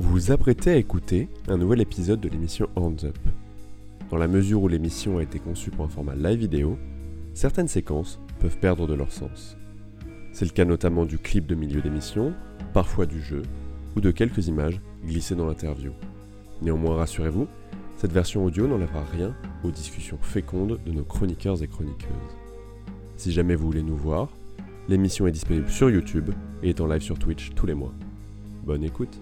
[0.00, 3.18] Vous vous apprêtez à écouter un nouvel épisode de l'émission Hands Up.
[4.08, 6.78] Dans la mesure où l'émission a été conçue pour un format live vidéo,
[7.34, 9.58] certaines séquences peuvent perdre de leur sens.
[10.32, 12.32] C'est le cas notamment du clip de milieu d'émission,
[12.72, 13.42] parfois du jeu,
[13.94, 15.92] ou de quelques images glissées dans l'interview.
[16.62, 17.46] Néanmoins, rassurez-vous,
[17.98, 22.38] cette version audio n'enlèvera rien aux discussions fécondes de nos chroniqueurs et chroniqueuses.
[23.18, 24.30] Si jamais vous voulez nous voir,
[24.88, 26.30] l'émission est disponible sur YouTube
[26.62, 27.92] et est en live sur Twitch tous les mois.
[28.64, 29.20] Bonne écoute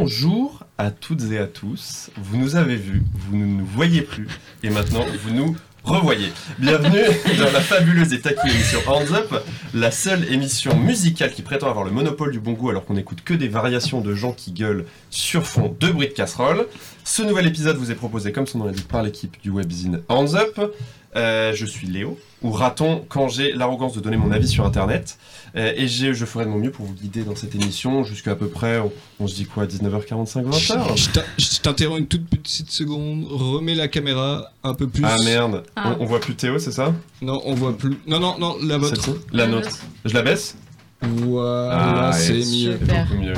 [0.00, 2.08] Bonjour à toutes et à tous.
[2.16, 4.28] Vous nous avez vus, vous ne nous voyez plus,
[4.62, 5.54] et maintenant vous nous
[5.84, 6.32] revoyez.
[6.58, 7.04] Bienvenue
[7.38, 9.44] dans la fabuleuse et taquine émission Hands Up,
[9.74, 13.20] la seule émission musicale qui prétend avoir le monopole du bon goût alors qu'on n'écoute
[13.22, 16.66] que des variations de gens qui gueulent sur fond de bruit de casserole.
[17.04, 20.34] Ce nouvel épisode vous est proposé, comme son nom l'indique, par l'équipe du webzine Hands
[20.34, 20.72] Up.
[21.16, 25.18] Euh, je suis Léo, ou raton quand j'ai l'arrogance de donner mon avis sur Internet.
[25.56, 28.34] Euh, et je ferai de mon mieux pour vous guider dans cette émission jusqu'à à
[28.36, 32.28] peu près, on, on se dit quoi, 19h45, 20h Je t'in- je t'interromps une toute
[32.28, 33.26] petite seconde.
[33.28, 35.02] Remets la caméra un peu plus.
[35.04, 35.96] Ah merde, Ah.
[35.98, 36.94] On, on voit plus Théo, c'est ça?
[37.22, 37.98] Non, on voit plus.
[38.06, 38.94] Non, non, non, la vôtre.
[39.04, 39.76] Celle-ci La nôtre.
[40.04, 40.56] Je la baisse?
[41.02, 42.78] Voilà, Ah, c'est mieux.
[42.78, 43.32] beaucoup mieux.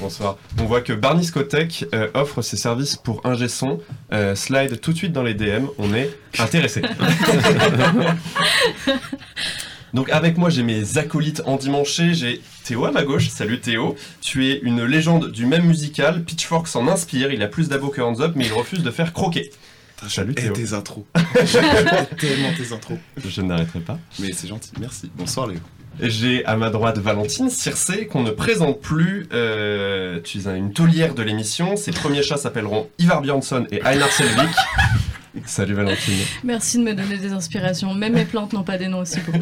[0.00, 0.38] Bonsoir.
[0.58, 3.80] On voit que Barney Scotech euh, offre ses services pour ingé son.
[4.12, 6.80] Euh, slide tout de suite dans les DM, on est intéressé.
[9.92, 13.96] Donc avec moi j'ai mes acolytes endimanchés, j'ai Théo à ma gauche, salut Théo.
[14.20, 18.00] Tu es une légende du même musical, Pitchfork s'en inspire, il a plus d'abos que
[18.00, 19.50] Hands Up mais il refuse de faire croquer.
[20.08, 20.52] Salut Et Théo.
[20.54, 21.04] tes intros.
[22.18, 22.96] Tellement tes intros.
[23.22, 23.98] Je n'arrêterai pas.
[24.18, 25.10] Mais c'est gentil, merci.
[25.14, 25.58] Bonsoir Léo.
[26.02, 29.26] J'ai à ma droite Valentine Circé, qu'on ne présente plus.
[29.32, 31.76] Euh, tu es une taulière de l'émission.
[31.76, 34.48] Ses premiers chats s'appelleront Ivar Björnsson et Einar Selvik.
[35.46, 36.14] Salut Valentine.
[36.44, 37.94] Merci de me donner des inspirations.
[37.94, 39.38] Même mes plantes n'ont pas des noms aussi beaux.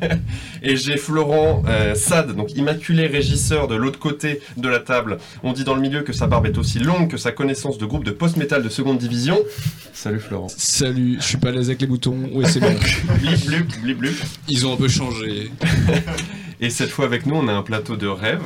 [0.62, 5.18] Et j'ai Florent euh, Sade, donc immaculé régisseur de l'autre côté de la table.
[5.42, 7.86] On dit dans le milieu que sa barbe est aussi longue que sa connaissance de
[7.86, 9.38] groupe de post-metal de seconde division.
[9.92, 10.48] Salut Florent.
[10.48, 12.16] Salut, je suis pas à l'aise avec les boutons.
[12.32, 12.74] Ouais, c'est bon.
[13.20, 14.16] Blip, blup, blip, blup.
[14.48, 15.50] Ils ont un peu changé.
[16.62, 18.40] Et cette fois avec nous, on a un plateau de rêve.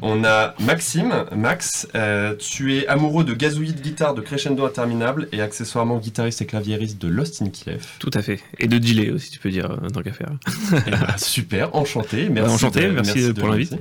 [0.00, 1.26] On a Maxime.
[1.36, 6.40] Max, euh, tu es amoureux de gazouillis de guitare de crescendo interminable et accessoirement guitariste
[6.40, 7.84] et claviériste de Lost in Kiev.
[7.98, 8.40] Tout à fait.
[8.58, 10.30] Et de delay aussi, tu peux dire, euh, tant qu'à faire.
[10.86, 12.28] Eh ben, super, enchanté.
[12.30, 13.74] Merci enchanté, de- merci de pour l'invite.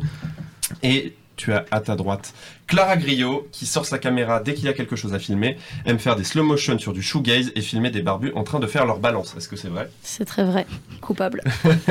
[0.83, 2.33] Et tu as à ta droite
[2.67, 5.99] Clara Griot qui sort sa caméra dès qu'il y a quelque chose à filmer, aime
[5.99, 8.85] faire des slow motion sur du shoegaze et filmer des barbus en train de faire
[8.85, 9.35] leur balance.
[9.35, 9.89] Est-ce que c'est vrai?
[10.03, 10.65] C'est très vrai.
[11.01, 11.43] Coupable.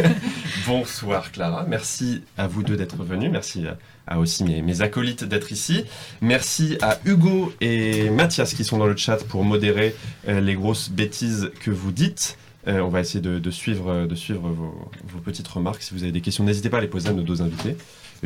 [0.67, 3.65] Bonsoir Clara, merci à vous deux d'être venus, merci
[4.07, 5.85] à, aussi mes, mes acolytes d'être ici,
[6.23, 9.95] merci à Hugo et Mathias qui sont dans le chat pour modérer
[10.29, 12.39] euh, les grosses bêtises que vous dites.
[12.69, 15.83] Euh, on va essayer de, de suivre, de suivre vos, vos petites remarques.
[15.83, 17.77] Si vous avez des questions, n'hésitez pas à les poser à nos deux invités.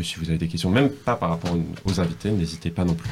[0.03, 3.11] Si vous avez des questions, même pas par rapport aux invités, n'hésitez pas non plus.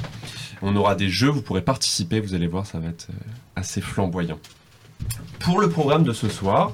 [0.62, 3.81] On aura des jeux, vous pourrez participer, vous allez voir, ça va être euh, assez
[3.81, 4.38] flamboyant.
[5.38, 6.72] Pour le programme de ce soir,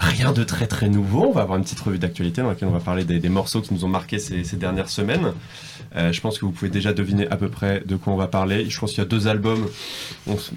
[0.00, 1.26] Rien de très très nouveau.
[1.26, 3.74] On va avoir une petite revue d'actualité dans laquelle on va parler des, morceaux qui
[3.74, 5.32] nous ont marqué ces, ces dernières semaines.
[5.96, 8.28] Euh, je pense que vous pouvez déjà deviner à peu près de quoi on va
[8.28, 8.68] parler.
[8.68, 9.66] Je pense qu'il y a deux albums.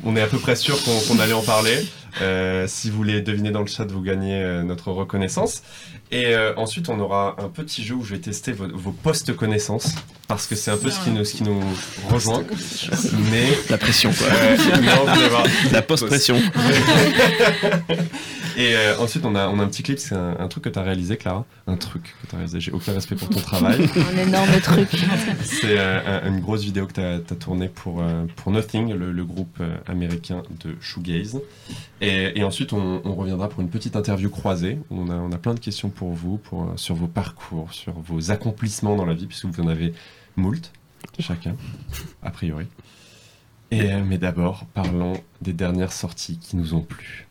[0.04, 1.86] On, est à peu près sûr qu'on allait en parler.
[2.22, 5.64] Euh, si vous voulez deviner dans le chat, vous gagnez euh, notre reconnaissance.
[6.12, 9.96] Et euh, ensuite, on aura un petit jeu où je vais tester vos, vos post-connaissances.
[10.28, 11.62] Parce que c'est un peu ce qui nous, ce qui nous
[12.10, 12.44] rejoint.
[13.32, 13.48] Mais.
[13.70, 14.28] La pression, quoi.
[14.28, 15.06] euh, non.
[15.72, 16.42] La post-pression.
[18.58, 20.70] Et euh, ensuite, on a, on a un petit clip, c'est un, un truc que
[20.70, 21.46] tu as réalisé, Clara.
[21.68, 23.88] Un truc que tu as réalisé, j'ai aucun respect pour ton travail.
[24.14, 24.90] Un énorme truc.
[25.44, 29.12] C'est euh, un- une grosse vidéo que tu as, tournée pour, euh, pour Nothing, le,
[29.12, 31.40] le groupe américain de Shoegaze.
[32.02, 34.78] Et, et ensuite, on, on reviendra pour une petite interview croisée.
[34.90, 38.32] On a, on a plein de questions pour vous, pour, sur vos parcours, sur vos
[38.32, 39.94] accomplissements dans la vie, puisque vous en avez
[40.36, 40.72] moult,
[41.20, 41.56] chacun,
[42.24, 42.66] a priori.
[43.72, 47.28] Et, mais d'abord, parlons des dernières sorties qui nous ont plu.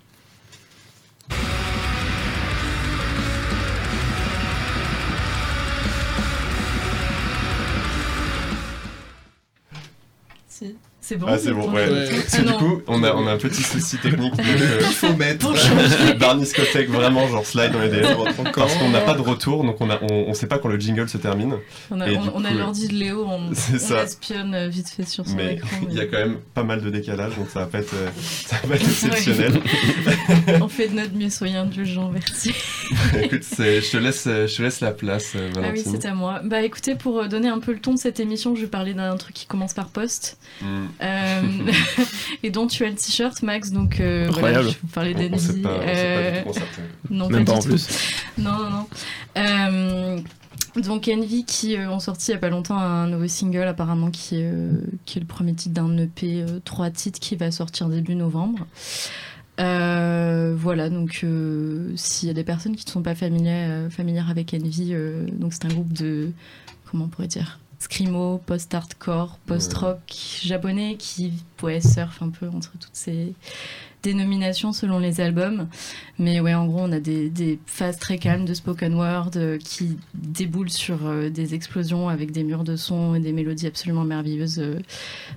[10.61, 10.77] Si.
[11.11, 11.27] C'est bon.
[11.29, 11.91] Ah, c'est bon, ouais.
[11.91, 12.09] Ouais.
[12.09, 14.31] Parce que Ah du coup, on a, on a un petit souci technique.
[14.37, 15.53] donc, euh, Il faut mettre.
[16.21, 18.07] Barney Scottek vraiment genre slide dans les DM
[18.55, 20.79] parce qu'on n'a pas de retour donc on a on, on sait pas quand le
[20.79, 21.57] jingle se termine
[21.91, 24.05] On a, Et on, du on a coup, l'ordi de Léo, on, ça.
[24.05, 25.69] espionne euh, vite fait sur son mais écran.
[25.89, 27.95] il y a mais quand même pas mal de décalage donc ça va pas être
[27.95, 28.09] euh,
[28.47, 29.53] ça va pas être exceptionnel
[30.61, 32.55] On fait de notre mieux, soyez indulgents, merci.
[33.23, 36.09] écoute je te laisse euh, je te laisse la place euh, Ah oui, Valentine c'est
[36.09, 36.41] à moi.
[36.45, 38.95] Bah écoutez, pour euh, donner un peu le ton de cette émission, je vais parler
[38.95, 40.39] d'un truc qui commence par poste.
[40.63, 40.87] Hmm.
[41.03, 41.43] Euh,
[42.43, 43.71] et dont tu as le t-shirt, Max.
[43.71, 44.69] Donc, euh, voilà, Incroyable.
[44.69, 46.61] je vais vous pas, sait pas Euh, tout
[47.15, 47.69] non, Même pas du en tout.
[47.69, 47.89] plus.
[48.39, 48.87] Non, non, non.
[49.37, 50.19] Euh,
[50.77, 54.11] donc Envy qui euh, ont sorti il y a pas longtemps un nouveau single apparemment
[54.11, 54.71] qui, euh,
[55.05, 58.67] qui est le premier titre d'un EP, euh, trois titres qui va sortir début novembre.
[59.59, 63.91] Euh, voilà, donc euh, s'il y a des personnes qui ne sont pas familières, euh,
[63.91, 66.31] familières avec Envy, euh, donc c'est un groupe de,
[66.91, 70.01] comment on pourrait dire, screamo, post-hardcore, post-rock
[70.43, 71.33] japonais qui
[71.63, 73.35] ouais, surfe un peu entre toutes ces
[74.03, 75.69] dénominations selon les albums.
[76.19, 79.57] Mais ouais, en gros, on a des, des phases très calmes de spoken word euh,
[79.59, 84.05] qui déboulent sur euh, des explosions avec des murs de son et des mélodies absolument
[84.05, 84.79] merveilleuses euh,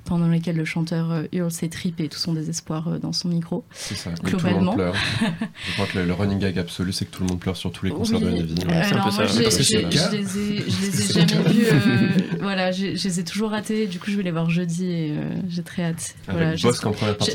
[0.05, 3.63] pendant lesquelles le chanteur hurle ses tripes et tout son désespoir dans son micro.
[3.71, 4.11] C'est ça.
[4.11, 4.59] Et Tout Globalement.
[4.59, 4.95] le monde pleure.
[5.67, 7.71] Je crois que le, le running gag absolu, c'est que tout le monde pleure sur
[7.71, 8.41] tous les concerts de Oui.
[8.41, 8.53] Envy.
[8.53, 11.65] Ouais, c'est un Alors peu moi, je les ai, jamais vus.
[11.71, 12.09] euh,
[12.41, 13.87] voilà, je les ai toujours ratés.
[13.87, 16.15] Du coup, je vais les voir jeudi et euh, j'ai très hâte.
[16.27, 16.55] Avec Voilà,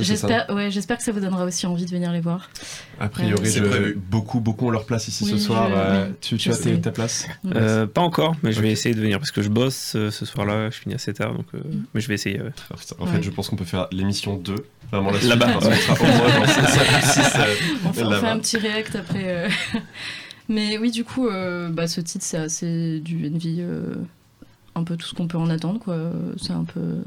[0.00, 2.50] j'espère- ouais, j'espère que ça vous donnera aussi envie de venir les voir.
[3.00, 3.94] A priori, je- prévu.
[4.10, 5.68] beaucoup, beaucoup ont leur place ici ce soir.
[5.70, 9.00] je- Euh, tu as tes- ta place Euh, pas encore, mais je vais essayer de
[9.00, 10.70] venir parce que je bosse euh, ce soir-là.
[10.70, 11.84] Je finis assez tard, donc euh, Mm.
[11.94, 12.40] mais je vais essayer.
[12.40, 12.50] ouais.
[12.70, 13.12] Ah, En Ouais.
[13.12, 14.56] fait, je pense qu'on peut faire l'émission 2.
[14.90, 15.20] Vraiment la.
[15.22, 15.48] Là-bas.
[15.56, 17.38] On sera au moins dans 5 ou 6
[17.86, 19.24] On fait, on fait un petit react après.
[19.26, 19.48] euh.
[20.48, 23.60] Mais oui, du coup, euh, bah, ce titre, c'est assez du Envy.
[24.74, 26.12] Un peu tout ce qu'on peut en attendre, quoi.
[26.40, 27.02] C'est un peu.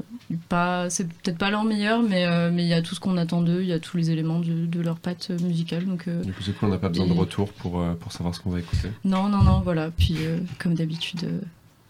[0.48, 3.16] Pas, c'est peut-être pas leur meilleur, mais euh, mais il y a tout ce qu'on
[3.16, 5.84] attend d'eux, il y a tous les éléments de, de leur patte musicale.
[5.86, 7.94] Donc, euh, Du coup, c'est cool, on n'a pas besoin de Et- retour pour, euh,
[7.94, 8.88] pour savoir ce qu'on va écouter.
[9.04, 9.90] non, non, non, voilà.
[9.90, 11.40] Puis, euh, comme d'habitude, euh,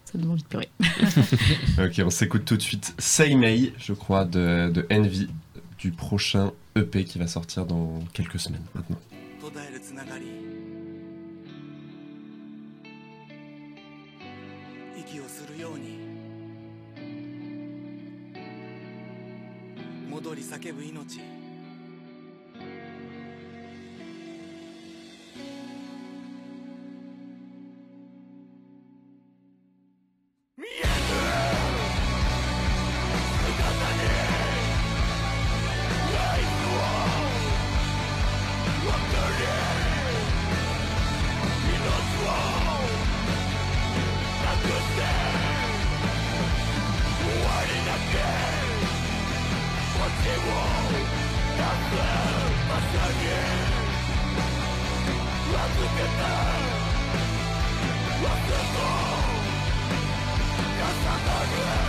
[0.05, 0.69] ça donne envie de pleurer.
[1.79, 5.27] Ok, on s'écoute tout de suite Say May, je crois, de, de Envy,
[5.79, 8.97] du prochain EP qui va sortir dans quelques semaines maintenant.
[15.63, 15.97] ように
[20.09, 21.21] 戻り叫ぶ命。
[30.57, 30.87] 見える
[61.01, 61.82] 「Hasta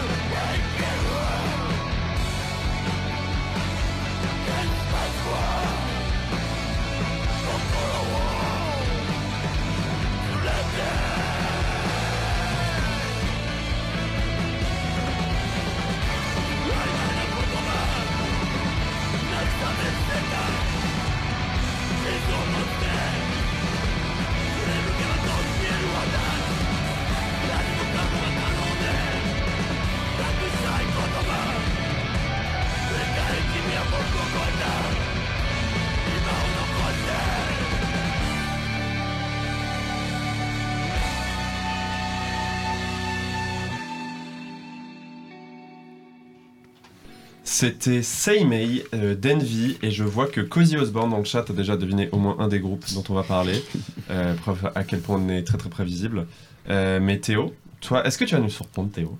[47.64, 51.78] C'était May euh, d'Envy et je vois que Cozy Osborne dans le chat a déjà
[51.78, 53.62] deviné au moins un des groupes dont on va parler.
[54.10, 56.26] Euh, preuve à quel point on est très très prévisible.
[56.68, 59.16] Euh, mais Théo, toi, est-ce que tu vas nous surprendre Théo?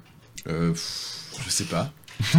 [0.47, 1.91] Euh, pff, je sais pas.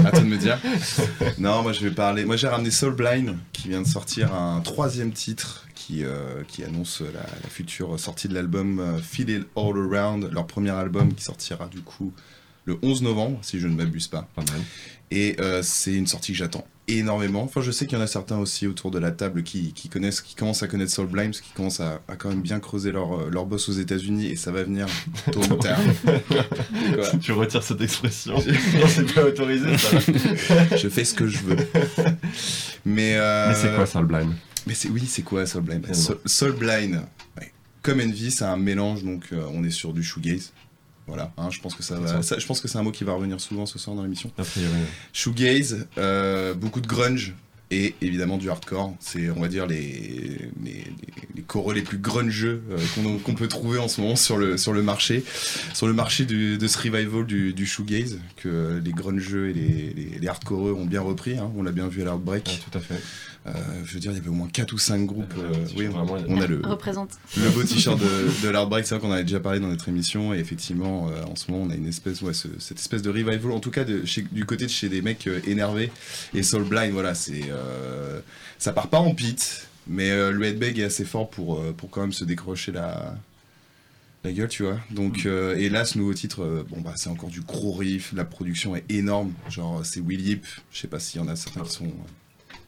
[0.06, 0.60] À toi de me dire.
[1.40, 2.24] Non, moi je vais parler.
[2.24, 6.64] Moi j'ai ramené Soul Blind qui vient de sortir un troisième titre qui, euh, qui
[6.64, 11.24] annonce la, la future sortie de l'album Feel It All Around, leur premier album qui
[11.24, 12.14] sortira du coup
[12.66, 14.28] le 11 novembre, si je ne m'abuse pas.
[14.36, 14.62] Pas mal.
[15.12, 17.44] Et euh, c'est une sortie que j'attends énormément.
[17.44, 19.90] Enfin, je sais qu'il y en a certains aussi autour de la table qui, qui
[19.90, 22.92] connaissent, qui commencent à connaître Soul parce qu'ils commencent à, à quand même bien creuser
[22.92, 24.88] leur, euh, leur boss aux États-Unis et ça va venir
[25.32, 25.80] tôt ou tard.
[27.22, 28.34] Tu retires cette expression.
[28.38, 29.98] non, c'est pas autorisé ça.
[30.78, 31.58] je fais ce que je veux.
[32.86, 34.34] Mais, euh, Mais c'est quoi blind
[34.68, 35.96] Mais c'est oui, c'est quoi Soul Blind Dis-moi.
[35.96, 37.02] Soul, Soul Blind,
[37.40, 37.52] ouais.
[37.82, 39.04] comme Envy, c'est un mélange.
[39.04, 40.52] Donc, euh, on est sur du shoegaze.
[41.08, 42.22] Voilà, hein, je pense que ça va.
[42.24, 44.32] ça- je pense que c'est un mot qui va revenir souvent ce soir dans l'émission.
[45.14, 47.34] Shoegaze, euh, beaucoup de grunge
[47.72, 48.96] et évidemment du hardcore.
[49.00, 50.84] C'est, on va dire, les, les,
[51.36, 51.44] les,
[51.74, 54.82] les plus grungeux euh, qu'on qu'on peut trouver en ce moment sur le, sur le
[54.84, 55.24] marché.
[55.74, 59.94] Sur le marché du, de ce revival du, du shoegaze, que les grungeux et les,
[59.96, 61.38] les, les hardcoreux ont bien repris.
[61.38, 61.52] hein.
[61.58, 62.48] on l'a bien vu à l'Outbreak.
[62.48, 63.02] Ouais, tout à fait.
[63.48, 63.52] Euh,
[63.86, 65.34] je veux dire, il y avait au moins 4 ou 5 groupes.
[65.38, 67.12] Euh, oui, vraiment, on a le, Représente.
[67.38, 69.88] le beau t-shirt de, de l'Heartbreak, c'est vrai qu'on en avait déjà parlé dans notre
[69.88, 73.04] émission, et effectivement, euh, en ce moment, on a une espèce, ouais, ce- cette espèce
[73.04, 75.92] de revival, en tout cas de, chez- du côté de chez des mecs euh, énervés.
[76.34, 78.20] Et Soul Blind, voilà, c'est, euh,
[78.58, 81.92] ça part pas en pit, mais euh, le headbang est assez fort pour, euh, pour
[81.92, 83.16] quand même se décrocher la,
[84.24, 84.80] la gueule, tu vois.
[84.90, 88.12] Donc, euh, et là, ce nouveau titre, euh, bon, bah, c'est encore du gros riff,
[88.16, 91.36] la production est énorme, genre, c'est Will Yip, je sais pas s'il y en a
[91.36, 91.94] certains qui sont.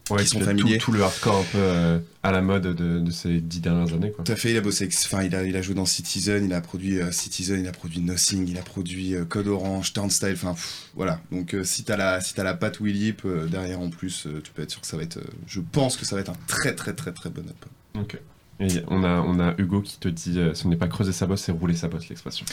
[0.10, 0.78] Ouais, qui sont familiers.
[0.78, 3.94] Tout, tout le hardcore un peu euh, à la mode de, de ces dix dernières
[3.94, 4.12] années.
[4.12, 4.24] Quoi.
[4.24, 6.54] Tout à fait, il a bossé, enfin, il a, il a joué dans Citizen, il
[6.54, 10.34] a produit euh, Citizen, il a produit Nothing, il a produit euh, Code Orange, Turnstile,
[10.34, 10.56] enfin,
[10.96, 11.20] voilà.
[11.32, 14.62] Donc, si t'as la, si la patte Will Yip euh, derrière en plus, tu peux
[14.62, 16.94] être sûr que ça va être, je pense que ça va être un très, très,
[16.94, 18.04] très, très bon album.
[18.04, 18.20] Ok.
[18.60, 21.28] Et on a, on a Hugo qui te dit euh, ce n'est pas creuser sa
[21.28, 22.44] bosse, c'est rouler sa bosse, l'expression.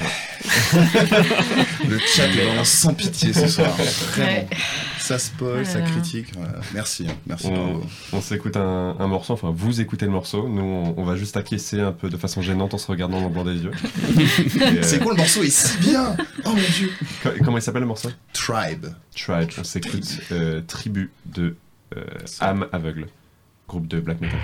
[1.88, 4.46] Le chat est vraiment sans pitié ce soir, vraiment.
[4.98, 6.60] Ça spoil, ça critique, voilà.
[6.72, 7.14] merci, hein.
[7.26, 7.82] merci, On,
[8.14, 11.36] on s'écoute un, un morceau, enfin vous écoutez le morceau, nous on, on va juste
[11.36, 13.70] acquiescer un peu de façon gênante en se regardant dans le blanc des yeux.
[14.64, 15.42] Euh, C'est quoi le morceau?
[15.42, 16.90] Est si bien Oh mon dieu
[17.22, 18.08] co- Comment il s'appelle le morceau?
[18.32, 18.86] Tribe.
[19.14, 19.50] Tribe.
[19.58, 21.56] On s'écoute euh, Tribu de
[21.96, 22.04] euh,
[22.40, 23.06] Âme Aveugle,
[23.68, 24.38] groupe de black metal.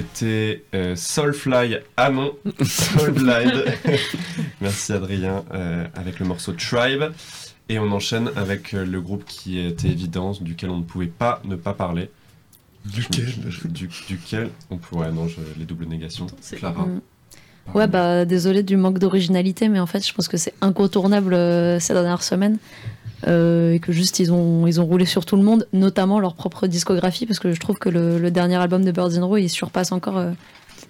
[0.00, 3.64] C'était euh, Soulfly Amon, Soulblind.
[4.60, 7.04] Merci Adrien, euh, avec le morceau Tribe.
[7.70, 11.40] Et on enchaîne avec euh, le groupe qui était évident, duquel on ne pouvait pas
[11.44, 12.10] ne pas parler.
[12.84, 13.26] Duquel?
[13.26, 15.10] Je- je- du, Duquel on pourrait.
[15.12, 16.26] non, je- les doubles négations.
[16.42, 16.86] C'est- Clara.
[17.74, 21.78] Ouais, bah désolé du manque d'originalité, mais en fait, je pense que c'est incontournable euh,
[21.78, 22.58] ces dernières semaines.
[23.26, 26.34] Euh, et que juste ils ont, ils ont roulé sur tout le monde, notamment leur
[26.34, 29.38] propre discographie, parce que je trouve que le, le dernier album de Birds in Row,
[29.38, 30.32] il surpasse encore euh,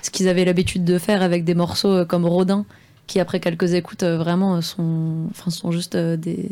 [0.03, 2.67] ce qu'ils avaient l'habitude de faire avec des morceaux euh, comme Rodin,
[3.07, 6.49] qui après quelques écoutes vraiment sont, enfin, sont juste des,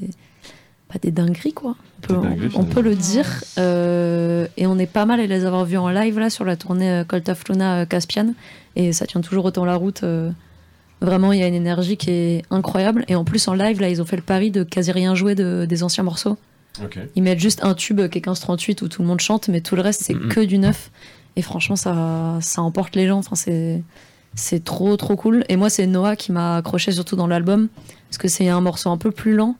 [0.98, 1.76] des dingueries quoi.
[1.98, 3.26] On peut, Des dingueries, on- on peut le dire.
[3.58, 6.56] Euh, et on est pas mal à les avoir vus en live là sur la
[6.56, 8.34] tournée euh, Cult of Luna euh, Caspian,
[8.76, 10.02] et ça tient toujours autant la route.
[10.02, 10.30] euh,
[11.00, 13.04] Vraiment, il y a une énergie qui est incroyable.
[13.08, 15.34] Et en plus, en live, là, ils ont fait le pari de quasi rien jouer
[15.34, 16.38] de- des anciens morceaux.
[17.14, 19.76] Ils mettent juste un tube qui est 1538 où tout le monde chante, mais tout
[19.76, 20.90] le reste, c'est que du neuf.
[21.36, 23.18] Et franchement, ça, ça emporte les gens.
[23.18, 23.82] Enfin, c'est,
[24.34, 25.44] c'est trop, trop cool.
[25.50, 27.68] Et moi, c'est Noah qui m'a accroché surtout dans l'album,
[28.08, 29.56] parce que c'est un morceau un peu plus lent.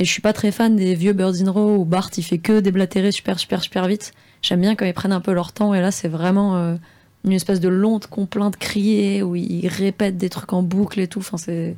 [0.00, 2.38] Et je suis pas très fan des vieux Birds in Row où Bart, il fait
[2.38, 4.12] que déblatérer super, super, super vite.
[4.42, 5.74] J'aime bien quand ils prennent un peu leur temps.
[5.74, 6.76] Et là, c'est vraiment euh,
[7.24, 11.18] une espèce de longue complainte criée où ils répètent des trucs en boucle et tout.
[11.18, 11.74] Enfin, c'est...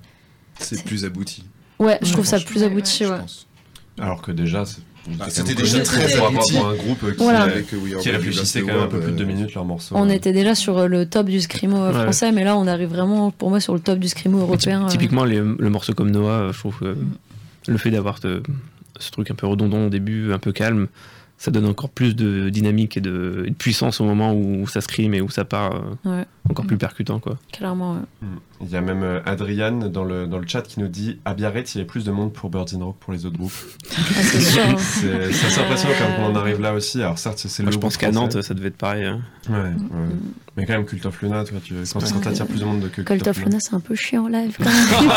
[0.58, 1.44] C'est plus abouti.
[1.78, 3.18] Ouais, je trouve ça plus abouti, ouais.
[3.20, 3.46] pense.
[3.98, 4.82] Alors que déjà, c'est-
[5.18, 6.52] Bah, c'était déjà très abouti.
[6.56, 7.44] pour un groupe qui, Voilà.
[7.44, 7.68] Avec,
[8.04, 9.94] réfléchissait quand même un peu plus de deux euh, minutes leur morceau.
[9.96, 11.92] On était déjà sur euh, le top du scrimo Ouais.
[11.94, 14.86] français, mais là on arrive vraiment, pour moi, sur le top du scrimo Ty- européen.
[14.88, 16.96] Typiquement, les- le morceau comme Noah, je trouve que
[17.70, 18.42] le fait d'avoir ce,
[19.10, 20.88] truc un peu redondant au début, un peu calme,
[21.42, 24.82] ça donne encore plus de dynamique et de, et de puissance au moment où ça
[24.82, 25.80] scream et où ça part euh,
[26.10, 26.24] Ouais.
[26.50, 27.18] encore plus percutant.
[27.18, 27.38] Quoi.
[27.50, 28.00] Clairement, ouais.
[28.20, 28.36] Hmm.
[28.62, 31.32] Il y a même euh, Adriane dans le, dans le chat qui nous dit à
[31.32, 33.38] Biarritz, il y avait plus de monde pour Birds in Rock que pour les autres
[33.38, 33.54] groupes.
[33.90, 34.62] Ah, c'est sûr.
[34.62, 34.74] hein.
[34.78, 37.00] C'est c'est assez impressionnant quand on en arrive là aussi.
[37.02, 38.10] Alors certes, c'est le je pense qu'à.
[38.12, 39.06] Nantes, ça devait être pareil.
[39.06, 39.20] hein.
[39.48, 39.70] Ouais, ouais.
[40.58, 42.20] Mais quand même, Cult of Luna, tu vois, tu, quand, vrai.
[42.20, 44.64] t'attires plus de monde que Cult of Luna, c'est un peu chiant en live quand
[44.68, 45.10] même.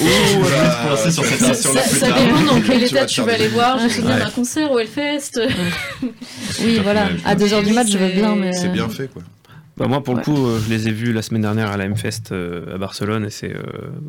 [0.00, 3.78] Ouh, coincer sur cette Ça, ça- ça dépend dans quel état tu vas aller voir.
[3.78, 4.78] Je me souviens d'un concert au
[6.64, 7.08] Oui, voilà.
[7.24, 8.52] À 2h du mat, je veux bien, mais.
[8.52, 9.22] C'est bien fait, quoi.
[9.76, 10.20] Bah moi pour Ouais.
[10.20, 12.78] le coup euh, je les ai vus la semaine dernière à la M-Fest euh, à
[12.78, 13.60] Barcelone et c'est euh,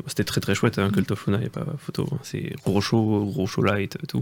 [0.05, 2.17] c'était très très chouette hein, Cult of Luna, y a pas photo hein.
[2.21, 4.21] c'est gros show gros show light tout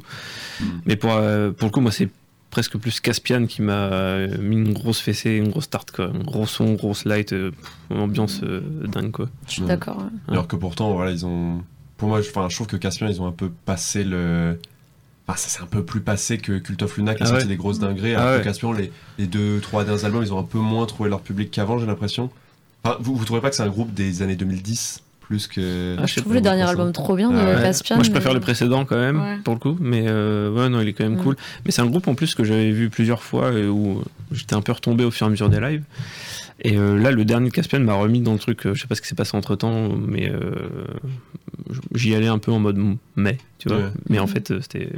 [0.61, 0.65] Mm.
[0.85, 2.07] mais pour euh, pour le coup moi c'est
[2.49, 6.19] presque plus Caspian qui m'a euh, mis une grosse fessée une grosse tarte quoi un
[6.23, 9.97] gros son grosse light euh, pff, une ambiance euh, dingue quoi Je suis d'accord.
[9.97, 10.03] ouais.
[10.29, 11.61] Alors que pourtant, voilà, ils ont.
[11.97, 14.57] Pour moi, je, enfin, je trouve que Caspian, ils ont un peu passé le.
[15.27, 17.43] Enfin, ça c'est un peu plus passé que Cult of Luna qui a Ah sorti
[17.45, 17.49] ouais.
[17.49, 18.13] des grosses dingueries.
[18.15, 18.77] Ah Alors ouais.
[18.77, 21.79] Les, les deux, trois derniers albums, ils ont un peu moins trouvé leur public qu'avant,
[21.79, 22.29] j'ai l'impression.
[22.83, 25.95] Enfin, vous, vous trouvez pas que c'est un groupe des années 2010 plus que.
[25.97, 27.61] Ah, Je trouve le dernier album trop bien de Ah ouais.
[27.61, 27.95] Caspian.
[27.95, 29.37] moi je mais- préfère le précédent quand même Ouais.
[29.45, 31.23] pour le coup mais euh, ouais non il est quand même Mm.
[31.23, 34.03] cool mais c'est un groupe en plus que j'avais vu plusieurs fois et où
[34.33, 35.83] j'étais un peu retombé au fur et à mesure des lives
[36.63, 38.87] et euh, là le dernier de Caspian m'a remis dans le truc euh, je sais
[38.87, 40.51] pas ce qui s'est passé entre temps mais euh,
[41.93, 42.77] j'y allais un peu en mode
[43.15, 43.89] mai tu vois Ouais.
[44.09, 44.89] mais en fait c'était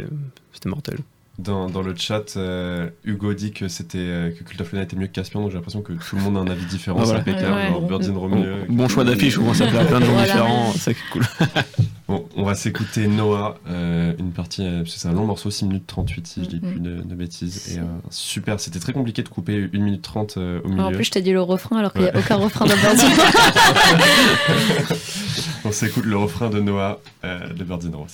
[0.65, 0.97] mortel
[1.37, 4.95] Dans, dans le chat, euh, Hugo dit que c'était euh, que Cult of Luna était
[4.95, 6.99] mieux que Caspian, donc j'ai l'impression que tout le monde a un avis différent.
[7.01, 7.21] Ah, c'est voilà.
[7.23, 7.53] impeccable.
[7.55, 7.87] Ouais, genre ouais.
[7.89, 8.55] Birds in Row bon, mieux.
[8.69, 10.27] bon choix d'affiche où ça plaît à plein de gens Voilà.
[10.27, 11.23] différents c'est ça qui est cool
[12.07, 15.65] Bon, on va s'écouter Noah, euh, une partie, parce que c'est un long morceau, 6
[15.65, 16.71] minutes 38 si je dis Mhm.
[16.71, 17.73] plus de, de bêtises.
[17.75, 20.91] Et euh, super, c'était très compliqué de couper 1 minute 30 euh, au En milieu.
[20.95, 22.19] plus, je t'ai dit le refrain alors qu'il n'y a Ouais.
[22.19, 23.03] aucun refrain dans Birdie.
[25.65, 28.07] on s'écoute le refrain de Noah euh, de Birds in Row.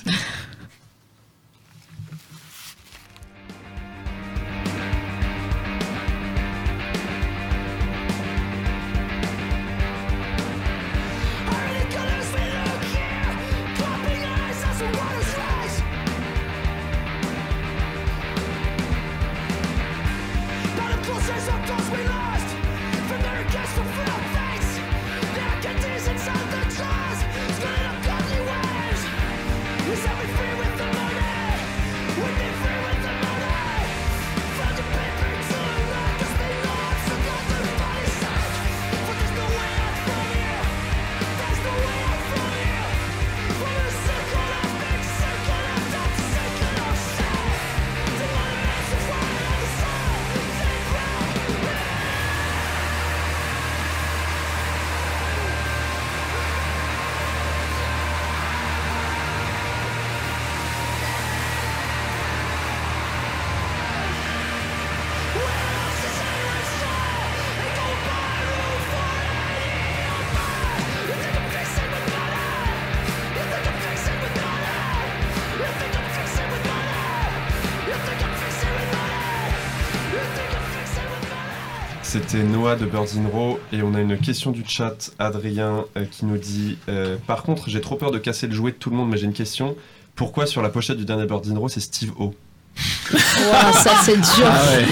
[82.12, 86.04] C'était Noah de Birds in Row et on a une question du chat, Adrien, euh,
[86.04, 88.90] qui nous dit euh, Par contre, j'ai trop peur de casser le jouet de tout
[88.90, 89.78] le monde, mais j'ai une question.
[90.14, 92.36] Pourquoi sur la pochette du dernier Birds in Row, c'est Steve O?
[92.76, 94.46] Ça c'est dur.
[94.46, 94.86] ah ouais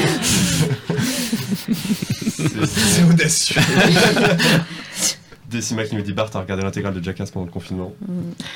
[2.65, 3.62] C'est audacieux.
[5.49, 7.93] Décima qui nous dit Bart a regardé l'intégrale de Jackass pendant le confinement.
[8.07, 8.12] Mm.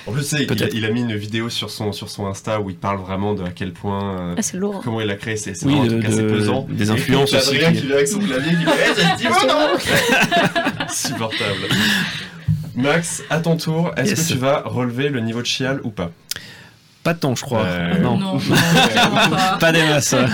[0.08, 0.74] En plus, tu sais, il, a- Peut-être.
[0.74, 3.44] il a mis une vidéo sur son, sur son Insta où il parle vraiment de
[3.44, 4.20] à quel point.
[4.20, 4.82] euh, Ah, c'est lourd.
[4.84, 6.68] Comment il a créé, c'est c'est Oui, vraiment un de- truc assez de- pesant.
[6.70, 9.32] des Et influences aussi Adrien qui- vient avec son clavier qui fait Eh, c'est Steve
[9.32, 11.68] O, non Supportable.
[12.76, 14.28] Max, à ton tour, est-ce Yes.
[14.28, 16.12] que tu vas relever le niveau de chial ou pas?
[17.04, 18.40] Pas tant je crois Euh, non Non,
[19.60, 20.16] pas des masses.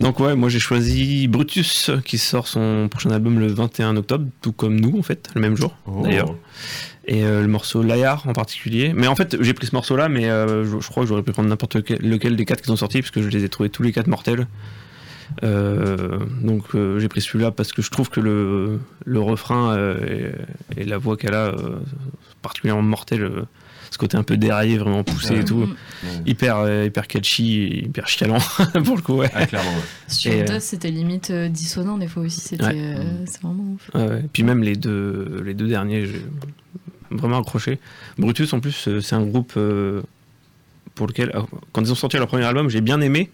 [0.00, 4.52] Donc ouais, moi j'ai choisi Brutus qui sort son prochain album le 21 octobre, tout
[4.52, 6.00] comme nous en fait, le même jour Oh.
[6.02, 6.34] d'ailleurs.
[7.06, 8.92] Et euh, le morceau Layar en particulier.
[8.94, 11.22] Mais en fait j'ai pris ce morceau là, mais euh, je, je crois que j'aurais
[11.22, 13.48] pu prendre n'importe lequel, lequel des quatre qui sont sortis parce que je les ai
[13.48, 14.46] trouvés tous les quatre mortels.
[15.44, 20.32] Euh, donc euh, j'ai pris celui-là parce que je trouve que le, le refrain et,
[20.80, 21.52] et la voix qu'elle a
[22.42, 23.30] particulièrement mortel.
[23.90, 25.40] Ce côté un peu déraillé, vraiment poussé Ouais.
[25.40, 25.66] et tout,
[26.02, 26.06] Mm.
[26.26, 28.38] hyper euh, hyper catchy, et hyper chialant
[28.84, 29.30] pour le coup ouais.
[29.34, 29.82] Ah, clairement, ouais.
[30.08, 32.40] Sur Et, euh, c'était limite euh, dissonant des fois aussi.
[32.40, 32.72] C'était Ouais.
[32.74, 33.90] euh, c'est vraiment ouf.
[33.94, 34.24] Ouais, ouais.
[34.32, 36.24] Puis même les deux, les deux derniers, j'ai
[37.10, 37.78] vraiment accroché.
[38.18, 39.58] Brutus, en plus, c'est un groupe
[40.94, 41.32] pour lequel,
[41.72, 43.30] quand ils ont sorti leur premier album, j'ai bien aimé.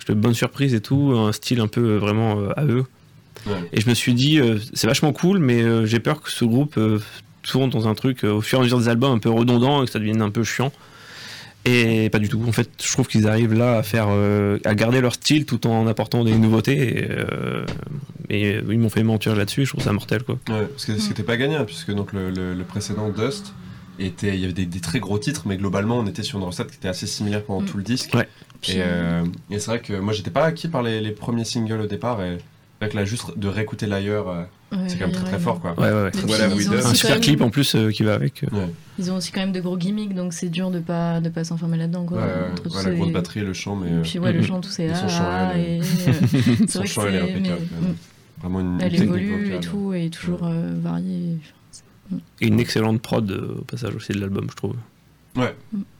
[0.00, 2.84] J'étais bonne surprise et tout, un style un peu vraiment à eux.
[3.46, 3.52] Ouais.
[3.72, 6.44] Et je me suis dit, euh, c'est vachement cool, mais euh, j'ai peur que ce
[6.44, 6.98] groupe euh,
[7.44, 9.82] tourne dans un truc euh, au fur et à mesure des albums un peu redondant
[9.82, 10.72] et que ça devienne un peu chiant.
[11.66, 12.42] Et pas du tout.
[12.46, 15.66] En fait, je trouve qu'ils arrivent là à faire, euh, à garder leur style tout
[15.66, 16.98] en apportant des nouveautés.
[16.98, 17.64] Et, euh,
[18.28, 19.64] et ils m'ont fait mentir là-dessus.
[19.64, 20.38] Je trouve ça mortel, quoi.
[20.50, 23.54] Ouais, parce que c'était pas gagné, hein, puisque donc le, le- le précédent Dust
[23.98, 26.44] était, il y avait des, des très gros titres, mais globalement on était sur une
[26.44, 27.66] recette qui était assez similaire pendant Mm.
[27.66, 28.12] tout le disque.
[28.12, 28.28] Ouais.
[28.68, 31.80] Et, euh, et c'est vrai que moi j'étais pas acquis par les, les premiers singles
[31.80, 32.38] au départ, et
[32.80, 34.42] avec là juste de réécouter l'ailleurs, euh,
[34.88, 35.74] c'est quand même très fort quoi.
[35.78, 36.10] Ouais, ouais, ouais.
[36.84, 38.44] Un super même- clip en plus euh, qui va avec.
[38.44, 38.66] euh.
[38.98, 41.44] ils ont aussi quand même de gros gimmicks, donc c'est dur de pas de pas
[41.44, 42.04] s'enfermer là-dedans.
[42.04, 44.18] Quoi, Ouais, entre tous ouais, la ces- grosse batterie, le chant, mais Et euh, puis
[44.18, 44.46] ouais, le Mhm.
[44.46, 45.82] chant, tout c'est son ah, chant, ah, elle, et, euh,
[46.66, 47.60] son c'est vrai que chant, elle est impeccable.
[47.62, 47.94] mm.
[48.40, 51.38] vraiment une, Elle évolue et tout, et toujours euh, variée.
[52.40, 54.74] Et une excellente prod euh, au passage aussi de l'album, je trouve.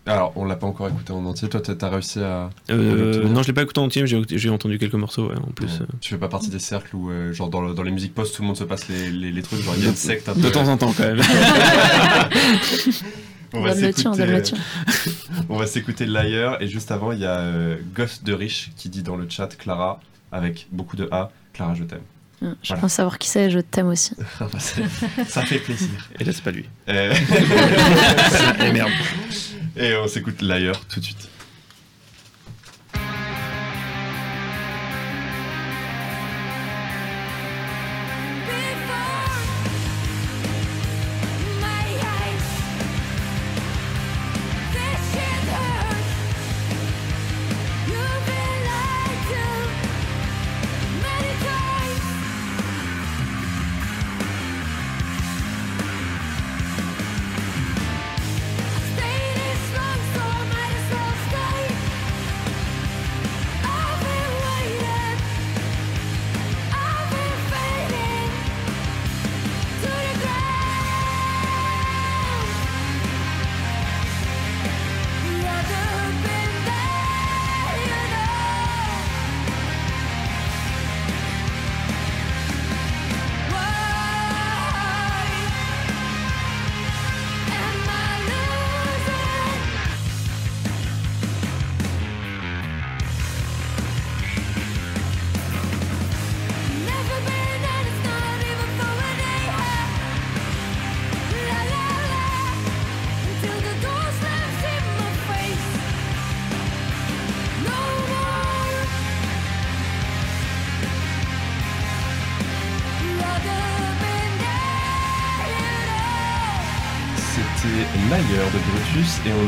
[0.06, 1.48] Alors, on l'a pas encore écouté en entier.
[1.48, 2.50] Toi, t'as réussi à.
[2.70, 5.50] Euh, non, je l'ai pas écouté en entier, mais j'ai- entendu quelques morceaux ouais, en
[5.52, 5.66] plus.
[5.66, 5.82] Ouais.
[5.82, 5.86] euh.
[6.00, 8.34] Tu fais pas partie des cercles où, euh, genre, dans, le- dans les musiques post,
[8.36, 9.62] tout le monde se passe les, les, les trucs.
[9.62, 10.40] Genre, il y a une secte un peu.
[10.42, 11.20] De temps en temps, quand même.
[13.54, 14.42] on va s'écouter.
[15.48, 18.88] On va s'écouter Liar et juste avant il y a euh, Ghost de Rich qui
[18.88, 20.00] dit dans le chat Clara
[20.32, 22.00] avec beaucoup de A Clara je t'aime.
[22.44, 22.80] Hum, Je Voilà.
[22.82, 24.14] pense savoir qui c'est, je t'aime aussi.
[25.28, 25.88] Ça fait plaisir.
[26.20, 26.66] Et là, c'est pas lui.
[26.88, 27.14] Euh,
[28.60, 28.90] Et merde.
[29.76, 31.28] et on s'écoute Liar tout de suite.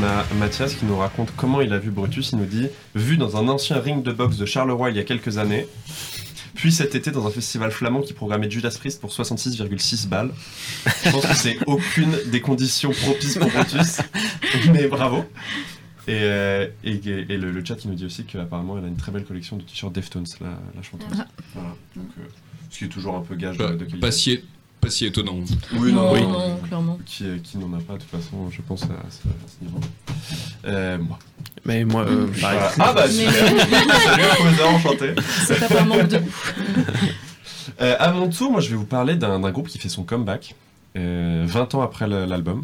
[0.06, 2.30] A Mathias qui nous raconte comment il a vu Brutus.
[2.32, 5.04] Il nous dit vu dans un ancien ring de boxe de Charleroi il y a
[5.04, 5.66] quelques années.
[6.54, 10.30] Puis cet été dans un festival flamand qui programmait Judas Priest pour 66,6 balles.
[11.04, 13.98] Je pense que c'est aucune des conditions propices pour Brutus,
[14.72, 15.24] mais bravo.
[16.08, 18.96] Et, euh, et, et le, le chat qui nous dit aussi qu'apparemment elle a une
[18.96, 21.08] très belle collection de t-shirts Deftones, la, la chanteuse.
[21.18, 21.26] Ah.
[21.52, 21.74] Voilà.
[21.96, 22.22] Donc, euh,
[22.70, 23.98] ce qui est toujours un peu gage de, de qualité.
[23.98, 24.40] pas si,
[24.86, 25.36] pas si étonnant.
[25.74, 26.22] Oui, non, oui.
[26.22, 26.98] non, clairement.
[27.06, 29.64] Qui, euh, qui n'en a pas de toute façon, je pense, à, ce- à ce
[29.64, 29.78] niveau.
[30.66, 31.18] Euh, moi.
[31.64, 32.58] Mais moi, euh, pareil.
[32.78, 35.14] Ah bah super Salut Opposa, enchanté
[35.46, 36.30] C'est pas par manque de goût.
[37.80, 40.54] Euh, à mon tour, moi je vais vous parler d'un groupe qui fait son comeback
[40.96, 42.62] euh, 20 ans après l'album.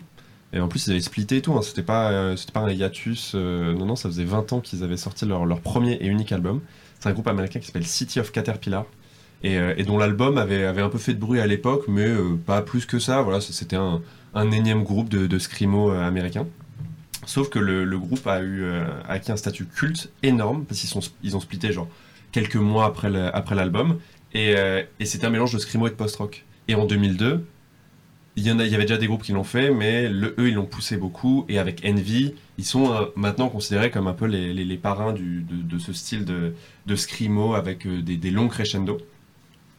[0.54, 1.62] Et en plus, ils avaient splitté et tout, hein.
[1.62, 3.32] c'était pas, euh, c'était pas un hiatus.
[3.34, 6.30] euh, non, non, ça faisait 20 ans qu'ils avaient sorti leur, leur premier et unique
[6.30, 6.60] album.
[7.00, 8.84] C'est un groupe américain qui s'appelle City of Caterpillar.
[9.42, 12.36] Et, euh, et dont l'album avait, un peu fait de bruit à l'époque, mais euh,
[12.36, 13.22] pas plus que ça.
[13.22, 14.00] Voilà, c'était un,
[14.52, 16.46] énième groupe de, de screamo euh, américains.
[17.26, 18.40] Sauf que le, groupe a
[19.08, 21.86] acquis un statut culte énorme parce qu'ils ont splitté genre
[22.32, 24.00] quelques mois après l'album
[24.34, 24.54] et,
[24.98, 26.44] et c'était un mélange de screamo et de post-rock.
[26.66, 27.46] Et en 2002,
[28.34, 30.66] il y en avait déjà des groupes qui l'ont fait, mais le, eux ils l'ont
[30.66, 35.78] poussé beaucoup et avec Envy ils sont maintenant considérés comme un peu les, parrains de,
[35.78, 36.54] ce style de,
[36.86, 38.98] de screamo avec des, des longs crescendo.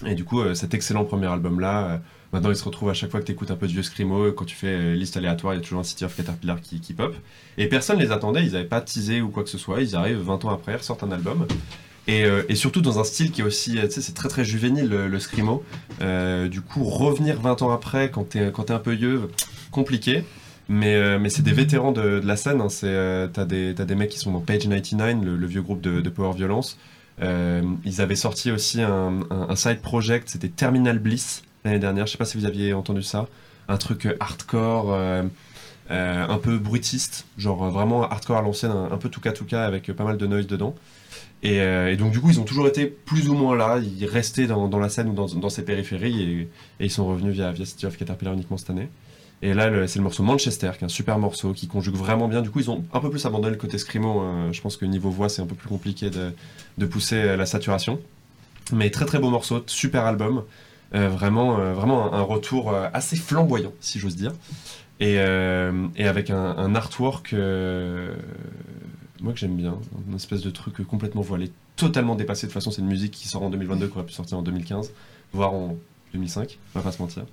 [0.06, 1.98] Et du coup, euh, cet excellent premier album-là, euh,
[2.32, 4.32] maintenant il se retrouve à chaque fois que tu écoutes un peu de vieux scrimo,
[4.32, 6.80] quand tu fais euh, liste aléatoire, il y a toujours un City of Caterpillar qui,
[6.80, 7.16] qui pop.
[7.58, 10.20] Et personne les attendait, ils n'avaient pas teasé ou quoi que ce soit, ils arrivent
[10.22, 11.48] 20 ans après, ils ressortent un album.
[12.08, 14.44] Et, euh, surtout dans un style qui est aussi, euh, tu sais, c'est très très
[14.44, 15.64] juvénile le, le scrimo.
[16.02, 19.30] Euh, du coup, revenir 20 ans après, quand t'es quand t'es un peu vieux,
[19.72, 20.24] compliqué.
[20.70, 22.62] Mais, euh, mais c'est des vétérans de, la scène.
[22.62, 22.70] Hein.
[22.70, 25.82] C'est, euh, t'as, des, des mecs qui sont dans Page 99, le, le vieux groupe
[25.82, 26.78] de Power Violence.
[27.22, 32.08] Euh, ils avaient sorti aussi un, side project, c'était Terminal Bliss l'année dernière.
[32.08, 33.28] Je sais pas si vous aviez entendu ça.
[33.68, 35.24] Un truc euh, hardcore, euh,
[35.90, 40.04] un peu brutiste, genre vraiment hardcore à l'ancienne, un, un peu touka touka avec pas
[40.04, 40.76] mal de noise dedans.
[41.46, 43.78] Et, donc du coup, ils ont toujours été plus ou moins là.
[43.78, 46.42] Ils restaient dans, la scène ou dans, ses périphéries et,
[46.80, 48.88] et ils sont revenus via, via City of Caterpillar uniquement cette année.
[49.46, 52.42] Et là, c'est le morceau Manchester, qui est un super morceau, qui conjugue vraiment bien.
[52.42, 54.22] Du coup, ils ont un peu plus abandonné le côté screamo.
[54.22, 54.54] hein.
[54.54, 58.00] Je pense que niveau voix, c'est un peu plus compliqué de, pousser euh, la saturation.
[58.72, 60.44] Mais très très beau morceau, super album.
[60.96, 64.32] Euh, vraiment, euh, vraiment un, retour euh, assez flamboyant, si j'ose dire.
[65.02, 68.16] Et, euh, avec un, un artwork, euh,
[69.20, 69.78] moi que j'aime bien,
[70.08, 72.48] une espèce de truc complètement voilé, totalement dépassé.
[72.48, 74.42] De toute façon, c'est une musique qui sort en 2022, qui aurait pu sortir en
[74.42, 74.94] 2015,
[75.34, 75.76] voire en
[76.14, 77.26] 2005, on va pas se mentir.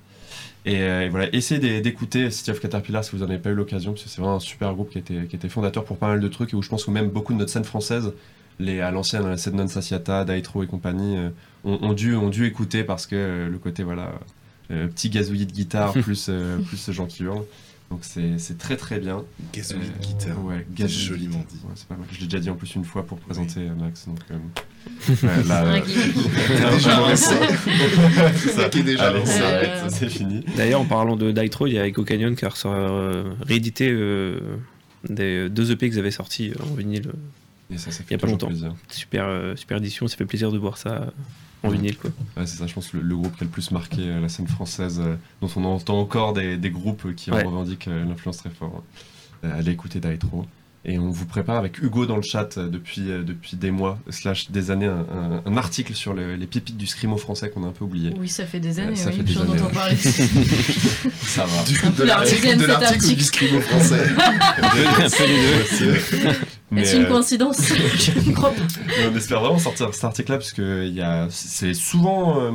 [0.66, 3.50] Et, euh, et voilà, essayez d'é- d'écouter City of Caterpillar si vous n'en avez pas
[3.50, 5.96] eu l'occasion, parce que c'est vraiment un super groupe qui été, qui été fondateur pour
[5.96, 8.12] pas mal de trucs et où je pense que même beaucoup de notre scène française
[8.58, 11.30] les, à l'ancienne, euh, Sednon Sasiata, Daitro et compagnie, euh,
[11.64, 14.12] ont, ont dû, ont dû écouter parce que euh, le côté, voilà,
[14.68, 16.30] petit gazouillis de guitare, plus,
[16.68, 17.44] plus gens qui hurlent.
[17.90, 19.24] Donc c'est c'est très très bien.
[19.52, 20.44] Gazouillis de Euh, guitare.
[20.44, 21.56] Ouais, joliment dit.
[21.64, 22.06] Ouais, c'est pas mal.
[22.12, 24.06] Je l'ai déjà dit en plus une fois pour présenter euh, Max.
[24.06, 24.38] Donc, euh,
[25.48, 25.80] là, euh,
[27.16, 28.68] c'est ça.
[28.68, 30.44] Qui est déjà Euh, c'est fini.
[30.56, 34.38] D'ailleurs, en parlant de Ditro, il y a Echo Canyon qui a euh, réédité euh,
[35.08, 37.10] des deux EP qu'ils avaient sortis en vinyle.
[37.72, 38.46] Et ça, ça Il y fait a pas longtemps.
[38.48, 38.74] plaisir.
[38.88, 41.10] Super, euh, super édition, ça fait plaisir de voir ça euh,
[41.62, 41.96] en vinyle.
[41.98, 42.10] Quoi.
[42.36, 44.28] Ouais, c'est ça, je pense, le, le groupe qui a le plus marqué euh, la
[44.28, 48.38] scène française, euh, dont on entend encore des, des groupes qui en revendiquent euh, l'influence
[48.38, 48.82] très fort.
[49.42, 50.46] Allez écouter Daitro.
[50.86, 53.98] Et on vous prépare avec Hugo dans le chat euh, depuis, euh, depuis des mois,
[54.08, 57.64] slash des années, un, un- un article sur le- les pépites du scrimo français qu'on
[57.64, 58.14] a un peu oublié.
[58.18, 59.96] Oui, ça fait des années, ça oui, fait des j'en années, parler.
[61.20, 61.62] Ça va.
[61.64, 64.06] Du, de la l'article ou du scribe français.
[66.70, 67.60] Mais, Est-ce une euh, coïncidence
[67.98, 68.62] Je ne crois pas.
[69.12, 70.88] On espère vraiment sortir cet article-là parce que
[71.30, 72.50] c'est souvent euh,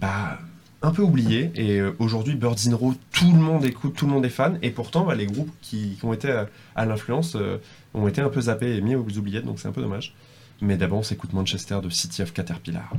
[0.00, 0.38] bah,
[0.82, 1.50] un peu oublié.
[1.54, 4.58] Et euh, aujourd'hui, Birds in Row, tout le monde écoute, tout le monde est fan.
[4.62, 7.58] Et pourtant, bah, les groupes qui, ont été à, à l'influence euh,
[7.94, 10.14] ont été un peu zappés et mis aux oubliettes, donc c'est un peu dommage.
[10.60, 12.92] Mais d'abord, on s'écoute Manchester de City of Caterpillar.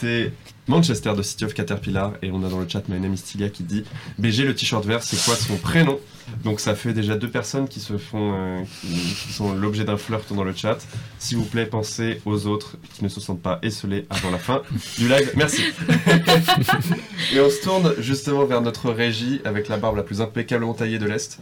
[0.00, 0.32] C'était
[0.68, 3.48] Manchester de City of Caterpillar et on a dans le chat My name is Tilia
[3.48, 3.82] qui dit
[4.18, 5.98] BG le t-shirt vert c'est quoi son prénom?
[6.44, 8.88] Donc ça fait déjà deux personnes qui se font euh, qui,
[9.26, 10.78] qui sont l'objet d'un flirt dans le chat
[11.18, 14.62] s'il vous plaît pensez aux autres qui ne se sentent pas esselés avant la fin
[14.98, 15.62] du live merci
[17.34, 20.98] et on se tourne justement vers notre régie avec la barbe la plus impeccablement taillée
[20.98, 21.38] de l'Est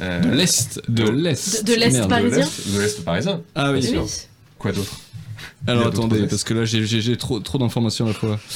[0.00, 1.62] Euh, De l'Est, de l'Est.
[1.64, 2.04] De- de l'Est Merde.
[2.04, 2.38] de parisien.
[2.38, 3.80] l'Est de l'Est parisien Ah oui.
[3.80, 4.02] Bien sûr.
[4.04, 4.10] Oui.
[4.58, 4.98] quoi d'autre?
[5.66, 8.38] Alors attendez, parce que là j'ai- trop, trop d'informations à la fois.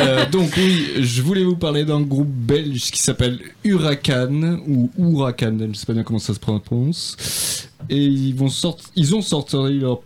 [0.00, 5.58] Euh, donc oui, je voulais vous parler d'un groupe belge qui s'appelle Huracan ou Huracan,
[5.72, 7.68] je sais pas bien comment ça se prononce.
[7.90, 10.00] Et ils vont sortir, ils ont sorti leur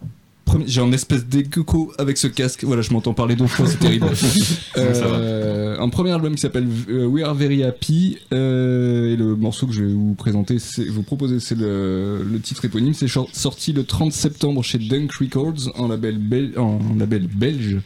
[0.55, 0.64] premier.
[0.69, 2.64] J'ai un espèce d'écho avec ce casque.
[2.64, 4.07] Voilà, je m'entends parler deux fois, c'est terrible.
[4.77, 8.19] Euh, un premier album qui s'appelle euh, We Are Very Happy.
[8.33, 10.57] euh, et le morceau que je vais vous présenter,
[10.90, 12.95] vous proposer, c'est le, le titre éponyme.
[12.95, 17.79] C'est sorti le 30 septembre chez Dunk Records, en label, bel- en label belge.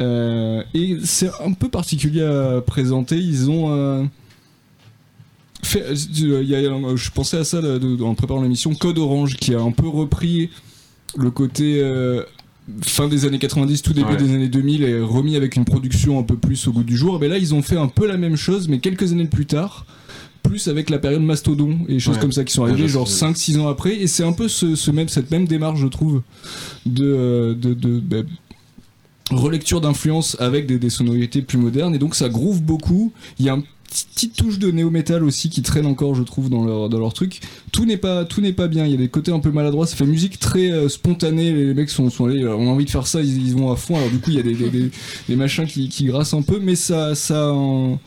[0.00, 3.16] Euh, et c'est un peu particulier à présenter.
[3.18, 4.08] Ils ont.
[5.62, 5.84] fait,
[6.16, 9.54] il y a- je pensais à ça là, de- en préparant l'émission, Code Orange, qui
[9.54, 10.50] a un peu repris
[11.16, 12.22] le côté euh,
[12.82, 14.16] fin des années 90, tout début Ouais.
[14.16, 17.22] des années 2000 et remis avec une production un peu plus au goût du jour.
[17.24, 19.86] Et là, ils ont fait un peu la même chose, mais quelques années plus tard.
[20.42, 22.20] Plus avec la période Mastodon et choses Ouais.
[22.20, 23.26] comme ça qui sont arrivées genre sais.
[23.26, 26.22] 5-6 ans après et c'est un peu ce, ce même, cette même démarche je trouve
[26.86, 28.18] de, euh, de, de- bah,
[29.30, 33.48] relecture d'influence avec des, des sonorités plus modernes et donc ça groove beaucoup il y
[33.50, 36.98] a une petite touche de néo-metal aussi qui traîne encore je trouve dans leur, dans
[36.98, 37.40] leur truc.
[37.72, 38.24] Tout n'est pas
[38.68, 38.84] bien.
[38.84, 39.86] Il y a des côtés un peu maladroits.
[39.86, 41.52] Ça fait musique très euh, spontanée.
[41.52, 43.20] Les mecs sont, sont allés euh, on a envie de faire ça.
[43.20, 43.96] Ils, vont à fond.
[43.96, 44.70] Alors du coup il y a
[45.28, 46.58] des, machins qui, qui grassent un peu.
[46.60, 47.98] Mais ça ça en-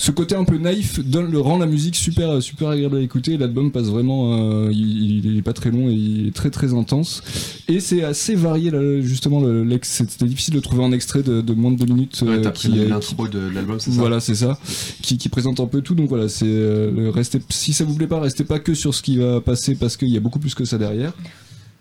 [0.00, 3.36] ce côté un peu naïf donne, le rend la musique super, super agréable à écouter.
[3.36, 6.72] L'album passe vraiment, euh, il, il est pas très long et il est très très
[6.72, 7.22] intense.
[7.66, 9.42] Et c'est assez varié, là, justement.
[9.82, 12.68] C'était difficile de trouver un extrait de, de moins de deux minutes Ouais, euh, qui,
[12.68, 14.58] l'intro de l'album, c'est ça voilà, c'est ça,
[15.02, 15.94] qui, qui présente un peu tout.
[15.94, 19.02] Donc voilà, c'est euh, restez, si ça vous plaît pas, restez pas que sur ce
[19.02, 21.12] qui va passer parce qu'il y a beaucoup plus que ça derrière.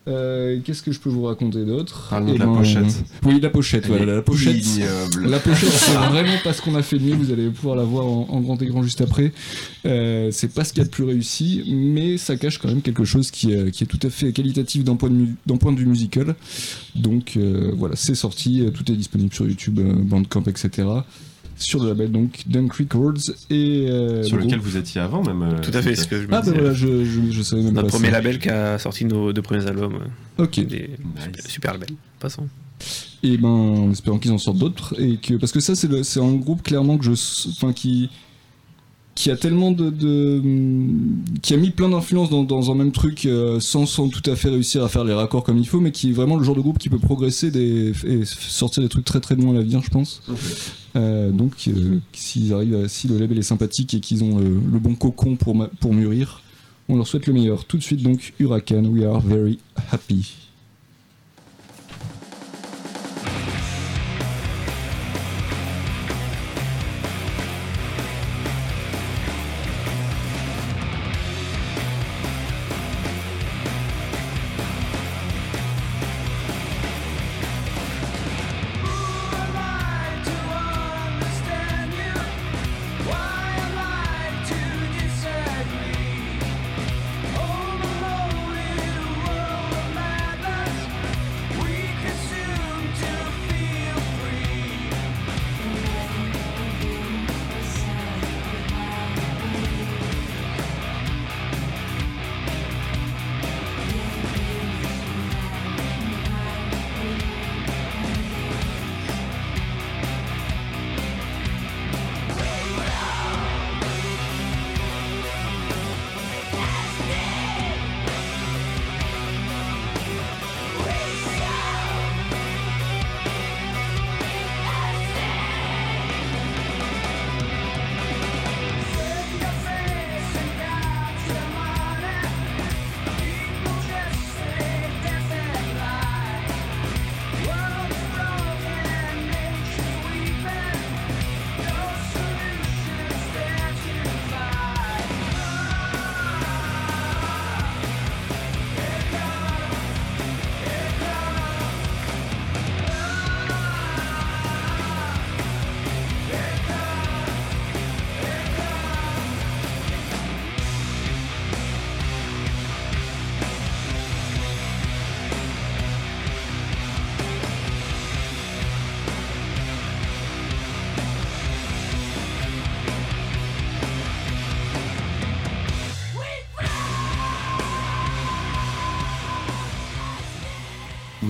[0.08, 3.04] Euh, Qu'est-ce que je peux vous raconter d'autre Parle-nous Eh de la pochette.
[3.26, 3.88] Oui, la pochette.
[3.88, 4.64] Voilà, la pochette.
[5.24, 7.16] La pochette, c'est vraiment pas ce qu'on a fait de mieux.
[7.16, 9.34] Vous allez pouvoir la voir en, en grand écran juste après.
[9.86, 12.82] Euh, c'est pas ce qu'il y a de plus réussi, mais ça cache quand même
[12.82, 15.86] quelque chose qui est, qui est tout à fait qualitatif d'un point, de point vue
[15.86, 16.36] musical.
[16.96, 18.64] Donc euh, voilà, c'est sorti.
[18.74, 20.88] Tout est disponible sur YouTube, Bandcamp, etc.
[21.58, 25.42] Sur le label donc Dunk Records et euh, Sur le lequel vous étiez avant, même.
[25.42, 26.56] euh, Tout à fait, ce que je me Ah bah disais.
[26.56, 28.14] voilà, je, je, je savais même Notre pas premier ça.
[28.14, 30.00] label qui a sorti nos deux premiers albums.
[30.38, 30.60] Ok.
[30.60, 31.48] Des Nice.
[31.48, 31.96] super labels.
[32.20, 32.48] Passons.
[33.24, 34.94] Et ben, en espérant qu'ils en sortent d'autres.
[35.02, 37.12] Et que, parce que ça, c'est, le- c'est un groupe clairement que je.
[37.50, 38.10] Enfin, qui.
[39.20, 40.44] Qui a tellement de, de-
[41.42, 44.36] qui a mis plein d'influences dans, dans un même truc euh, sans, sans tout à
[44.36, 46.56] fait réussir à faire les raccords comme il faut, mais qui est vraiment le genre
[46.56, 49.82] de groupe qui peut progresser des, et sortir des trucs très très bons à l'avenir,
[49.84, 50.22] je pense.
[50.96, 54.50] Euh, donc, euh, s'ils arrivent, à- si le label est sympathique et qu'ils ont le,
[54.50, 56.42] le bon cocon pour, ma- pour mûrir,
[56.88, 57.66] on leur souhaite le meilleur.
[57.66, 59.58] Tout de suite, donc, Huracan, we are very
[59.92, 60.32] happy.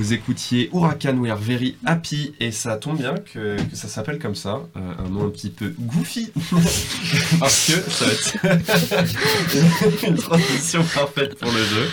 [0.07, 4.19] Vous écoutiez Huracan We Are Very Happy et ça tombe bien que, que ça s'appelle
[4.19, 6.31] comme ça, euh, un nom un petit peu goofy
[7.41, 11.89] parce que ça va être une transition parfaite pour le jeu.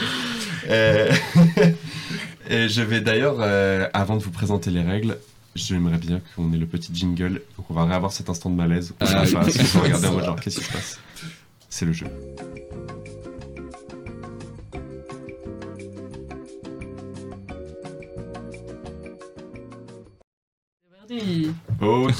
[0.70, 1.12] Euh,
[2.50, 5.18] et je vais d'ailleurs, euh, avant de vous présenter les règles,
[5.57, 8.94] j'aimerais bien qu'on ait le petit jingle, donc on va réavoir cet instant de malaise.
[9.00, 9.53] Ah, on va oui.
[9.83, 11.00] regarder en mode genre qu'est-ce qui se passe?
[11.68, 12.07] C'est le jeu.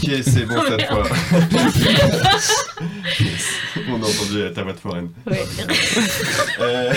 [0.02, 1.04] Ok, c'est bon cette fois.
[3.20, 3.42] Yes.
[3.88, 5.09] On a entendu ta voix de foraine.
[5.26, 5.44] Ouais.
[6.61, 6.92] Euh,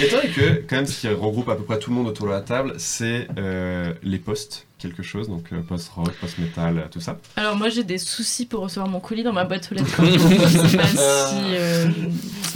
[0.00, 2.26] étant donné que, quand même, ce qui regroupe à peu près tout le monde autour
[2.26, 7.00] de la table, c'est euh, les postes, quelque chose, donc euh, post-rock, post-metal, euh, tout
[7.00, 7.18] ça.
[7.36, 10.02] Alors moi j'ai des soucis pour recevoir mon colis dans ma boîte aux lettres.
[10.04, 10.96] Je sais pas si...
[11.54, 11.86] euh,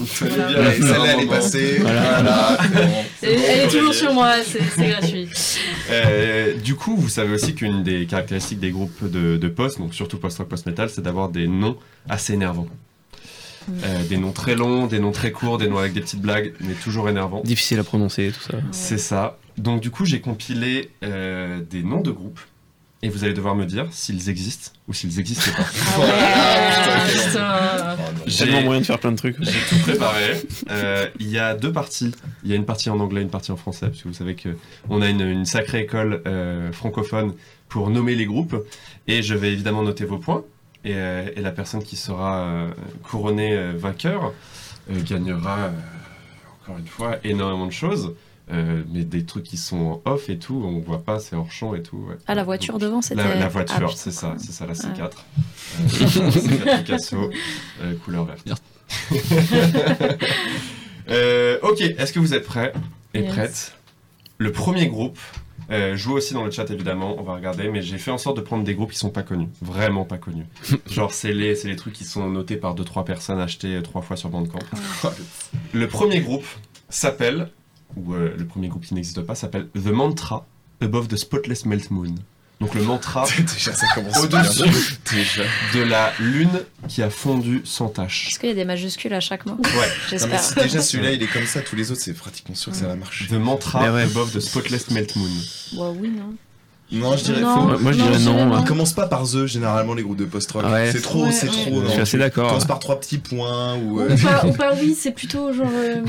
[0.00, 0.48] Voilà.
[0.48, 1.76] Bien, Celle-là, elle est passée.
[1.80, 2.22] Voilà.
[2.22, 2.58] Voilà.
[2.74, 2.90] bon.
[3.22, 5.28] Elle, est toujours sur moi, c'est c'est gratuit.
[5.90, 9.94] Euh, du coup, vous savez aussi qu'une des caractéristiques des groupes de, de post, donc
[9.94, 11.76] surtout post-rock, post-metal, c'est d'avoir des noms
[12.08, 12.66] assez énervants.
[13.68, 16.52] Euh, des noms très longs, des noms très courts, des noms avec des petites blagues,
[16.60, 17.42] mais toujours énervants.
[17.44, 18.58] Difficile à prononcer, tout ça.
[18.72, 19.38] C'est ça.
[19.58, 22.40] Donc du coup, j'ai compilé euh, des noms de groupes
[23.02, 25.64] et vous allez devoir me dire s'ils existent ou s'ils n'existent pas.
[25.96, 27.96] Ah ouais.
[28.26, 29.36] J'ai Tellement moyen de faire plein de trucs.
[29.40, 30.42] j'ai tout préparé.
[30.70, 32.12] Euh, Il y a deux parties.
[32.44, 34.34] Il y a une partie en anglais, une partie en français, parce que vous savez
[34.34, 34.50] que
[34.88, 37.32] on a une, une sacrée école euh, francophone
[37.68, 38.56] pour nommer les groupes.
[39.08, 40.44] Et je vais évidemment noter vos points.
[40.84, 42.70] Et, euh, et la personne qui sera euh,
[43.02, 44.32] couronnée euh, vainqueur
[44.90, 45.70] euh, gagnera, euh,
[46.62, 48.14] encore une fois, énormément de choses.
[48.52, 51.72] Euh, mais des trucs qui sont off et tout, on voit pas, c'est hors champ
[51.76, 51.98] et tout.
[52.08, 52.16] ouais.
[52.26, 53.22] Ah, la voiture devant, c'était.
[53.22, 53.92] La, la Ah, voiture, putain.
[53.94, 55.02] c'est ça, c'est ça, la C4.
[55.02, 55.10] Ouais.
[55.80, 57.30] Euh, C4 Picasso,
[57.82, 58.60] euh, couleur verte.
[61.08, 62.72] Euh, ok, est-ce que vous êtes prêts
[63.14, 63.32] et Yes.
[63.32, 63.74] prêtes?
[64.38, 65.18] Le premier groupe,
[65.70, 68.36] euh, jouez aussi dans le chat évidemment, on va regarder, mais j'ai fait en sorte
[68.36, 70.46] de prendre des groupes qui sont pas connus, vraiment pas connus.
[70.86, 74.02] Genre, c'est les, c'est les trucs qui sont notés par 2-3 personnes achetés euh, trois
[74.02, 74.58] fois sur Bandcamp.
[75.72, 76.46] Le premier groupe
[76.88, 77.50] s'appelle,
[77.96, 80.46] ou euh, le premier groupe qui n'existe pas, s'appelle The Mantra
[80.80, 82.14] Above the Spotless Melt Moon.
[82.60, 84.40] Donc le mantra Déjà, ça commence bien.
[84.42, 85.44] au-dessus Déjà.
[85.74, 88.28] de la lune qui a fondu sans tache.
[88.28, 89.70] Est-ce qu'il y a des majuscules à chaque mot Ouais.
[89.72, 90.42] Non, J'espère.
[90.42, 92.86] si déjà celui-là il est comme ça, tous les autres c'est pratiquement sûr que ça
[92.86, 93.26] va marcher.
[93.28, 94.02] The mantra ouais.
[94.02, 95.28] above the spotless melt moon.
[95.72, 96.34] Ouais, oui, non.
[96.92, 97.54] Non, je dirais Non.
[97.76, 97.78] faux.
[97.82, 98.46] Moi, je Non, dirais non.
[98.46, 98.56] non.
[98.58, 100.64] On commence pas par The généralement les groupes de post-rock.
[100.66, 100.90] Ouais.
[100.90, 101.52] C'est trop, Ouais, c'est ouais.
[101.52, 101.80] trop.
[101.82, 101.90] Je non.
[101.90, 102.48] suis assez d'accord.
[102.48, 103.98] Commence par trois petits points ou.
[103.98, 106.02] Ou euh, pas, ou pas oui, c'est plutôt genre euh,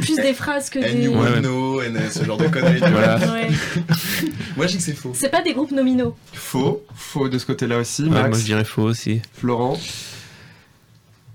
[0.00, 1.04] plus des phrases que And des.
[1.04, 1.40] you Ouais, would ouais.
[1.40, 2.78] know, and ce genre de conneries.
[2.78, 3.18] Voilà.
[3.18, 3.48] Ouais.
[4.56, 5.12] Moi je dis que c'est faux.
[5.14, 6.16] C'est pas des groupes nominaux.
[6.32, 6.82] Faux.
[6.94, 8.04] Faux de ce côté-là aussi.
[8.04, 9.20] Ouais, Max, moi je dirais faux aussi.
[9.34, 9.78] Florent.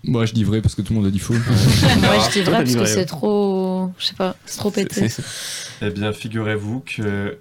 [0.04, 1.34] Moi, je dis vrai parce que tout le monde a dit faux.
[2.00, 3.92] Moi, je dis vrai parce que c'est trop.
[3.98, 5.08] Je sais pas, c'est trop pété.
[5.82, 7.38] Eh bien, figurez-vous que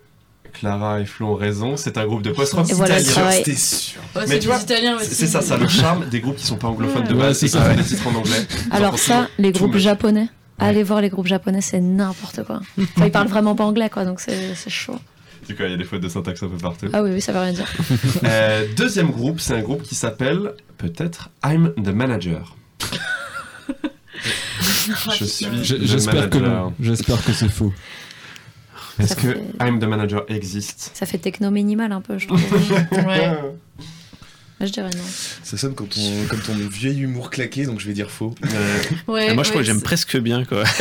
[0.59, 1.77] Clara et Flo ont raison.
[1.77, 3.31] C'est un groupe de post-rock voilà italien.
[3.31, 4.01] C'était sûr.
[4.15, 4.59] Ouais, Mais c'est tu vois,
[5.03, 7.47] C'est ça, ça le charme des groupes qui sont pas anglophones de Ouais, base c'est
[7.47, 8.47] et qui ça, des titres en anglais.
[8.71, 10.29] Alors ça, les groupes japonais,
[10.59, 12.61] allez voir les groupes japonais, c'est n'importe quoi.
[12.97, 14.99] Enfin, ils parlent vraiment pas anglais, quoi, donc c'est c'est chaud.
[15.47, 16.87] Du coup, il y a des fautes de syntaxe un peu partout.
[16.93, 17.69] Ah oui, oui, ça veut rien dire.
[18.25, 22.57] Euh, deuxième groupe, c'est un groupe qui s'appelle peut-être I'm the Manager.
[25.19, 26.73] Je suis Je- J'espère que non.
[26.81, 27.73] J'espère que c'est faux.
[28.99, 30.91] Est-ce que fait- I'm the Manager existe?
[30.95, 32.41] Ça fait techno minimal un peu, je trouve.
[32.93, 33.29] Ouais.
[34.59, 35.05] Moi, je dirais non.
[35.43, 38.35] Ça sonne comme ton, comme ton vieil humour claqué, donc je vais dire faux.
[38.43, 40.65] Euh, Ouais, Ah, moi je crois que j'aime presque bien quoi.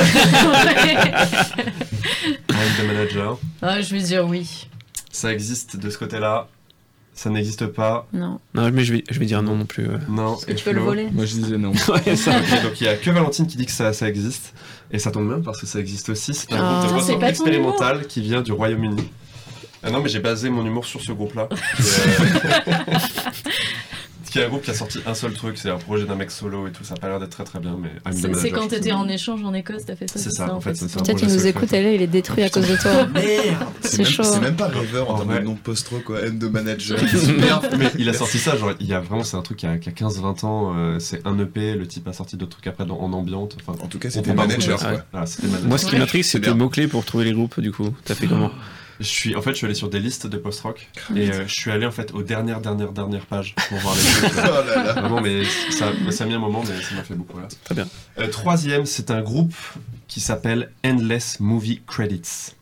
[1.03, 3.37] I'm the Manager.
[3.61, 4.67] Ah, je vais dire oui.
[5.11, 6.47] Ça existe de ce côté-là.
[7.17, 8.07] Ça n'existe pas.
[8.13, 8.39] Non.
[8.53, 9.87] Non mais je vais, je vais dire non non plus.
[9.87, 9.97] ouais.
[10.09, 10.35] Non.
[10.35, 11.71] Est-ce que Et tu peux le voler Moi, je disais non.
[11.87, 12.31] Ouais, ça.
[12.37, 14.53] Ok, donc il y a que Valentine qui dit que ça, ça existe.
[14.91, 16.33] Et ça tombe bien parce que ça existe aussi.
[16.33, 16.85] C'est un Ah.
[16.87, 19.09] groupe de expérimental qui vient du Royaume-Uni.
[19.81, 21.47] Ah non, mais j'ai basé mon humour sur ce groupe-là.
[21.79, 22.93] Euh,
[24.35, 26.29] qui est un groupe qui a sorti un seul truc, c'est un projet d'un mec
[26.29, 26.83] solo et tout.
[26.83, 29.53] Ça a pas l'air d'être très très bien, mais C'est quand t'étais en échange en
[29.53, 30.19] Écosse, t'as fait ça.
[30.19, 30.73] C'est ça, en fait.
[30.73, 33.07] Peut-être il nous écoute et là, il est détruit à cause de toi.
[33.13, 34.23] Merde C'est chaud.
[34.23, 36.19] c'est même pas rêveur en termes de nom post-rock, quoi.
[36.27, 36.99] End de manager.
[37.39, 39.67] Merde, mais il a sorti ça, genre, il y a vraiment, c'est un truc qui
[39.67, 42.67] a, qui a 15-20 ans, euh, c'est un EP, le type a sorti d'autres trucs
[42.67, 43.55] après en ambiante.
[43.65, 44.79] Enfin, En tout cas, c'était manager.
[45.63, 46.55] Moi ce qui m'intrigue C'est tes bien.
[46.55, 47.87] mots clés pour trouver les groupes du coup.
[48.03, 48.51] T'as fait comment
[48.99, 51.47] Je suis, en fait, je suis allé sur des listes de post-rock Ah, et euh,
[51.47, 54.31] je suis allé en fait aux dernières, dernières, dernières pages pour voir les trucs.
[54.37, 54.93] Oh là là.
[54.93, 57.47] Vraiment, mais ça, ça a mis un moment, mais ça m'a fait beaucoup là.
[57.65, 57.87] Très bien.
[58.19, 59.55] Euh, troisième, c'est un groupe
[60.07, 62.53] qui s'appelle Endless Movie Credits.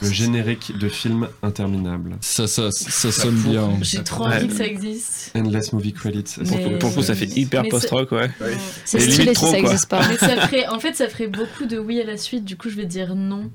[0.00, 2.16] Le générique de film interminable.
[2.22, 3.70] Ça, ça, ça sonne bien.
[3.82, 5.30] J'ai trop envie que ça existe.
[5.36, 6.36] Endless Movie Credits.
[6.80, 8.30] Pour le coup ça fait hyper post-rock ouais.
[8.86, 10.00] C'est stylé si ça existe pas.
[10.08, 12.44] Mais ça ferait, en fait, ça ferait beaucoup de oui à la suite.
[12.46, 13.50] Du coup, je vais dire non.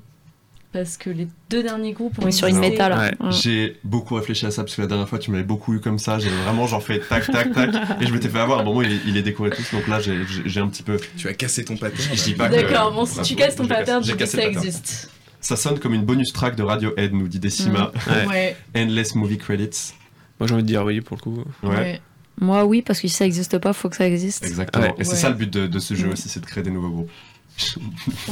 [0.72, 2.60] Parce que les deux derniers groupes ont On est sur une Non.
[2.60, 2.98] méta là.
[3.00, 3.14] Ouais.
[3.26, 3.32] Ouais.
[3.32, 5.98] J'ai beaucoup réfléchi à ça parce que la dernière fois tu m'avais beaucoup eu comme
[5.98, 6.20] ça.
[6.20, 8.58] J'ai vraiment genre fait tac tac tac et je m'étais fait avoir.
[8.58, 10.98] À un moment il est, il est décoré tous donc là j'ai- un petit peu.
[11.16, 12.08] Tu as cassé ton pattern.
[12.14, 14.18] Je dis pas que- D'accord, bon, si tu casses ton cassé- pattern, j'ai je dis
[14.18, 15.10] que cassé ça existe.
[15.40, 17.90] Ça sonne comme une bonus track de Radiohead nous dit Decima.
[18.06, 18.26] Ouais.
[18.28, 18.56] Ouais.
[18.76, 19.94] Endless Movie Credits.
[20.38, 21.44] Moi j'ai envie de dire oui pour le coup.
[21.64, 21.68] Ouais.
[21.76, 22.00] ouais.
[22.42, 24.46] Moi, oui, parce que si ça existe pas, faut que ça existe.
[24.46, 24.84] Exactement.
[24.86, 24.94] Ouais.
[24.98, 25.16] Et c'est Ouais.
[25.16, 26.12] ça le but de, de ce jeu Mm.
[26.12, 27.10] aussi, c'est de créer des nouveaux groupes.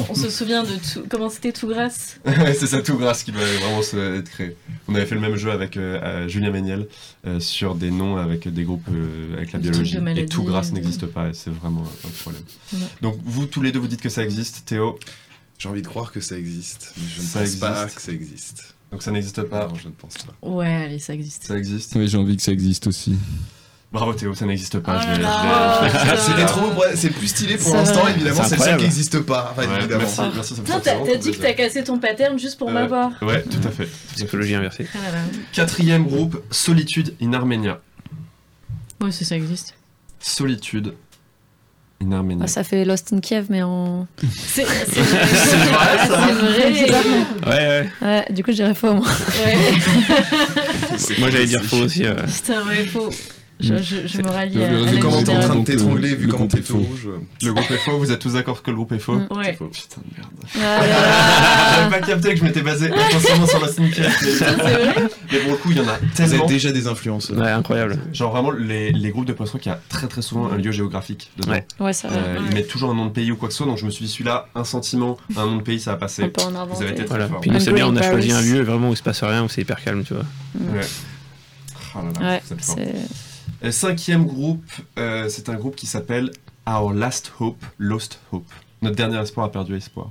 [0.08, 1.04] On se souvient de tout.
[1.08, 2.20] Comment c'était tout grâce?
[2.26, 4.56] C'est ça tout grâce qui doit vraiment se, être créé.
[4.88, 6.86] On avait fait le même jeu avec euh, euh, Julien Méniel
[7.26, 9.98] euh, sur des noms avec des groupes euh, avec la biologie.
[10.16, 12.42] Et tout grâce n'existe pas et c'est vraiment un problème.
[12.72, 12.78] Ouais.
[13.02, 14.98] Donc vous tous les deux vous dites que ça existe, Théo?
[15.58, 17.96] J'ai envie de croire que ça existe, mais je ne Ça pense pas existe.
[17.96, 18.74] que ça existe.
[18.92, 19.66] Donc ça n'existe pas.
[19.66, 20.48] Non, je ne pense pas.
[20.48, 21.44] Ouais, allez, ça existe.
[21.44, 21.94] Ça existe.
[21.96, 23.16] Oui, j'ai envie que ça existe aussi.
[23.90, 25.00] Bravo Théo, ça n'existe pas.
[25.02, 26.16] Oh putain.
[26.18, 26.60] C'est rétro,
[26.94, 29.78] c'est plus stylé pour Ça l'instant, évidemment, C'est le seul qui n'existe pas, enfin, Ouais,
[29.78, 30.02] évidemment.
[30.02, 32.68] merci, merci, ça me Putain, fait t'as dit que t'as cassé ton pattern juste pour
[32.68, 33.12] Euh, m'avoir.
[33.22, 33.88] Ouais, tout à fait.
[34.14, 34.86] Psychologie inversée.
[34.94, 34.98] Ah.
[35.54, 37.80] Quatrième groupe, Solitude in Armenia.
[39.00, 39.74] Ouais, c'est ça existe.
[40.20, 40.92] Solitude
[42.02, 42.44] in Armenia.
[42.44, 44.06] Ah, ça fait Lost in Kiev, mais en.
[44.36, 46.28] C'est c'est vrai, ça.
[46.28, 47.06] C'est vrai.
[47.46, 47.88] Ouais ouais.
[48.02, 49.06] Ouais, du coup, je dirais faux, moi.
[49.46, 49.56] Ouais.
[51.20, 52.02] Moi j'allais dire faux aussi.
[52.02, 53.08] Putain, ouais, faux.
[53.60, 56.16] Je, je, je me rallie Le- à, Vu comment t'es en train de t'étrangler, le-
[56.16, 56.78] vu comment groupe est t'es tout faux.
[56.78, 57.08] rouge.
[57.42, 59.26] Le groupe est faux, vous êtes tous d'accord que le groupe est faux Mm.
[59.36, 59.52] Ouais.
[59.52, 60.30] Putain de merde.
[60.62, 61.74] Ah.
[61.74, 64.08] J'avais pas capté que je m'étais basé inconsciemment sur la sneaker.
[64.22, 64.94] Mais,
[65.32, 66.44] mais pour le coup, il y en a Vous tellement.
[66.44, 67.36] êtes déjà des influenceurs.
[67.36, 67.98] Ouais, incroyable.
[68.12, 70.70] Genre vraiment, les, les groupes de post-rock, il y a très très souvent un lieu
[70.70, 71.50] géographique dedans.
[71.52, 71.66] Ouais.
[71.80, 72.16] Ouais, ça va.
[72.16, 73.84] Euh, Ils mettent toujours un nom de pays ou quoi que ce soit, donc je
[73.86, 76.22] me suis dit celui-là, un sentiment, un nom de pays, ça va passer.
[76.22, 76.82] On peut en Vous inventer.
[76.84, 77.28] avez été très Voilà.
[77.28, 77.40] fort.
[77.40, 79.42] Puis nous, c'est bien, on a choisi un lieu vraiment où il se passe rien,
[79.42, 80.24] où c'est hyper calme, tu vois.
[80.60, 80.86] Ouais.
[81.96, 82.94] Oh là là, vous c'est.
[83.64, 84.64] Euh, Cinquième groupe,
[84.98, 86.30] euh, c'est un groupe qui s'appelle
[86.66, 88.46] Our Last Hope, Lost Hope.
[88.82, 90.10] Notre dernier espoir a perdu espoir.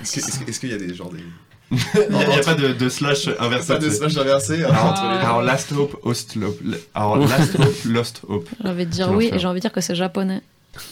[0.00, 1.18] Est-ce qu'il y a des genre des.
[1.70, 1.76] Il
[2.16, 3.68] n'y a, il y a pas de, de slash inversé.
[3.74, 6.58] Pas de slash inversé hein, Our, entre les Our Last Hope, Host Hope.
[6.96, 8.48] Our Last Hope, Lost Hope.
[8.62, 10.42] J'ai envie de dire oui et j'ai envie de dire que c'est japonais.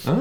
[0.07, 0.13] Ah.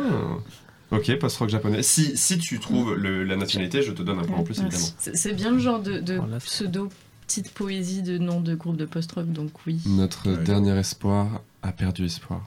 [0.90, 1.84] Ok, post-rock japonais.
[1.84, 4.88] Si, si tu trouves le- la nationalité, je te donne un point en plus, évidemment.
[4.98, 6.90] C'est bien le genre de, de pseudo
[7.28, 9.80] petite poésie de nom de groupe de post-rock, donc oui.
[9.86, 10.44] Notre Ouais.
[10.44, 12.42] dernier espoir a perdu espoir.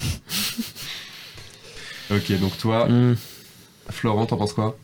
[2.10, 3.14] ok, donc toi, Hmm.
[3.90, 4.76] Florent, t'en penses quoi?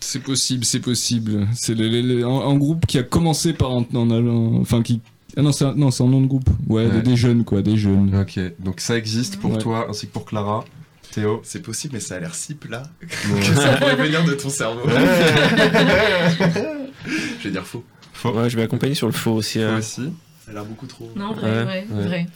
[0.00, 1.46] C'est possible, c'est possible.
[1.54, 5.00] C'est un, un groupe qui a commencé par un, en allant- enfin qui.
[5.36, 6.48] Ah non, c'est un, non, c'est un nom de groupe.
[6.68, 6.90] Ouais, Ouais.
[6.90, 8.14] Des, des jeunes quoi, des jeunes.
[8.20, 9.58] Ok, donc ça existe pour Ouais.
[9.58, 10.64] toi ainsi que pour Clara.
[11.12, 11.40] Théo?
[11.44, 14.88] C'est possible, mais ça a l'air si plat que ça pourrait venir de ton cerveau.
[17.06, 17.84] Je vais dire faux.
[18.12, 18.32] Faux.
[18.32, 19.60] Ouais, je vais accompagner sur le faux aussi.
[19.60, 19.78] Euh.
[19.78, 20.12] aussi.
[20.44, 21.10] Ça a l'air beaucoup trop.
[21.16, 21.64] Non, vrai, Ouais.
[21.64, 22.06] vrai, Ouais.
[22.06, 22.26] vrai.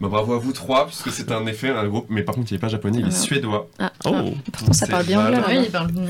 [0.00, 2.54] Bah, bravo à vous trois, puisque c'est un effet, un groupe, mais par contre il
[2.54, 3.20] est pas japonais, il est Ah.
[3.20, 3.68] suédois.
[3.80, 4.32] Ah, Oh.
[4.52, 5.36] Pourtant, ça parle bien anglais.
[5.40, 5.54] Là-bas.
[5.54, 6.04] il parle bien.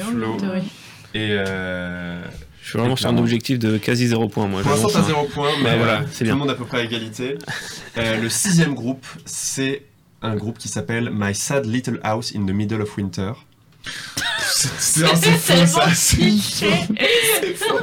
[1.15, 2.21] Et euh...
[2.63, 4.61] Je suis vraiment sur un objectif de quasi zéro point, moi.
[4.61, 5.05] pour l'instant t'as hein.
[5.07, 6.35] zéro point, mais Ouais, voilà, tout c'est bien.
[6.35, 7.39] le monde à peu près à égalité.
[7.97, 9.85] Euh, le sixième groupe, c'est
[10.21, 13.33] un groupe qui s'appelle My Sad Little House in the Middle of Winter.
[14.51, 15.95] C'est faux ça.
[15.95, 16.19] c'est-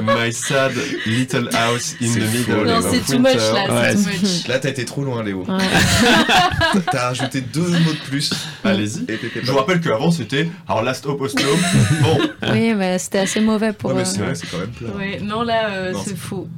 [0.02, 0.72] My Sad
[1.06, 4.26] Little House in C'est the faux, Middle Non, c'est too much là, Ouais, c'est too
[4.26, 4.48] much.
[4.48, 5.44] Là, t'as été trop loin, Léo.
[5.46, 5.58] Ouais.
[6.92, 8.32] T'as rajouté deux mots de plus.
[8.64, 9.06] Allez-y.
[9.42, 11.16] Je vous rappelle qu'avant c'était Our Last Hope.
[12.02, 12.18] Bon,
[12.52, 13.90] Oui, mais c'était assez mauvais pour.
[13.90, 14.90] Ouais, mais euh, c'est vrai, c'est quand même plat.
[14.96, 16.48] Ouais, non, là, euh, c'est c'est faux.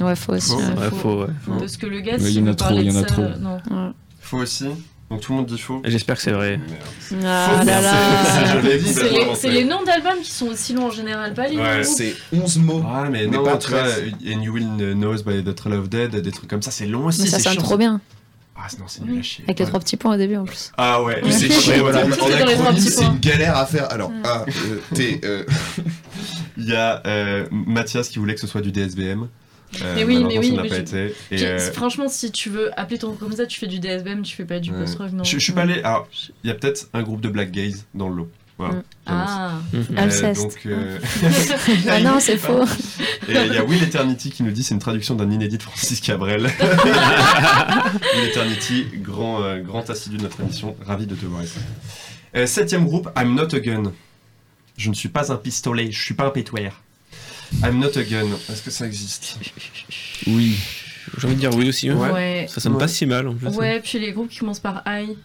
[0.00, 0.50] Ouais, faut aussi.
[0.50, 0.56] Faux.
[0.58, 0.88] ouais.
[0.90, 0.96] Faux.
[0.96, 1.26] faux, ouais.
[1.44, 1.52] Faux.
[1.58, 3.24] Parce que le gars, il y en a trop, il y en a ça, trop.
[4.20, 4.66] faux aussi.
[5.12, 5.82] Donc tout le monde dit faux.
[5.84, 6.58] Et J'espère que c'est vrai.
[7.22, 7.82] Ah là
[8.82, 9.52] C'est- là.
[9.52, 11.84] les, noms d'albums qui sont aussi longs en général, pas les noms Ouais.
[11.84, 12.82] C'est 11 mots.
[12.88, 14.04] Ah mais, non, pas tu vois, treize.
[14.26, 17.04] And You Will Know by the Trail of Dead, des trucs comme ça, c'est long
[17.04, 17.20] aussi.
[17.20, 18.00] Mais ça sonne trop bien.
[18.56, 19.44] Ah non, c'est nul à chier.
[19.44, 20.72] Avec les trois petits points au début en plus.
[20.78, 22.06] Ah ouais, C'est voilà.
[22.06, 22.08] en,
[22.72, 23.92] petits c'est une galère à faire.
[23.92, 25.44] Alors, A, E, T, E.
[26.56, 29.28] Il y a euh, Mathias qui voulait que ce soit du DSBM.
[29.80, 31.14] Euh, Mais oui, mais oui, ça n'a mais pas je- été.
[31.30, 33.78] Et, J'ai- euh, Franchement, si tu veux appeler ton groupe comme ça, tu fais du
[33.80, 34.80] DSBM, tu fais pas du Ouais.
[34.80, 35.24] post-rock, non.
[35.24, 35.80] je, je suis pas allé.
[35.82, 36.08] Alors,
[36.44, 38.30] il y a peut-être un groupe de Black Gaze dans le lot.
[38.58, 38.74] Voilà.
[38.74, 38.82] Mm.
[39.06, 39.52] Ah.
[39.96, 40.42] Alceste.
[40.42, 40.98] donc, euh,
[41.88, 42.64] Ah non, c'est faux.
[43.28, 45.62] Et il y a Will Eternity qui nous dit c'est une traduction d'un inédit de
[45.62, 46.42] Francis Cabrel.
[48.14, 51.58] Will Eternity, grand, euh, grand assidu de notre émission, ravi de te voir ici.
[52.36, 53.92] Euh, septième groupe, I'm not a gun.
[54.76, 56.82] Je ne suis pas un pistolet, je suis pas un pétouère.
[57.64, 58.26] I'm not a gun.
[58.50, 59.38] Est-ce que ça existe?
[60.26, 60.56] Oui.
[61.18, 61.88] J'ai envie de dire oui aussi.
[61.88, 61.96] hein.
[61.96, 62.10] Ouais.
[62.10, 62.46] ouais.
[62.48, 62.78] Ça sonne Ouais.
[62.78, 63.46] pas si mal en plus.
[63.48, 63.52] hein.
[63.56, 65.16] Ouais, puis les groupes qui commencent par I.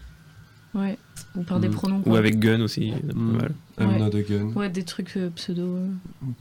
[0.74, 0.98] Ouais.
[1.36, 1.72] Ou par des Mm.
[1.72, 2.04] pronoms.
[2.06, 2.92] Ou avec Gun aussi.
[2.92, 3.38] pas Mm.
[3.38, 3.52] mal.
[3.80, 4.00] I'm Ouais.
[4.00, 4.52] not a gun.
[4.56, 5.62] Ouais, des trucs euh, pseudo.
[5.78, 5.88] euh.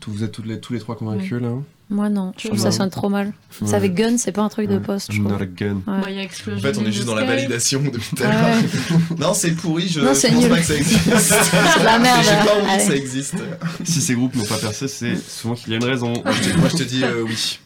[0.01, 1.53] Tout- Vous êtes toutes les, tous les trois convaincus là
[1.89, 3.28] Moi non, je trouve que ça sonne trop mal.
[3.28, 3.68] Ouais.
[3.68, 5.74] C'est avec Gun, c'est pas un truc de poste, je not a gun.
[5.74, 5.82] Ouais.
[5.87, 8.26] Bah, il y a En fait, on est juste dans la validation depuis tout à
[8.32, 8.57] l'heure.
[9.18, 10.49] Non, c'est pourri, je Non, pense nul.
[10.49, 11.07] pas que ça existe.
[11.84, 12.24] La merde.
[12.24, 12.84] J'ai pas envie Allez.
[12.84, 13.34] que ça existe.
[13.84, 16.12] Si ces groupes n'ont pas percé, c'est souvent qu'il y a une raison.
[16.24, 17.61] Moi, je te, moi, je te dis euh, oui.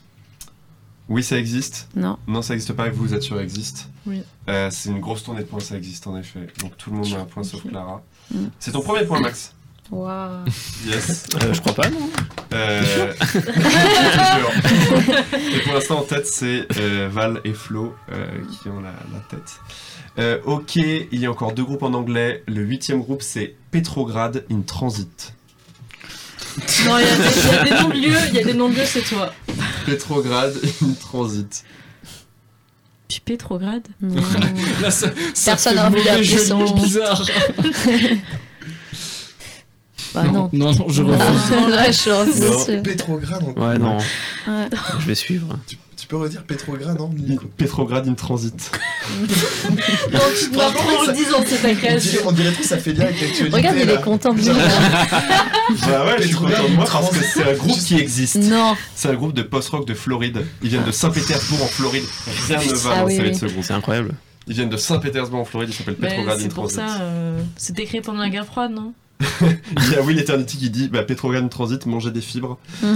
[1.09, 1.89] Oui, ça existe.
[1.97, 2.19] Non.
[2.29, 3.89] Non, ça existe pas, et vous, vous êtes sûr, ça existe.
[4.07, 4.23] Oui.
[4.49, 6.47] Euh, c'est une grosse tournée de points, ça existe en effet.
[6.61, 7.67] Donc tout le monde a un point sauf.
[7.67, 8.03] Clara.
[8.33, 8.45] Mm.
[8.61, 9.55] C'est ton premier point, Max.
[9.91, 10.45] Waouh.
[10.87, 11.27] Yes.
[11.43, 12.09] Euh, je crois pas, non
[12.53, 13.13] Euh...
[15.55, 18.27] Et pour l'instant, en tête, c'est euh, Val et Flo euh,
[18.63, 19.61] qui ont la, la tête.
[20.19, 22.43] Euh, ok, il y a encore deux groupes en anglais.
[22.47, 25.35] Le huitième groupe, c'est Petrograd in Transit.
[26.85, 28.45] Non, il y, a des- il y a des noms de lieux, il y a
[28.45, 29.33] des noms de lieux, c'est toi.
[29.87, 31.65] Petrograd in Transit.
[33.09, 33.21] Puis
[34.91, 35.09] ça
[35.53, 37.23] Personne n'a envie d'appeler son- bizarre.
[40.15, 40.49] Bah non.
[40.53, 41.51] Non, non, je refuse.
[42.41, 42.55] Non.
[42.55, 42.83] dessus.
[42.83, 43.97] Pétrograd, en- Ouais, non.
[43.99, 44.69] Ouais.
[45.01, 45.59] Je vais suivre.
[45.67, 47.11] Tu, tu peux redire Pétrograd, non
[47.57, 48.71] Petrograd in Transit.
[49.71, 52.21] Non, tu te m'apprends en le disant, c'est ta on dirait, création.
[52.27, 53.57] on dirait trop ça fait lien avec l'actualité.
[53.57, 54.47] Regarde, il est content de lui.
[55.87, 57.31] Bah ouais, je suis content de moi parce que Transit.
[57.35, 58.37] c'est un groupe qui existe.
[58.37, 58.77] Non.
[58.95, 60.45] C'est un groupe de post-rock de Floride.
[60.63, 62.05] Ils viennent de Saint-Pétersbourg en Floride.
[62.49, 63.31] Rien ne va Ah dans oui, le oui.
[63.31, 63.65] de ce groupe.
[63.65, 64.15] C'est incroyable.
[64.49, 65.69] Ils viennent de Saint-Pétersbourg en Floride.
[65.71, 66.79] Ils s'appellent Petrograd in c'est pour Transit.
[66.81, 68.93] ça, euh, c'était créé pendant la guerre froide, non?
[69.77, 72.59] Il y a Will Eternity qui dit bah, Petrograd Transit, manger des fibres.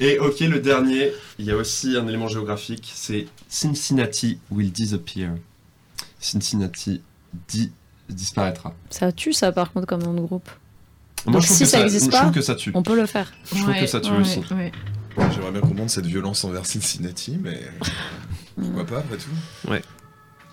[0.00, 5.30] Et ok, le dernier, il y a aussi un élément géographique c'est Cincinnati will disappear.
[6.18, 7.00] Cincinnati
[7.48, 7.70] di-
[8.08, 8.74] disparaîtra.
[8.90, 10.48] Ça tue ça par contre comme nom de groupe.
[11.26, 12.72] Moi, Donc je trouve si que ça existe je pas, trouve que ça tue.
[12.74, 13.32] on peut le faire.
[13.52, 14.40] Je trouve que ça tue aussi.
[14.54, 14.72] ouais.
[15.32, 17.60] J'aimerais bien monte cette violence envers Cincinnati, mais
[18.60, 19.70] pourquoi pas, après tout?
[19.70, 19.80] Ouais.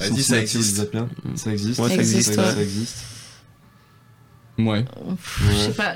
[0.01, 0.75] Vas-y, ça Cincinnati, existe.
[0.77, 1.79] vous dites bien Ça existe.
[1.79, 2.61] Ouais, ça existe, Ça, ouais.
[2.63, 2.97] existe.
[4.57, 4.85] Ouais.
[5.49, 5.95] Je sais pas.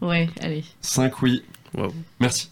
[0.00, 0.64] Ouais, allez.
[0.80, 1.42] 5 oui.
[1.74, 1.94] Wow.
[2.20, 2.50] Merci.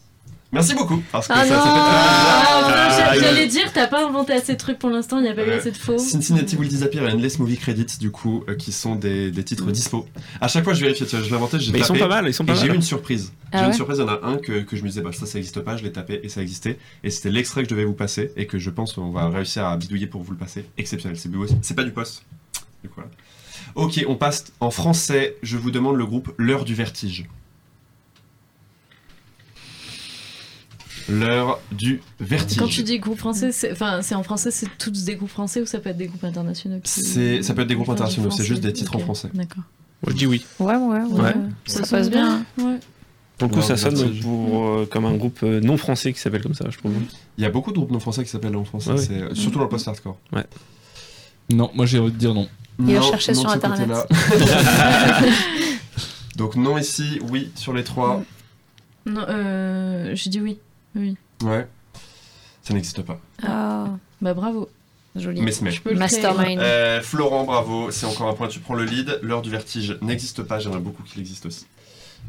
[0.53, 1.03] Merci beaucoup.
[1.11, 1.61] Parce que Ah ça, non.
[1.63, 5.29] très Ah, Ah, J'allais dire, t'as pas inventé assez de trucs pour l'instant, il n'y
[5.29, 5.97] a pas eu assez de faux.
[5.99, 9.71] Cincinnati Will Disappear et Endless Movie Credits, du coup, euh, qui sont des, des titres
[9.71, 10.07] dispo.
[10.41, 12.01] À chaque fois, je vérifie, tu vois, je l'ai inventé, j'ai Mais ils sont tapé.
[12.07, 12.77] pas mal, ils sont pas Et j'ai eu mal.
[12.77, 13.33] une surprise.
[13.51, 15.01] Ah j'ai eu une surprise, il y en a un que, que je me disais,
[15.01, 16.79] bah, ça, ça existe pas, je l'ai tapé et ça existait.
[17.03, 19.65] Et c'était l'extrait que je devais vous passer et que je pense qu'on va réussir
[19.67, 20.65] à bidouiller pour vous le passer.
[20.77, 21.57] Exceptionnel, c'est beau aussi.
[21.63, 22.25] C'est pas du poste.
[22.83, 23.11] Du coup, voilà.
[23.75, 25.37] Ok, on passe en français.
[25.43, 27.25] Je vous demande le groupe L'heure du vertige.
[31.09, 32.59] L'heure du vertige.
[32.59, 35.61] Quand tu dis groupe français, c'est enfin, c'est en français, c'est tous des groupes français
[35.63, 37.95] ou ça peut être des groupes internationaux qui- C'est- ça peut être des groupes Enfin,
[37.95, 39.29] internationaux, c'est juste des titres en français.
[39.35, 39.65] D'accord.
[40.03, 40.45] Moi, je dis oui.
[40.59, 41.21] Ouais, ouais, ouais.
[41.21, 41.35] Ouais.
[41.67, 42.45] Ça, sonne passe bien.
[42.59, 42.79] Ouais.
[43.39, 46.21] Pour le coup, Ouais, ça sonne pour, euh, comme un groupe euh, non français qui
[46.21, 46.93] s'appelle comme ça, je trouve.
[47.39, 48.99] Il y a beaucoup de groupes non français qui s'appellent en français, Ouais.
[48.99, 50.17] c'est- surtout dans le post-hardcore.
[51.51, 52.49] Non, moi j'ai envie de dire non.
[52.79, 53.91] Et Non, chercher non sur Internet.
[56.37, 58.23] Donc non ici, oui sur les trois.
[59.07, 60.59] Non, euh, j'ai dit oui.
[60.95, 61.17] Oui.
[61.43, 61.67] Ouais.
[62.63, 63.19] Ça n'existe pas.
[63.43, 63.87] Ah,
[64.21, 64.69] Bah bravo.
[65.17, 65.41] joli.
[65.43, 65.95] Mais c'est Je peux.
[65.95, 66.61] Mastermind.
[66.61, 69.19] Euh, Florent, bravo, c'est encore un point, tu prends le lead.
[69.23, 71.67] L'heure du vertige n'existe pas, j'aimerais beaucoup qu'il existe aussi.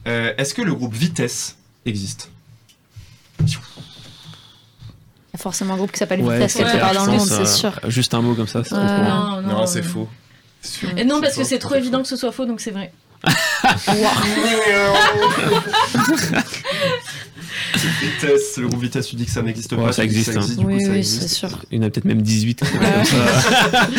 [0.07, 2.29] Euh, Est-ce que le groupe Vitesse existe?
[3.39, 7.05] Il y a forcément un groupe qui s'appelle Ouais, Vitesse quelque ouais, part dans le
[7.05, 7.79] je monde, pense, c'est euh, sûr.
[7.89, 9.03] Juste un mot comme ça, c'est bien.
[9.03, 10.07] Non, non, Non, c'est euh, faux.
[10.61, 10.89] Sûr.
[10.97, 12.93] Et non, parce que c'est trop évident que ce soit faux, donc c'est vrai.
[18.01, 19.91] Vitesse, le groupe Vitesse, tu dis que ça n'existe Ouais, pas.
[19.91, 20.45] ça existe, hein.
[20.45, 21.49] du coup, Oui, ça oui, c'est sûr.
[21.71, 22.59] Il y en a peut-être même 18.
[22.59, 22.93] qui s'appellent Ouais.
[22.95, 23.89] comme ça.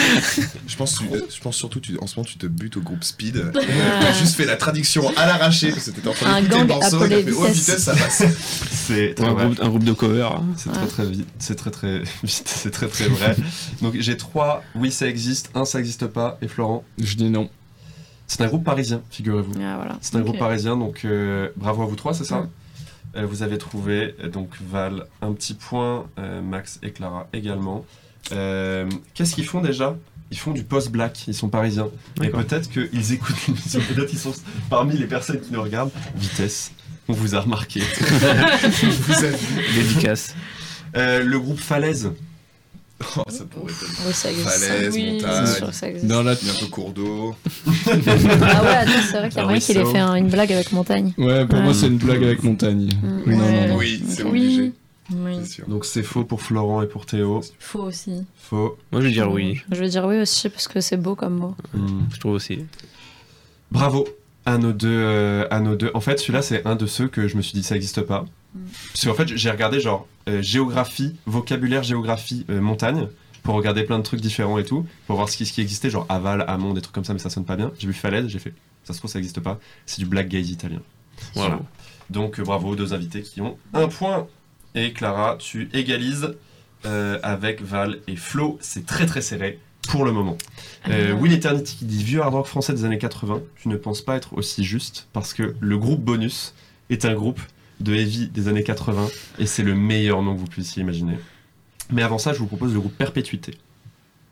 [0.67, 1.05] Je pense, tu-
[1.35, 3.53] je pense surtout, tu, en ce moment, tu te butes au groupe Speed.
[3.53, 6.67] Tu as juste fait la traduction à l'arraché parce que t'étais en train d'écouter le
[6.67, 7.05] gang morceau.
[7.05, 7.79] et fait, oh, Vitesse.
[7.85, 8.23] ça passe.
[8.71, 10.23] C'est un, un groupe de cover.
[10.37, 10.45] hein.
[10.57, 10.77] C'est Ouais.
[10.77, 13.37] très très vite, c'est très très vite, c'est très très vrai.
[13.83, 17.49] Donc j'ai trois, oui ça existe, un ça existe pas, et Florent, Je dis non.
[18.27, 19.53] C'est un groupe parisien, figurez-vous.
[19.61, 19.99] Ah, voilà.
[20.01, 22.49] C'est un groupe parisien, donc euh, bravo à vous trois, c'est ça Mm.
[23.17, 27.85] Euh, Vous avez trouvé, euh, donc Val, un petit point, euh, Max et Clara également.
[28.33, 29.97] Euh, Qu'est-ce qu'ils font déjà?
[30.33, 31.89] Ils font du post-black, ils sont parisiens.
[32.23, 34.33] Et peut-être qu'ils écoutent l'émission, peut-être qu'ils sont
[34.69, 35.93] parmi les personnes qui nous regardent.
[36.17, 36.73] Vitesse,
[37.07, 37.81] on vous a remarqué.
[38.03, 39.37] Vous avez
[39.77, 40.35] Dédicace.
[40.97, 42.11] Euh, le groupe Falaise,
[43.17, 44.49] Oh, ça pourrait être Oui, ça existe.
[44.49, 45.19] falaise, Oui.
[45.21, 46.07] C'est montagne, sûr que ça existe.
[46.07, 46.35] Dans la...
[46.35, 47.35] bientôt cours d'eau.
[47.67, 50.29] Ah ouais, attends, c'est vrai qu'il y a Un moyen qu'il ait fait un- une
[50.29, 51.13] blague avec montagne.
[51.19, 51.65] Ouais, pour Ouais.
[51.65, 52.89] moi c'est une blague avec montagne.
[53.03, 53.21] Mm.
[53.27, 53.77] Oui, non, non, non.
[53.77, 54.73] Oui, c'est obligé,
[55.13, 55.37] Oui.
[55.69, 57.41] donc c'est faux pour Florent et pour Théo.
[57.59, 58.25] Faux aussi.
[58.37, 58.77] Faux.
[58.93, 59.61] Moi, je vais dire oui.
[59.71, 61.55] Je veux dire oui aussi parce que c'est beau comme mot.
[61.75, 62.01] Hmm.
[62.13, 62.61] Je trouve aussi.
[63.71, 64.07] Bravo
[64.47, 64.89] à nos deux.
[64.91, 65.91] euh, à nos deux.
[65.95, 68.25] En fait, celui-là, c'est un de ceux que je me suis dit ça n'existe pas.
[68.93, 73.09] Parce qu'en fait, j'ai regardé genre euh, géographie, vocabulaire, géographie, euh, montagne,
[73.43, 75.91] pour regarder plein de trucs différents et tout, pour voir ce qui, ce qui existait,
[75.91, 77.73] genre aval, amont, des trucs comme ça, mais ça sonne pas bien.
[77.79, 78.55] J'ai vu falaise, j'ai fait.
[78.85, 79.59] Ça se trouve, ça n'existe pas.
[79.87, 80.81] C'est du black gaze italien.
[81.35, 81.61] Voilà.
[82.11, 84.27] Donc euh, bravo aux deux invités qui ont un point.
[84.75, 86.35] Et Clara, tu égalises
[86.85, 88.59] euh, avec Val et Flo.
[88.61, 90.37] C'est très très serré pour le moment.
[90.89, 91.13] Euh.
[91.13, 93.41] Will Eternity qui dit vieux hard rock français des années 80.
[93.57, 96.55] Tu ne penses pas être aussi juste parce que le groupe Bonus
[96.91, 97.41] est un groupe
[97.81, 99.09] de heavy des années 80
[99.39, 101.19] et c'est le meilleur nom que vous puissiez imaginer.
[101.91, 103.59] Mais avant ça, je vous propose le groupe Perpétuité.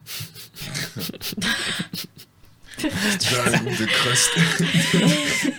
[2.79, 4.31] Genre le groupe de crust.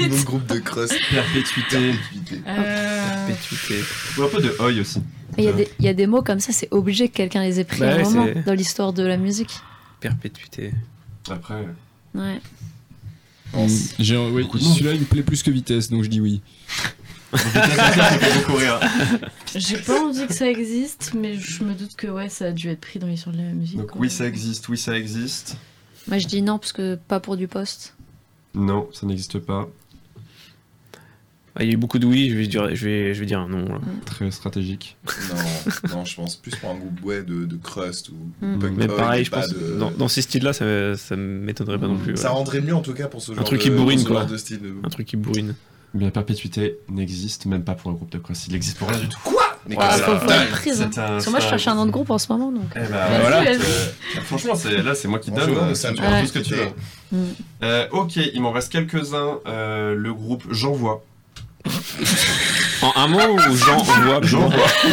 [0.09, 0.95] Mon groupe de crust.
[1.11, 1.93] Perpétuité.
[1.93, 2.41] Perpétuité.
[2.47, 3.75] Euh, Perpétuité.
[4.17, 5.01] Ou un peu de Oi aussi.
[5.37, 7.41] Il y, a des- il y a des mots comme ça, c'est obligé que quelqu'un
[7.41, 9.51] les ait pris Bah à un ouais, moment dans l'histoire de la musique.
[9.99, 10.71] Perpétuité.
[11.29, 11.65] Après.
[12.13, 12.39] Ouais.
[13.55, 16.41] Oui, celui-là il me plaît plus que vitesse, donc je dis oui.
[19.55, 22.69] J'ai pas envie que ça existe, mais je me doute que ouais, ça a dû
[22.69, 23.77] être pris dans l'histoire de la musique.
[23.77, 24.01] Donc quoi.
[24.01, 25.57] oui, ça existe, oui, ça existe.
[26.07, 27.95] Moi je dis non parce que pas pour du poste.
[28.53, 29.67] Non, ça n'existe pas.
[31.55, 33.27] Ah, il y a eu beaucoup de oui, je vais dire, je vais, je vais
[33.27, 33.65] dire un non.
[33.69, 33.79] là.
[34.05, 34.97] Très stratégique.
[35.29, 35.35] Non,
[35.97, 38.57] non, je pense plus pour un groupe ouais, de, de crust ou Mm.
[38.59, 41.97] punk Mais pareil, je pense, de- dans, dans ces styles-là, ça, ça m'étonnerait pas non
[41.97, 42.17] plus.
[42.17, 42.33] Ça ouais.
[42.37, 44.25] rendrait mieux en tout cas pour ce genre truc de, qui bourrine, quoi.
[44.25, 44.61] de style.
[44.83, 45.53] Un truc qui bourrine.
[45.93, 48.47] Eh Bien, perpétuité n'existe même pas pour le groupe de cross.
[48.47, 49.19] Il n'existe pour rien du tout.
[49.67, 50.89] Mais Ouais, que faut, être hein.
[50.93, 52.65] Parce que moi je cherche un nom de groupe en ce moment donc.
[52.75, 53.43] Eh ben, Vas-y, voilà.
[53.43, 53.55] vas-y.
[53.55, 55.51] Euh, franchement, c'est, là, c'est moi qui donne.
[55.51, 56.67] Euh, ça tu me tout ce que tu veux.
[57.11, 57.23] Mm.
[57.63, 59.39] Euh, ok, il m'en reste quelques-uns.
[59.47, 61.03] Euh, le groupe J'envoie.
[62.81, 63.47] En un mot ou le,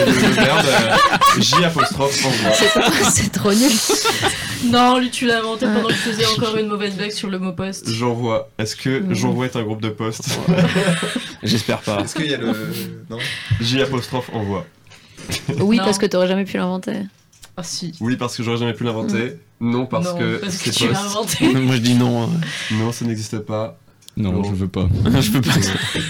[0.04, 2.52] le verbe euh, J apostrophe envoie.
[2.52, 3.72] C'est trop- C'est trop nul.
[4.66, 7.38] Non, lui, tu l'as inventé pendant que je faisais encore une mauvaise blague sur le
[7.40, 7.90] mot poste.
[7.90, 8.48] J'envoie.
[8.58, 10.38] Est-ce que j'envoie est un groupe de poste
[11.42, 12.00] J'espère pas.
[12.02, 12.54] Est-ce qu'il y a le.
[13.08, 13.18] Non
[13.60, 14.66] J apostrophe envoie.
[15.58, 15.84] Oui, Non.
[15.84, 16.96] parce que t'aurais jamais pu l'inventer.
[17.56, 17.92] Ah si.
[18.00, 19.36] Oui, parce que j'aurais jamais pu l'inventer.
[19.60, 21.04] Non, parce non, que parce que tu l'as poste.
[21.42, 21.48] inventé.
[21.60, 22.22] Moi je dis non.
[22.24, 22.28] hein.
[22.72, 23.76] Non, ça n'existe pas.
[24.20, 24.44] Non, Non.
[24.44, 24.88] je veux pas.
[25.20, 25.50] je peux pas.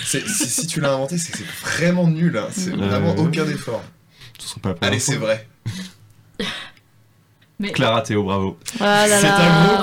[0.05, 2.37] C'est- si, si tu l'as inventé, c'est vraiment nul.
[2.37, 2.49] hein.
[2.51, 3.83] C'est Euh, vraiment aucun effort.
[4.63, 5.47] Pas Allez, c'est vrai.
[7.61, 7.73] Mais...
[7.73, 8.59] Clara Théo, bravo.
[8.81, 9.81] Ah là C'est un groupe.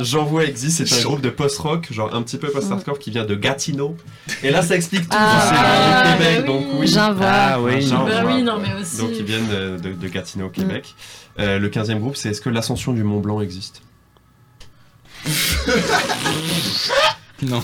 [0.00, 0.02] Oh.
[0.02, 3.34] J'envoie existe, c'est un groupe de post-rock, genre un petit peu post-hardcore qui vient de
[3.34, 3.94] Gatineau.
[4.42, 5.08] Et là, ça explique tout.
[5.10, 6.46] Ah, c'est bah Québec, oui.
[6.46, 6.86] donc oui.
[6.86, 7.26] J'invoie.
[7.28, 7.82] Ah oui.
[7.82, 8.08] J'envoie.
[8.22, 8.96] Bah oui, non, mais aussi.
[8.96, 10.94] Donc ils viennent de, de- de Gatineau, au Québec.
[11.38, 13.82] Euh, le 15e groupe, c'est est-ce que l'ascension du Mont Blanc existe?
[17.42, 17.62] Non.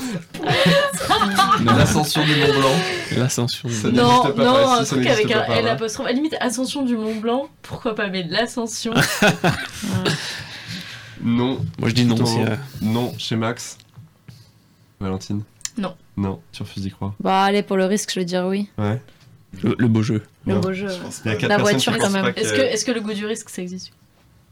[1.65, 2.75] L'ascension du Mont Blanc
[3.17, 3.69] L'ascension.
[3.69, 6.07] Ça Non, n'existe pas non, par un truc avec un L apostrophe.
[6.07, 8.93] À la limite, Ascension du Mont Blanc, pourquoi pas, mais l'Ascension.
[11.23, 11.61] Non.
[11.79, 12.17] Moi je dis non.
[12.19, 13.77] Euh, Non, chez Max.
[15.01, 15.43] Valentine
[15.77, 15.95] Non.
[16.17, 17.13] Non, tu refuses d'y croire.
[17.21, 18.69] Bah allez, pour le risque, je vais dire oui.
[18.79, 19.01] Ouais.
[19.63, 20.23] le, le beau jeu.
[20.47, 20.61] Le Non.
[20.61, 20.89] beau jeu.
[20.89, 21.41] Je pense Il y a pas.
[21.41, 22.33] quatre La voiture, quand même.
[22.37, 23.93] Est-ce que, est que le goût du risque, ça existe?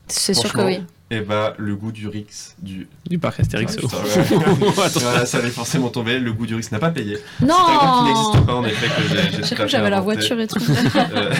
[0.08, 0.80] C'est sûr que oui.
[1.10, 2.86] Eh bah, le goût du Rix, du.
[3.08, 3.76] Du parc Astérix.
[3.78, 4.68] Ah, putain, ouais.
[4.84, 5.00] Attends.
[5.00, 6.18] Voilà, ça allait forcément tomber.
[6.18, 7.16] Le goût du Rix n'a pas payé.
[7.40, 10.46] Non C'est un qui n'existe pas en effet que j'ai- cru j'avais la voiture et
[10.46, 10.60] tout.
[11.14, 11.32] Euh,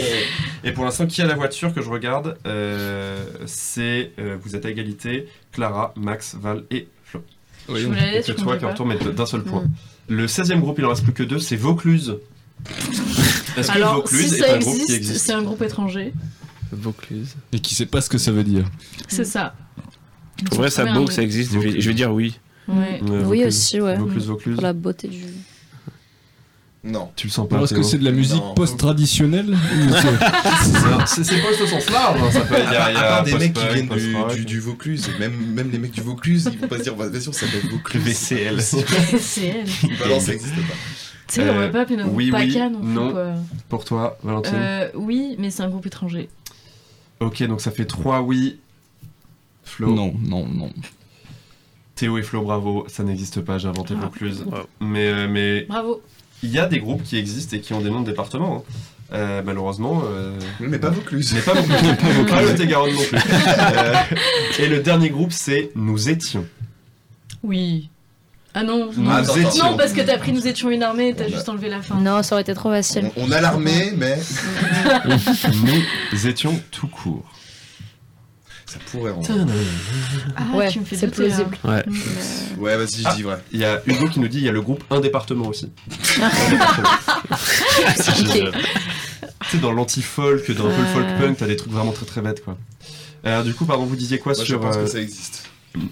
[0.64, 4.66] et pour l'instant, qui a la voiture que je regarde Euh, C'est euh, vous êtes
[4.66, 7.22] à égalité Clara, Max, Val et Flo.
[7.68, 9.62] Oui, Je que je toi qui en retourne mais d'un seul point.
[9.62, 9.70] Mm.
[10.08, 12.16] Le 16e groupe, il en reste plus que deux, c'est Vaucluse.
[13.56, 15.62] Est-ce que Alors, Vaucluse si est ça un groupe qui existe, existe c'est un groupe
[15.62, 16.12] étranger.
[16.72, 17.34] Vaucluse.
[17.52, 18.64] Et qui sait pas ce que ça veut dire.
[19.08, 19.54] C'est ça.
[20.52, 21.52] En vrai, ça beau que ça existe.
[21.52, 22.38] Je vais, je vais dire oui.
[22.66, 23.00] Ouais.
[23.02, 23.46] Euh, Oui Vaucluse.
[23.46, 23.96] aussi, ouais.
[23.96, 24.54] Vaucluse, Vaucluse.
[24.54, 25.22] Pour la beauté du.
[26.82, 27.10] Non.
[27.16, 29.56] Tu le sens pas Parce que c'est de la musique post-traditionnelle
[31.06, 33.00] c'est- pas au sens large, hein, ça peut il y a, À il y a
[33.02, 36.50] part des mecs qui viennent du, du, du Vaucluse, même, même les mecs du Vaucluse,
[36.52, 38.02] ils vont pas se dire, vas-y, on s'appelle Vaucluse.
[38.02, 38.58] VCL.
[39.38, 39.64] elle.
[39.98, 40.74] Bah non, ça existe pas.
[41.26, 43.10] Tu sais, on Euh, va pas appeler notre oui, non plus, non.
[43.12, 43.34] quoi.
[43.70, 46.28] Pour toi, Valentine Euh, oui, mais c'est un groupe étranger.
[47.20, 48.58] Ok, donc ça fait 3 oui.
[49.64, 49.94] Flo.
[49.94, 50.70] Non, non, non.
[51.94, 52.84] Théo et Flo, bravo.
[52.88, 54.02] Ça n'existe pas, j'ai inventé Ah.
[54.04, 54.44] Vaucluse.
[54.46, 54.58] Wow.
[54.80, 56.02] Mais euh, mais Bravo.
[56.42, 58.64] il y a des groupes qui existent et qui ont des noms de départements.
[58.68, 58.72] hein.
[59.12, 61.32] Euh, malheureusement, euh, Mais pas Vaucluse.
[61.34, 61.96] mais pas Vaucluse.
[62.28, 63.18] pas le Lot-et-Garonne non plus.
[63.18, 63.94] Euh,
[64.58, 66.44] et le dernier groupe, c'est Nous étions.
[67.42, 67.90] Oui.
[68.56, 69.18] Ah non, Nous non.
[69.20, 69.76] étions.
[69.76, 71.82] Parce que t'as pris Nous étions une armée et t'as On a- juste enlevé la
[71.82, 71.96] fin.
[71.96, 73.10] Non, ça aurait été trop facile.
[73.16, 74.16] On, on a l'armée, mais
[76.12, 77.24] Nous étions tout court.
[78.66, 79.26] ça pourrait rendre.
[80.36, 81.12] Ah, Ouais, c'est là.
[81.12, 81.56] plausible.
[81.64, 81.72] Ouais.
[81.86, 83.14] Euh, Ouais, vas-y, je Ah.
[83.16, 83.38] dis vrai.
[83.52, 85.70] Il y a Hugo qui nous dit il y a le groupe Un département aussi.
[89.50, 92.20] sais, dans l'anti-folk, dans un peu le folk punk, t'as des trucs vraiment très très
[92.20, 92.56] bêtes quoi.
[93.24, 95.44] Alors, du coup, pardon, vous disiez quoi Moi, je sur pense euh, que ça existe.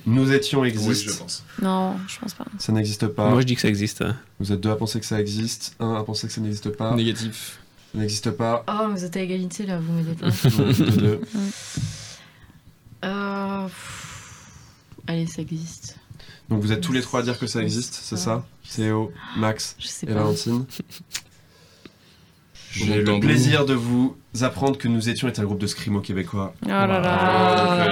[0.07, 1.45] Nous étions Oui, existe je pense.
[1.61, 2.45] Non, je pense pas.
[2.59, 3.29] Ça n'existe pas.
[3.31, 4.05] Moi je dis que ça existe.
[4.39, 6.95] Vous êtes deux à penser que ça existe, un à penser que ça n'existe pas.
[6.95, 7.59] Négatif.
[7.93, 8.65] Ça n'existe pas.
[8.69, 10.29] Oh, vous êtes à égalité là, vous m'aidez pas.
[10.49, 11.21] Deux, deux.
[13.05, 13.67] Euh,
[15.09, 15.97] Allez, ça existe.
[16.49, 18.47] Donc vous êtes tous les trois à dire que ça existe, c'est ça?
[18.75, 19.77] Théo, Max
[20.07, 20.13] et.
[20.13, 20.65] Valentine.
[22.71, 26.55] J'ai le plaisir de vous apprendre que nous étions est un groupe de scrimo québécois.
[26.65, 27.01] Oh là Voilà.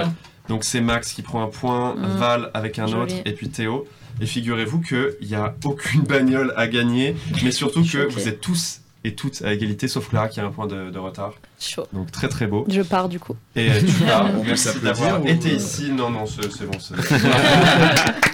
[0.04, 0.12] là.
[0.50, 2.16] Donc, c'est Max qui prend un point, Mm.
[2.18, 3.02] Val avec un Joli.
[3.14, 3.86] autre, et puis Théo.
[4.20, 8.80] Et figurez-vous qu'il n'y a aucune bagnole à gagner, mais surtout que vous êtes tous
[9.04, 11.32] et toutes à égalité, sauf Clara qui a un point de, de retard.
[11.58, 11.86] Chaud.
[11.94, 12.66] Donc très très beau.
[12.68, 13.34] Je pars du coup.
[13.56, 15.90] Et euh, tu pars, merci d'avoir ou- été ici.
[15.92, 16.76] Non, non, c'est c'est bon.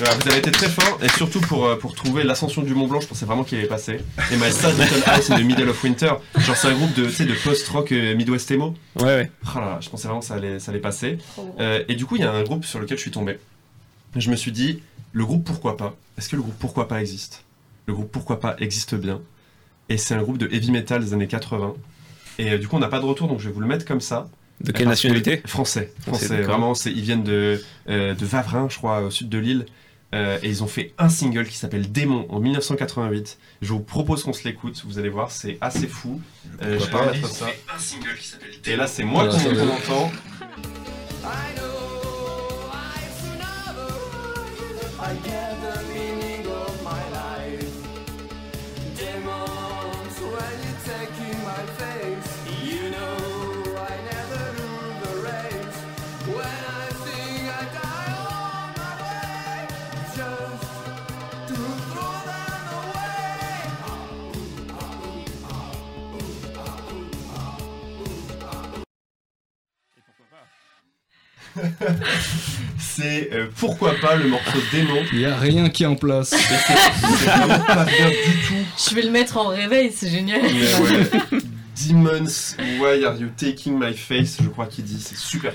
[0.00, 2.86] Voilà, vous avez été très fort, et surtout pour, euh, pour trouver l'ascension du Mont
[2.86, 3.98] Blanc, je pensais vraiment qu'il allait passer.
[4.32, 7.04] Et My Sad Little House in the Middle of Winter, genre c'est un groupe de,
[7.04, 8.74] tu sais, de post-rock euh, Midwest emo.
[8.96, 9.30] Ouais, ouais.
[9.44, 11.18] Oh là là, je pensais vraiment que ça allait, ça allait passer.
[11.58, 13.38] Euh, et du coup, il y a un groupe sur lequel je suis tombé.
[14.16, 14.80] Je me suis dit,
[15.12, 17.44] le groupe Pourquoi pas Est-ce que le groupe Pourquoi pas existe?
[17.84, 19.20] Le groupe Pourquoi pas existe bien.
[19.90, 21.74] Et c'est un groupe de heavy metal des années 80.
[22.38, 23.84] Et euh, du coup, on n'a pas de retour, donc je vais vous le mettre
[23.84, 24.28] comme ça.
[24.62, 25.42] De quelle nationalité?
[25.46, 25.92] Français.
[26.00, 26.40] Français.
[26.40, 29.66] Vraiment, ils viennent de, euh, de Vavrin, je crois, au sud de l'île.
[30.12, 33.38] Euh, et ils ont fait un single qui s'appelle Démon en 1988.
[33.62, 34.82] Je vous propose qu'on se l'écoute.
[34.84, 36.20] Vous allez voir, c'est assez fou.
[36.62, 37.46] Euh, je vais pas mettre ça.
[38.66, 40.10] Et là, c'est moi qu'on entend.
[45.02, 45.14] I
[45.62, 45.89] know
[72.78, 75.02] C'est euh, pourquoi pas le morceau démon.
[75.12, 76.30] Il y a rien qui est en place.
[76.30, 78.54] C'est vraiment pas bien du tout.
[78.88, 80.40] Je vais le mettre en réveil, c'est génial.
[80.42, 81.40] Mais ouais.
[81.88, 84.38] Demons, why are you taking my face?
[84.42, 85.52] Je crois qu'il dit, c'est super.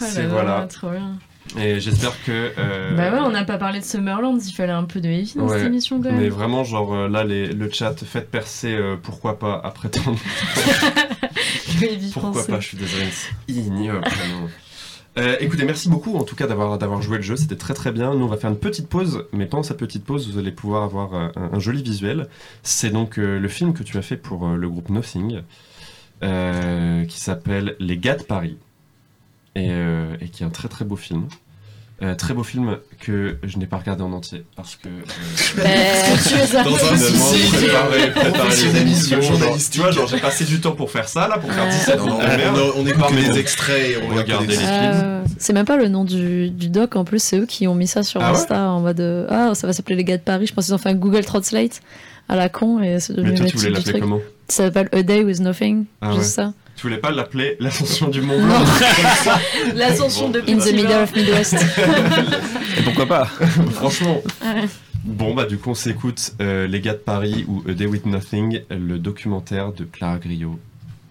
[0.00, 0.66] Là C'est là, voilà.
[0.70, 1.18] trop bien.
[1.58, 2.52] Et j'espère que.
[2.58, 5.32] euh, Bah ouais, on n'a pas parlé de Summerland, il fallait un peu de heavy
[5.36, 6.20] dans Ouais, cette émission quand même.
[6.20, 10.02] Mais vraiment, genre euh, là, les- le chat, faites percer, euh, pourquoi pas, après tant
[12.12, 12.52] Pourquoi français.
[12.52, 13.06] pas, je suis désolé,
[13.48, 14.04] ignoble.
[15.18, 18.14] Euh, écoutez, merci beaucoup en tout cas d'avoir joué le jeu, c'était très très bien.
[18.14, 20.84] Nous on va faire une petite pause, mais pendant cette petite pause, vous allez pouvoir
[20.84, 22.28] avoir euh, un, joli visuel.
[22.62, 25.42] C'est donc euh, le film que tu as fait pour le groupe Nothing,
[26.20, 28.58] qui s'appelle Les gars de Paris,
[29.56, 31.26] et qui est un très très beau film.
[32.00, 35.02] Euh, très beau film que je n'ai pas regardé en entier parce que euh,
[36.28, 39.18] Tu es un Dans un souci préparer, préparer les émissions,
[39.72, 41.70] tu vois, genre j'ai passé du temps pour faire ça là, pour faire Ouais.
[41.70, 42.40] 17 Non, non, minutes
[42.76, 44.68] on, on, écoute les extraits et on regarde les films.
[44.70, 47.74] Euh, c'est même pas le nom du, du doc en plus, c'est eux qui ont
[47.74, 50.18] mis ça sur Ah ouais Insta en mode euh, Ah, ça va s'appeler les gars
[50.18, 50.46] de Paris.
[50.46, 51.80] Je pense qu'ils ont fait un Google Translate
[52.28, 55.02] à la con et c'est devenu Mais toi, tu voulais l'appeler comment Ça s'appelle A
[55.02, 56.24] Day with Nothing, Ah juste ouais.
[56.44, 56.54] ça.
[56.76, 58.64] Tu voulais pas l'appeler l'ascension du Mont Blanc
[59.74, 61.54] L'ascension de In the middle of Midwest.
[62.78, 63.24] Et pourquoi pas
[63.72, 64.22] Franchement.
[64.42, 64.64] Ouais.
[65.04, 68.06] Bon, bah, du coup, on s'écoute euh, Les gars de Paris ou A Day with
[68.06, 70.58] Nothing, le documentaire de Clara Griot.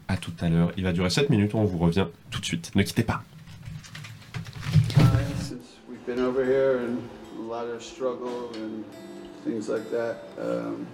[0.08, 0.72] À tout à l'heure.
[0.78, 2.72] Il va durer 7 minutes, on vous revient tout de suite.
[2.76, 3.22] Ne quittez pas.
[5.90, 6.98] we've been over here and
[7.40, 8.84] a lot of struggle and
[9.46, 10.16] things like that.
[10.40, 10.88] Um,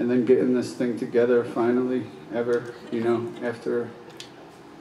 [0.00, 3.90] and then getting this thing together finally, ever, you know, after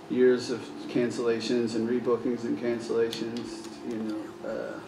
[0.09, 4.79] years of cancellations and rebookings and cancellations, you know, uh,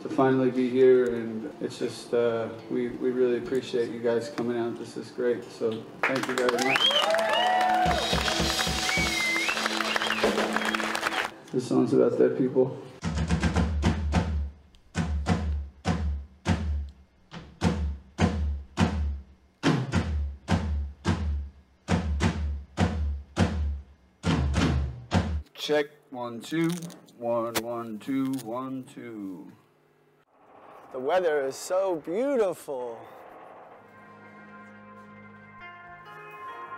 [0.00, 4.56] to finally be here and it's just, uh, we, we really appreciate you guys coming
[4.56, 4.78] out.
[4.78, 5.42] This is great.
[5.50, 6.80] So thank you very much.
[11.52, 12.80] This song's about dead people.
[25.64, 26.70] Check one two
[27.16, 29.50] one one two one two.
[30.92, 32.98] The weather is so beautiful.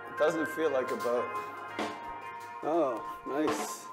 [0.09, 1.25] It doesn't feel like a boat.
[2.63, 3.87] Oh, nice.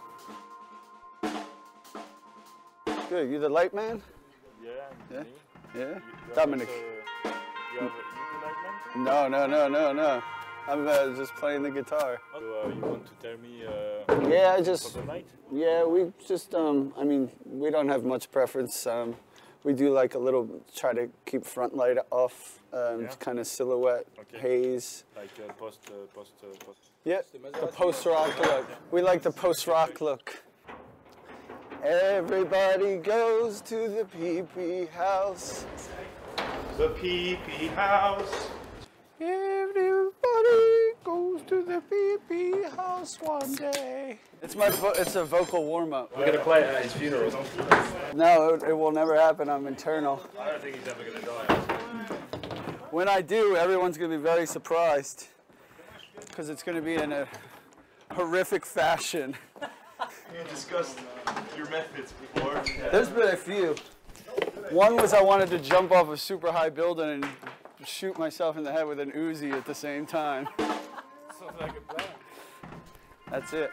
[3.09, 3.31] Good.
[3.31, 3.99] You the light man?
[4.63, 4.69] Yeah,
[5.11, 5.23] Yeah.
[5.23, 5.29] me.
[5.73, 5.79] Yeah.
[5.81, 6.67] You- you Dominic.
[6.69, 7.29] like a-
[7.73, 8.53] you have a ukulele
[8.93, 9.03] man?
[9.03, 10.21] No, no, no, no, no.
[10.67, 12.19] I'm uh, just playing the guitar.
[12.31, 15.27] So, uh, you want to tell me uh, Yeah, I for just the night?
[15.51, 18.87] yeah, we just um I mean, we don't have much preference.
[18.87, 19.15] Um
[19.63, 23.07] we do like a little try to keep front light off, um Yeah.
[23.19, 24.39] kind of silhouette Okay.
[24.39, 25.03] haze.
[25.15, 26.79] Like uh, post, uh, post, uh, post.
[27.03, 27.21] Yeah,
[27.59, 28.65] the post rock look.
[28.91, 30.41] We like the post rock look.
[31.83, 35.65] Everybody goes to the PP house.
[36.77, 38.47] The PP house.
[39.25, 44.19] Everybody goes to the PP house one day.
[44.41, 46.11] It's my vo- it's a vocal warm up.
[46.17, 47.31] We're gonna play it at his funeral.
[48.13, 49.47] No, it, it will never happen.
[49.47, 50.21] I'm internal.
[50.37, 51.53] I don't think he's ever gonna die.
[52.91, 55.27] When I do, everyone's gonna be very surprised
[56.27, 57.25] because it's gonna be in a
[58.11, 59.35] horrific fashion.
[59.61, 60.99] You discussed
[61.55, 62.61] your methods before.
[62.91, 63.75] There's been a few.
[64.69, 67.27] One was I wanted to jump off a super high building and
[67.85, 70.47] shoot myself in the head with an Uzi at the same time.
[70.57, 72.07] Sounds like a plan.
[73.29, 73.71] That's it.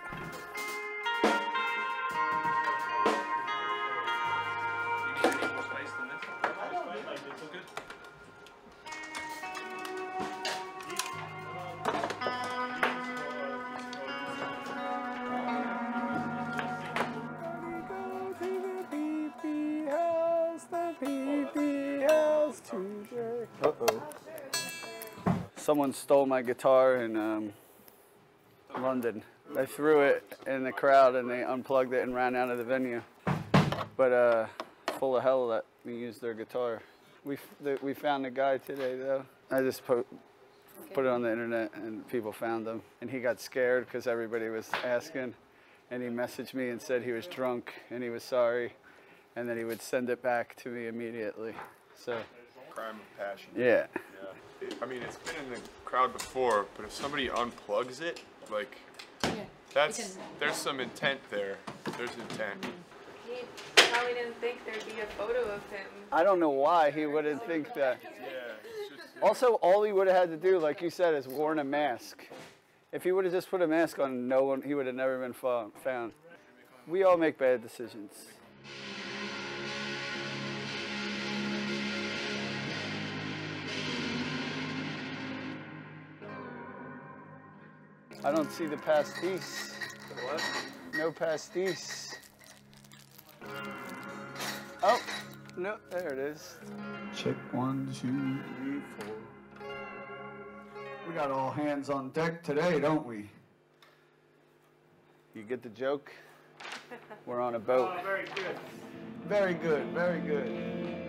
[25.80, 27.54] Someone stole my guitar in um,
[28.78, 29.22] London.
[29.54, 32.64] They threw it in the crowd and they unplugged it and ran out of the
[32.64, 33.00] venue.
[33.96, 34.46] But uh,
[34.98, 36.82] full of hell let me use their guitar.
[37.24, 39.24] We, f- the, we found the guy today though.
[39.50, 40.04] I just po-
[40.92, 42.82] put it on the internet and people found him.
[43.00, 45.32] And he got scared because everybody was asking.
[45.90, 48.74] And he messaged me and said he was drunk and he was sorry.
[49.34, 51.54] And then he would send it back to me immediately.
[51.96, 52.18] So,
[52.68, 53.52] crime of passion.
[53.56, 53.86] yeah.
[54.60, 54.68] Yeah.
[54.82, 58.76] I mean, it's been in the crowd before, but if somebody unplugs it, like,
[59.72, 61.56] that's there's some intent there.
[61.96, 62.66] There's intent.
[63.26, 63.44] He
[63.76, 65.86] probably didn't think there'd be a photo of him.
[66.12, 67.98] I don't know why he wouldn't think that.
[69.22, 72.26] Also, all he would have had to do, like you said, is worn a mask.
[72.92, 75.20] If he would have just put a mask on, no one, he would have never
[75.20, 76.12] been found.
[76.88, 78.12] We all make bad decisions.
[88.22, 89.72] I don't see the pastis.
[90.22, 90.42] What?
[90.94, 92.14] No pastis.
[94.82, 95.00] Oh,
[95.56, 96.56] no, there it is.
[97.16, 99.14] Check one, two, three, four.
[101.08, 103.30] We got all hands on deck today, don't we?
[105.34, 106.12] You get the joke?
[107.24, 107.90] We're on a boat.
[108.00, 108.58] Oh, very good.
[109.26, 110.99] Very good, very good.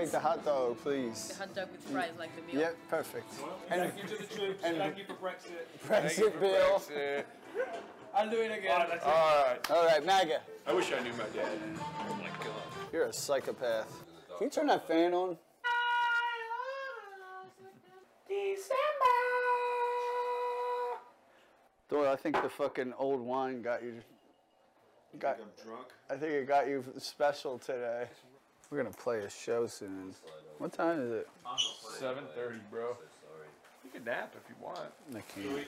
[0.00, 1.28] Take the hot dog, please.
[1.28, 2.60] The hot dog with fries like the meal.
[2.62, 3.32] Yep, perfect.
[3.70, 4.64] And Thank you to the troops.
[4.64, 5.66] and- Thank you for Brexit.
[5.86, 6.82] Brexit bill.
[8.14, 8.72] I'll do it again.
[8.72, 9.70] All right, that's all right.
[9.70, 10.40] All right, MAGA.
[10.66, 11.48] I wish I knew my dad.
[12.08, 12.92] Oh my god.
[12.92, 13.92] You're a psychopath.
[14.38, 15.36] Can you turn that fan on?
[21.88, 24.02] Doyle, I think the fucking old wine got you.
[25.18, 25.86] Got, I'm drunk.
[26.10, 28.08] I think it got you special today.
[28.70, 30.14] We're gonna play a show soon.
[30.58, 31.28] What time is it?
[31.98, 32.98] 7:30, bro.
[33.82, 34.92] You can nap if you want.
[35.14, 35.66] I can't.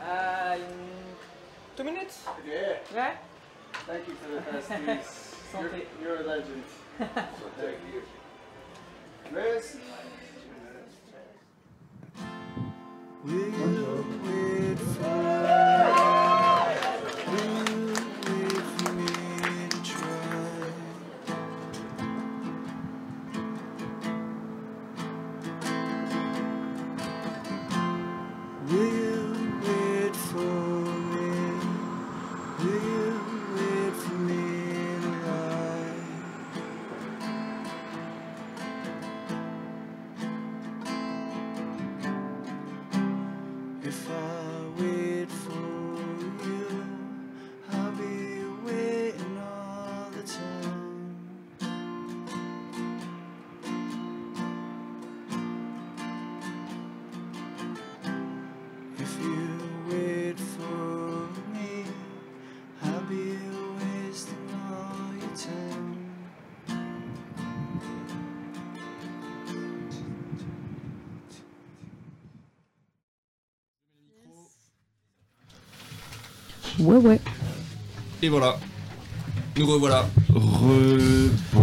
[0.00, 0.56] Uh,
[1.76, 2.24] two minutes?
[2.46, 2.78] Yeah.
[2.94, 3.16] Yeah?
[3.72, 5.34] Thank you for the pasties.
[5.52, 5.70] you're,
[6.00, 6.62] you're a legend.
[6.98, 7.06] so
[7.58, 8.02] Thank you.
[9.34, 9.76] Liz?
[13.26, 15.29] If
[77.00, 77.20] Ouais.
[78.22, 78.58] Et voilà.
[79.58, 80.08] Nous revoilà.
[80.28, 81.30] Rebonjour.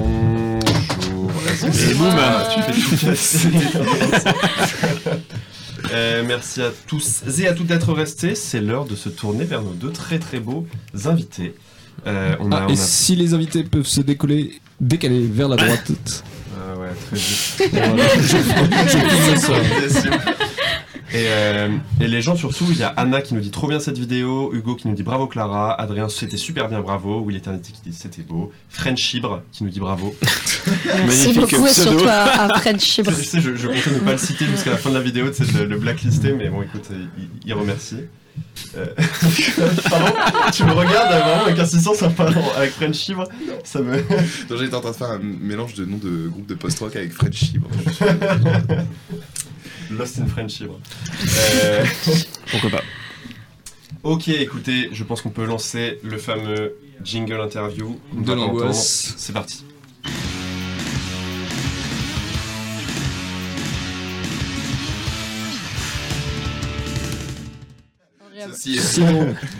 [5.94, 8.36] Euh, merci à tous et à toutes d'être restés.
[8.36, 10.68] C'est l'heure de se tourner vers nos deux très très beaux
[11.06, 11.54] invités.
[12.06, 15.48] Euh, on a, Ah, on et a- si les invités peuvent se décoller, décaler vers
[15.48, 16.24] la droite.
[16.58, 17.72] Ah ouais, très vite.
[21.14, 21.70] Et, euh,
[22.02, 24.54] et les gens surtout, il y a Anna qui nous dit trop bien cette vidéo,
[24.54, 27.98] Hugo qui nous dit bravo Clara, Adrien c'était super bien bravo, Will Eternity qui dit
[27.98, 30.14] c'était beau, French Chibre qui nous dit bravo.
[31.06, 33.12] Merci beaucoup et surtout à, à French Chibre.
[33.12, 35.28] Je sais, je, je comptais ne pas le citer jusqu'à la fin de la vidéo,
[35.34, 38.00] c'est de le blacklister, mais bon écoute, il, il remercie.
[38.76, 38.86] Euh,
[39.90, 40.14] Pardon
[40.54, 43.24] Tu me regardes vraiment avec insistance en parlant avec French Chibre
[43.64, 43.98] Ça me.
[44.48, 47.14] Donc j'étais en train de faire un mélange de noms de groupe de post-rock avec
[47.14, 47.68] French Chibre.
[49.92, 50.70] Lost in Friendship.
[50.70, 51.86] Euh,
[52.52, 52.84] pourquoi pas
[54.04, 58.00] Ok, écoutez, je pense qu'on peut lancer le fameux jingle interview.
[58.14, 59.14] De l'angoisse.
[59.18, 59.66] C'est parti.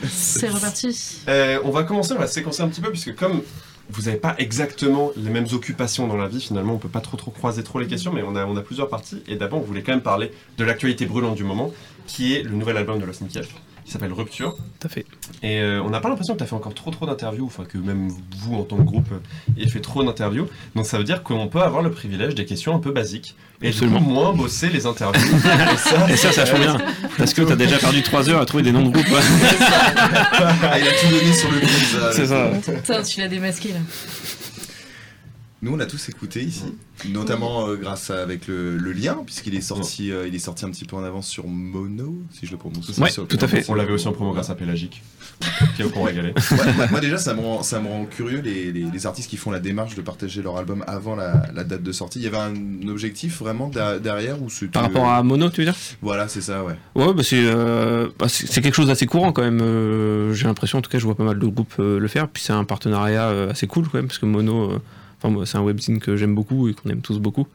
[0.08, 1.22] C'est reparti.
[1.28, 3.42] Euh, on va commencer, on va séquencer un petit peu, puisque comme
[3.90, 7.18] vous n'avez pas exactement les mêmes occupations dans la vie, finalement, on peut pas trop
[7.18, 9.24] trop croiser trop les questions, mais on a, on a plusieurs parties.
[9.28, 11.72] Et d'abord, on voulait quand même parler de l'actualité brûlante du moment,
[12.06, 13.48] qui est le nouvel album de Los Nikef,
[13.88, 14.54] qui s'appelle Rupture.
[14.82, 15.06] Tout à fait.
[15.44, 17.64] Et euh, on n'a pas l'impression que tu as fait encore trop trop d'interviews, enfin
[17.64, 18.10] que même
[18.40, 19.20] vous en tant que groupe euh,
[19.58, 20.50] ayez fait trop d'interviews.
[20.76, 23.38] Donc ça veut dire qu'on peut avoir le privilège des questions un peu basiques.
[23.62, 24.00] Et Absolument.
[24.00, 25.38] du coup, moins bosser les interviews.
[25.74, 26.78] et ça, Et ça, ça change bien.
[27.18, 29.08] Parce que t'as déjà perdu 3 heures à trouver des noms de groupes.
[30.70, 31.98] Ah, il a tout donné sur le quiz.
[31.98, 32.12] là.
[32.12, 32.52] C'est ça.
[32.66, 33.80] Putain, tu l'as démasqué là.
[35.64, 36.66] Nous, on a tous écouté ici,
[37.10, 40.66] notamment euh, grâce à, avec le, le lien, puisqu'il est sorti, euh, il est sorti
[40.66, 42.96] un petit peu en avance sur Mono, si je le prononce.
[43.00, 43.66] Ouais, sur- tout à fait.
[43.68, 45.02] On l'avait aussi en promo grâce à Pélagique,
[45.76, 46.36] qui est au régalé.
[46.52, 49.32] Ouais, moi, moi, déjà, ça me rend, ça me rend curieux les, les- les artistes
[49.32, 52.20] qui font la démarche de partager leur album avant la, la date de sortie.
[52.20, 55.66] Il y avait un objectif vraiment da- derrière ou Par rapport à Mono, tu veux
[55.66, 55.76] dire?
[56.04, 56.76] Voilà, c'est ça, ouais.
[56.94, 59.62] Ouais, bah c'est euh, bah, quelque chose d'assez courant quand même.
[59.64, 62.28] euh, J'ai l'impression, en tout cas, je vois pas mal de groupes euh, le faire.
[62.28, 64.80] Puis c'est un partenariat euh, assez cool quand même, parce que Mono, euh,
[65.20, 67.48] enfin moi, c'est un webzine que j'aime beaucoup et qu'on aime tous beaucoup.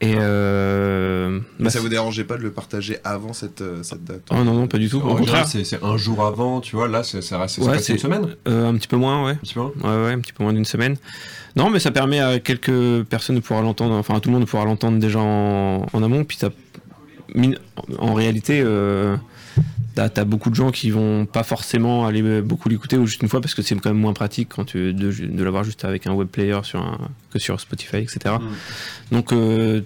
[0.00, 4.04] Et euh, Mais bah, ça vous dérangeait pas de le partager avant cette, euh, cette
[4.04, 5.00] date Oh non, non, pas du tout.
[5.00, 5.46] En Au contraire.
[5.46, 8.34] c'est c'est un jour avant, tu vois, là, c'est- ça reste Ouais, une semaine.
[8.48, 9.32] Euh, un petit peu moins, ouais.
[9.32, 10.96] Un petit peu moins Ouais, ouais, un petit peu moins d'une semaine.
[11.56, 14.42] Non, mais ça permet à quelques personnes de pouvoir l'entendre, enfin à tout le monde
[14.42, 16.24] de pouvoir l'entendre déjà en, en amont.
[16.24, 16.50] Puis ça,
[17.98, 19.16] en réalité, euh,
[19.94, 23.28] t'as as beaucoup de gens qui vont pas forcément aller beaucoup l'écouter ou juste une
[23.28, 26.06] fois parce que c'est quand même moins pratique quand tu, de, de l'avoir juste avec
[26.06, 26.98] un web player sur un,
[27.30, 28.36] que sur Spotify, etc.
[29.12, 29.82] Donc euh,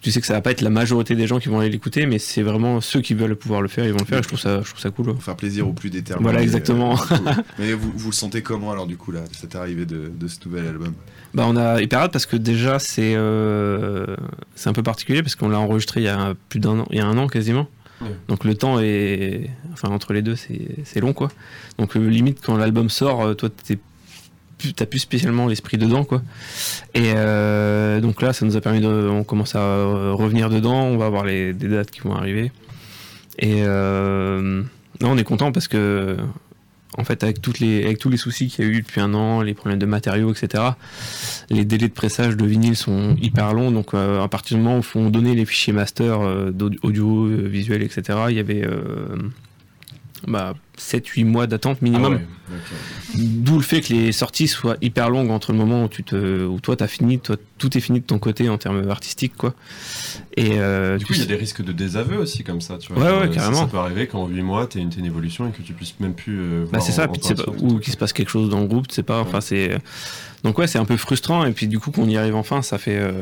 [0.00, 2.06] tu sais que ça va pas être la majorité des gens qui vont aller l'écouter,
[2.06, 4.18] mais c'est vraiment ceux qui veulent pouvoir le faire, ils vont le faire.
[4.18, 5.10] Et je trouve ça, je trouve ça cool.
[5.10, 5.16] ouais.
[5.20, 6.24] Faire plaisir aux plus déterminés.
[6.24, 6.94] Voilà, exactement.
[6.94, 7.44] euh, cool.
[7.58, 10.38] Mais vous, vous le sentez comment alors du coup là, cette arrivée de, de ce
[10.46, 10.94] nouvel album?
[11.34, 14.16] Bah on a hyper hâte parce que déjà c'est euh,
[14.56, 16.98] c'est un peu particulier parce qu'on l'a enregistré il y a plus d'un an, il
[16.98, 17.68] y a un an quasiment.
[18.28, 21.28] Donc le temps est, enfin entre les deux c'est long quoi.
[21.78, 23.78] Donc euh, limite quand l'album sort, euh, toi t'es
[24.76, 26.22] t'as plus spécialement l'esprit dedans quoi.
[26.94, 30.96] Et euh, donc là ça nous a permis de, on commence à revenir dedans, on
[30.96, 32.52] va avoir les des dates qui vont arriver.
[33.38, 34.66] Et non
[35.02, 36.16] on est content parce que
[36.98, 39.14] en fait, avec, toutes les, avec tous les soucis qu'il y a eu depuis un
[39.14, 40.64] an, les problèmes de matériaux, etc.,
[41.48, 43.70] les délais de pressage de vinyle sont hyper longs.
[43.70, 47.26] Donc, euh, à partir du moment où on donnait les fichiers master euh, d'audio, audio,
[47.26, 49.16] visuel, etc., il y avait euh,
[50.26, 52.20] bah, 7-8 mois d'attente minimum.
[52.20, 52.58] Ah ouais.
[53.16, 56.44] D'où le fait que les sorties soient hyper longues entre le moment où, tu te,
[56.46, 59.54] où toi, t'as fini, toi, tout est fini de ton côté en termes artistiques, quoi.
[60.36, 62.92] Et euh, Du coup, il y a des risques de désaveu aussi, comme ça, tu
[62.92, 63.02] vois.
[63.02, 63.60] Ouais, ouais, Euh, ça- carrément.
[63.60, 66.14] Ça peut arriver qu'en 8 mois, t'aies une, une évolution et que tu puisses même
[66.14, 66.38] plus.
[66.40, 68.66] euh, Bah c'est ça, puis tu pas, ou qu'il se passe quelque chose dans le
[68.66, 69.78] groupe, tu sais pas, enfin c'est...
[70.42, 72.78] Donc ouais, c'est un peu frustrant, et puis du coup qu'on y arrive enfin, ça
[72.78, 73.12] fait euh,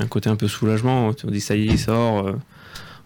[0.00, 2.26] un côté un peu soulagement, on dit ça y est, il sort,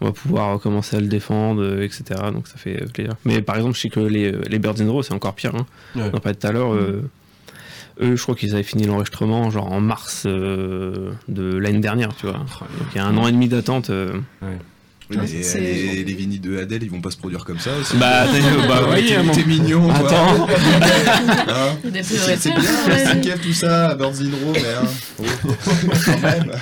[0.01, 2.05] on va pouvoir commencer à le défendre, euh, etc.
[2.33, 3.15] Donc ça fait plaisir.
[3.25, 5.55] Mais par exemple, je sais que les, les Birds in the Row, c'est encore pire,
[5.55, 5.67] hein.
[5.97, 6.11] Ouais.
[6.13, 7.09] on en parlait tout à l'heure, euh,
[8.01, 12.27] eux je crois qu'ils avaient fini l'enregistrement genre en mars euh, de l'année dernière, tu
[12.27, 12.39] vois.
[12.39, 13.91] Donc il y a un an et demi d'attente.
[13.91, 14.13] euh,
[15.11, 17.71] Oui, mais c'est- les, les vinyles de Adèle, ils vont pas se produire comme ça
[17.81, 17.97] aussi.
[17.97, 19.87] Bah, t'as- bah, oui, t'es, t'es mignon.
[19.89, 19.97] quoi.
[20.09, 20.47] Attends.
[21.47, 23.39] Hein c'est, bien, ouais.
[23.43, 24.89] tout ça, Birds in Row, mais hein,
[25.23, 25.51] oh,
[26.05, 26.53] quand même.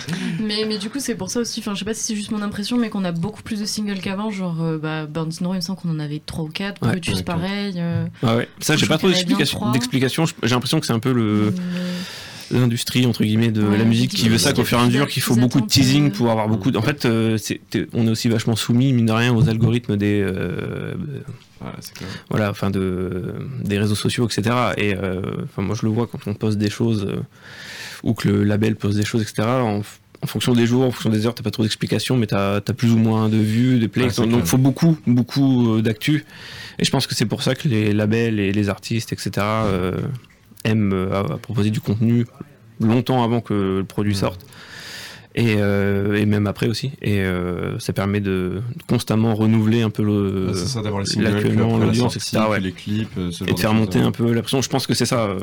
[0.41, 2.31] Mais, mais du coup, c'est pour ça aussi, enfin, je sais pas si c'est juste
[2.31, 4.31] mon impression, mais qu'on a beaucoup plus de singles qu'avant.
[4.31, 6.83] Genre, euh, bah, Burns No, il me semble qu'on en avait 3 ou 4.
[6.83, 6.89] Ouais.
[6.93, 7.75] Brutus, Ouais, pareil.
[7.77, 10.27] euh, Ah ouais, ça j'ai pas trop d'explications.
[10.43, 11.55] J'ai l'impression que c'est un peu le
[12.53, 15.07] l'industrie entre guillemets de Ouais, la musique qui veut ça qu'au fur et à mesure
[15.09, 16.71] qu'il faut beaucoup de teasing pour avoir beaucoup.
[16.71, 16.79] De...
[16.79, 17.61] En fait, euh, c'est-
[17.93, 20.95] on est aussi vachement soumis mine de rien aux algorithmes des euh,
[21.61, 22.09] Voilà, c'est clair.
[22.31, 23.35] voilà, enfin de
[23.65, 24.55] des réseaux sociaux, etc.
[24.77, 27.21] Et euh, enfin moi je le vois quand on poste des choses euh,
[28.03, 29.43] ou que le label poste des choses, etc.
[29.49, 29.83] En,
[30.25, 32.61] en fonction des jours, en fonction des heures, t'as pas trop d'explications, mais t'as as
[32.61, 34.09] plus ou moins de vues, de plays.
[34.17, 36.25] Donc il faut beaucoup, beaucoup euh, d'actu.
[36.79, 39.31] Et je pense que c'est pour ça que les labels et les artistes, etc.
[39.41, 39.93] euh,
[40.65, 42.27] aiment euh, à- à proposer du contenu
[42.81, 44.45] longtemps avant que le produit sorte.
[45.35, 46.93] Et, euh, et même après aussi.
[47.01, 51.87] Et euh, ça permet de constamment renouveler un peu le, Ouais, c'est ça, d'avoir les
[51.87, 52.39] l'audience, etc.
[52.51, 52.61] ouais.
[52.61, 54.61] les clips, ce et de faire monter un peu la pression.
[54.61, 55.35] Je pense que c'est ça.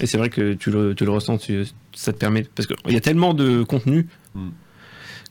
[0.00, 2.46] Et c'est vrai que tu le, tu le ressens, tu- ça te permet.
[2.54, 4.48] Parce qu'il y a tellement de contenu Mm.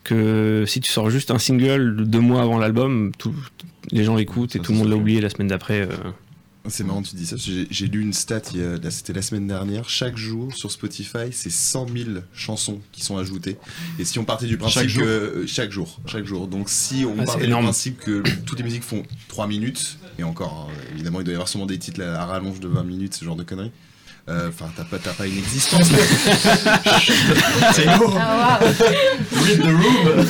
[0.04, 3.34] que si tu sors juste un single deux mois avant l'album, tout-
[3.90, 5.80] les gens l'écoutent et tout le monde l'a oublié la semaine d'après.
[5.82, 5.88] euh.
[6.68, 7.36] C'est marrant que tu dis ça.
[7.36, 8.42] J'ai, lu une stat,
[8.90, 9.88] c'était la semaine dernière.
[9.88, 13.56] Chaque jour sur Spotify, c'est 100 000 chansons qui sont ajoutées.
[13.98, 16.46] Et si on partait du principe Chaque jour que euh, chaque jour, chaque jour.
[16.48, 20.24] Donc si on Ah, partait du principe que toutes les musiques font 3 minutes, et
[20.24, 23.14] encore, hein, évidemment, il doit y avoir sûrement des titres à rallonge de 20 minutes,
[23.14, 23.72] ce genre de conneries.
[24.28, 25.84] Euh, Enfin, t'as pas, t'as pas une existence.
[27.72, 28.16] c'est lourd.
[28.18, 28.58] Ah.
[28.60, 30.26] Read the room.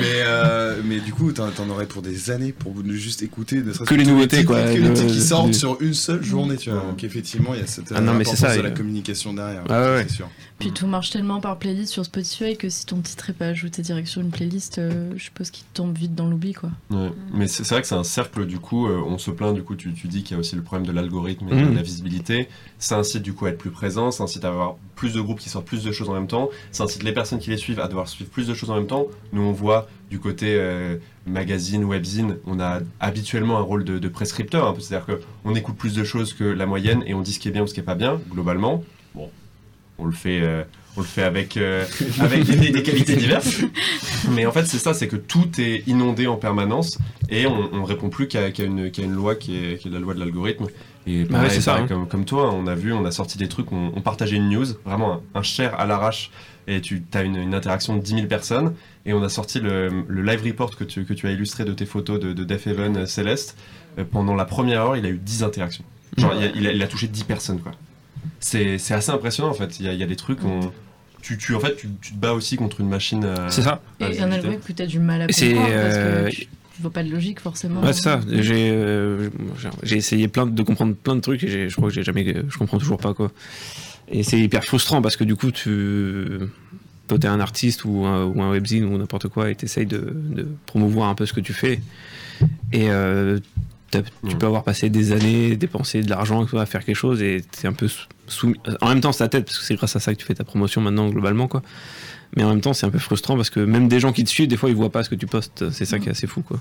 [0.00, 3.94] mais, euh, mais du coup, t'en aurais pour des années pour juste écouter ne Que
[3.94, 6.56] les nouveautés, titres- quoi, Que les le- titres qui sortent le- sur une seule journée,
[6.56, 6.80] tu vois.
[6.80, 9.64] Donc effectivement, il y a cette Ah non, mais c'est ça, de la communication derrière.
[9.68, 10.28] Ah ouais, sûr.
[10.58, 13.82] Puis tout marche tellement par playlist sur Spotify que si ton titre est pas ajouté
[13.82, 16.70] direct sur une playlist, euh, je suppose qu'il tombe vite dans l'oubli quoi.
[16.90, 17.10] Ouais.
[17.34, 19.74] Mais c'est vrai que c'est un cercle, du coup, euh, on se plaint, du coup,
[19.74, 21.74] tu, tu dis qu'il y a aussi le problème de l'algorithme et de Mhm.
[21.74, 22.48] la visibilité.
[22.78, 25.38] Ça incite, du coup, à être plus présent, ça incite à avoir plus de groupes
[25.38, 27.80] qui sortent plus de choses en même temps, ça incite les personnes qui les suivent
[27.80, 29.06] à devoir suivre plus de choses en même temps.
[29.32, 34.74] Nous, on voit du côté euh, magazine, webzine, on a habituellement un rôle de, prescripteur,
[34.74, 34.80] peu.
[34.80, 37.52] c'est-à-dire qu'on écoute plus de choses que la moyenne et on dit ce qui est
[37.52, 38.84] bien ou ce qui est pas bien, globalement.
[39.14, 39.30] Bon,
[39.98, 40.40] on le fait.
[40.42, 40.64] euh,
[40.96, 41.84] on le fait avec, euh,
[42.20, 43.60] avec des, des qualités diverses.
[44.30, 46.98] Mais en fait, c'est ça, c'est que tout est inondé en permanence
[47.30, 50.20] et on, on répond plus qu'à une, loi qui est, qui est la loi de
[50.20, 50.66] l'algorithme.
[51.06, 51.88] Et Bah pareil, ouais, c'est ça, pareil, hein.
[51.88, 54.50] comme, comme toi, on a vu, on a sorti des trucs, on, on partageait une
[54.50, 56.30] news, vraiment un, un share à l'arrache,
[56.68, 58.74] et tu as une, une interaction de 10 000 personnes.
[59.04, 61.72] Et on a sorti le, le live report que tu, que tu as illustré de
[61.72, 63.56] tes photos de, de Death Heaven euh, Céleste.
[63.98, 65.82] Euh, pendant la première heure, il a eu 10 interactions.
[66.18, 67.72] Genre, il a, il a- il a touché 10 personnes, quoi.
[68.42, 69.78] C'est c'est assez impressionnant, en fait.
[69.80, 70.72] Il y a, il y a des trucs, on,
[71.22, 73.48] tu, tu, en fait, tu, tu te bats aussi contre une machine à.
[73.48, 73.80] C'est ça.
[74.00, 76.40] Et un algorithme que tu as du mal à comprendre parce euh, que tu,
[76.74, 77.80] tu vois pas de logique forcément.
[77.80, 78.20] Ouais, c'est ça.
[78.28, 79.30] J'ai euh,
[79.84, 82.34] essayé plein de, de comprendre plein de trucs et j'ai- je crois que j'ai jamais,
[82.48, 83.30] je comprends toujours pas quoi.
[84.08, 86.38] Et c'est hyper frustrant parce que du coup, tu,
[87.06, 90.12] toi, t'es un artiste ou un, ou un webzine ou n'importe quoi et t'essayes de,
[90.14, 91.80] de promouvoir un peu ce que tu fais.
[92.72, 93.38] Et euh,
[94.28, 97.68] tu peux avoir passé des années, dépensé de l'argent à faire quelque chose et t'es
[97.68, 98.54] un peu sou- soumis.
[98.80, 100.34] En même temps, c'est ta tête parce que c'est grâce à ça que tu fais
[100.34, 101.62] ta promotion maintenant globalement quoi.
[102.36, 104.30] Mais en même temps, c'est un peu frustrant parce que même des gens qui te
[104.30, 105.68] suivent, des fois, ils voient pas ce que tu postes.
[105.70, 106.58] C'est ça qui est assez fou quoi.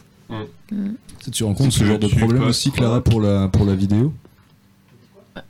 [1.32, 4.14] Tu rencontres ce genre de problème aussi, Clara, pour la, pour la vidéo?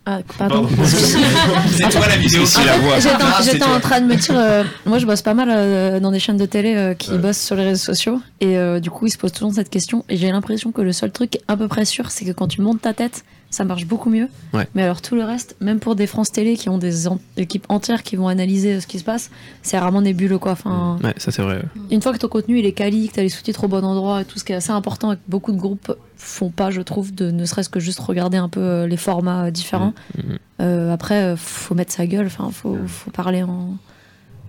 [0.06, 0.68] Ah, pardon.
[0.86, 2.99] C'est toi la vidéo qui la voit.
[2.99, 6.12] J'étais en- Ah, train de me dire, euh, moi je bosse pas mal euh, dans
[6.12, 7.18] des chaînes de télé euh, qui Ouais.
[7.18, 10.18] bossent sur les réseaux sociaux et du coup ils se posent toujours cette question et
[10.18, 12.82] j'ai l'impression que le seul truc à peu près sûr c'est que quand tu montes
[12.82, 14.28] ta tête ça marche beaucoup mieux.
[14.53, 14.68] Ouais.
[14.73, 17.65] Mais alors tout le reste, même pour des France Télé qui ont des en- équipes
[17.69, 19.30] entières qui vont analyser euh, ce qui se passe,
[19.61, 20.53] c'est rarement nébuleux quoi.
[20.53, 21.61] Enfin, Ouais, ça c'est vrai.
[21.91, 24.22] une fois que ton contenu il est quali, que t'as les sous-titres au bon endroit
[24.22, 26.82] et tout ce qui est assez important et que beaucoup de groupes font pas, je
[26.82, 29.94] trouve, de ne serait-ce que juste regarder un peu euh, les formats euh, différents.
[30.18, 30.38] Mhm.
[30.61, 33.76] Euh, après, faut mettre sa gueule, enfin, faut, faut parler en.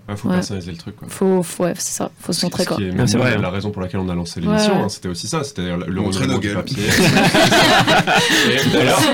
[0.08, 0.34] Ouais, faut Ouais.
[0.34, 1.06] personnaliser le truc, quoi.
[1.08, 2.76] Faut, faut, ouais, c'est ça, faut se montrer Ce quoi.
[2.76, 3.50] qui est Ah, même c'est vrai, la hein.
[3.52, 4.82] raison pour laquelle on a lancé l'émission, ouais.
[4.82, 6.82] hein, c'était aussi ça, c'était le, le Montrer renouvellement du papier.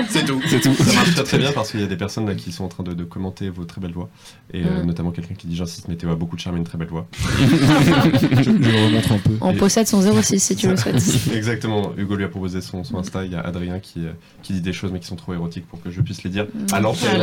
[0.09, 0.41] C'est tout.
[0.47, 0.73] C'est tout.
[0.73, 2.67] ça marche très très bien parce qu'il y a des personnes là, qui sont en
[2.69, 4.09] train de, de commenter vos très belles voix.
[4.53, 4.87] Et euh, Mm.
[4.87, 7.07] notamment quelqu'un qui dit J'insiste, Météo a beaucoup de charme et une très belle voix.
[7.13, 9.31] je, je le remontre un peu.
[9.41, 11.03] On Et- possède son 06 si tu le souhaites.
[11.33, 14.11] Exactement, Hugo lui a proposé son, son Insta, il y a Adrien qui, euh,
[14.41, 16.47] qui dit des choses mais qui sont trop érotiques pour que je puisse les dire
[16.71, 17.21] à l'antenne.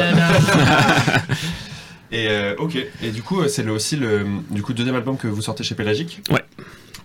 [2.12, 5.26] Et euh, ok, et du coup euh, c'est aussi le du coup, deuxième album que
[5.26, 6.20] vous sortez chez Pélagique.
[6.30, 6.44] Ouais.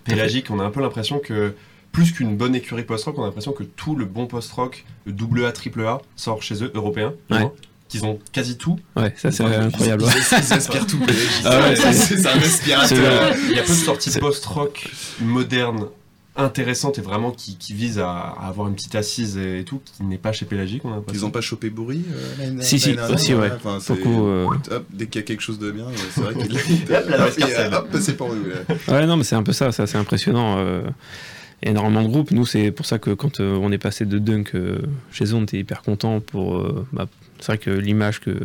[0.04, 1.54] Pélagique, on a un peu l'impression que
[1.92, 5.44] plus qu'une bonne écurie post-rock, on a l'impression que tout le bon post-rock, le double
[5.44, 7.50] A, triple A, sort chez eux, européens, du Ouais.
[7.88, 8.78] qu'ils ont quasi tout.
[8.96, 10.04] Ouais, ça c'est incroyable.
[10.06, 10.98] Ils, ils aspirent tout.
[11.44, 13.34] Ah ouais, c'est un aspirateur.
[13.50, 14.88] Il y a peu de sorties post-rock
[15.20, 15.86] modernes
[16.34, 19.80] intéressantes et vraiment qui, qui visent à, à avoir une petite assise et, et tout,
[19.84, 21.26] qui n'est pas chez Pélagique, on a Ils l'impression.
[21.26, 22.04] ont pas chopé Bourri
[22.40, 23.50] euh, Si, si, aussi, ouais.
[23.54, 26.20] Enfin, c'est- Beaucoup, euh, hop, dès qu'il y a quelque chose de bien, euh, c'est
[26.22, 26.58] vrai qu'il
[28.00, 28.44] c'est pour nous.
[28.88, 30.56] Ouais, non, mais c'est un peu ça, c'est assez impressionnant.
[30.58, 30.82] euh,
[31.64, 32.30] énormément de groupes.
[32.32, 34.78] Nous, c'est pour ça que quand euh, on est passé de Dunk euh,
[35.12, 36.56] chez eux, on était hyper content pour.
[36.56, 37.06] euh, bah,
[37.38, 38.36] c'est vrai que l'image que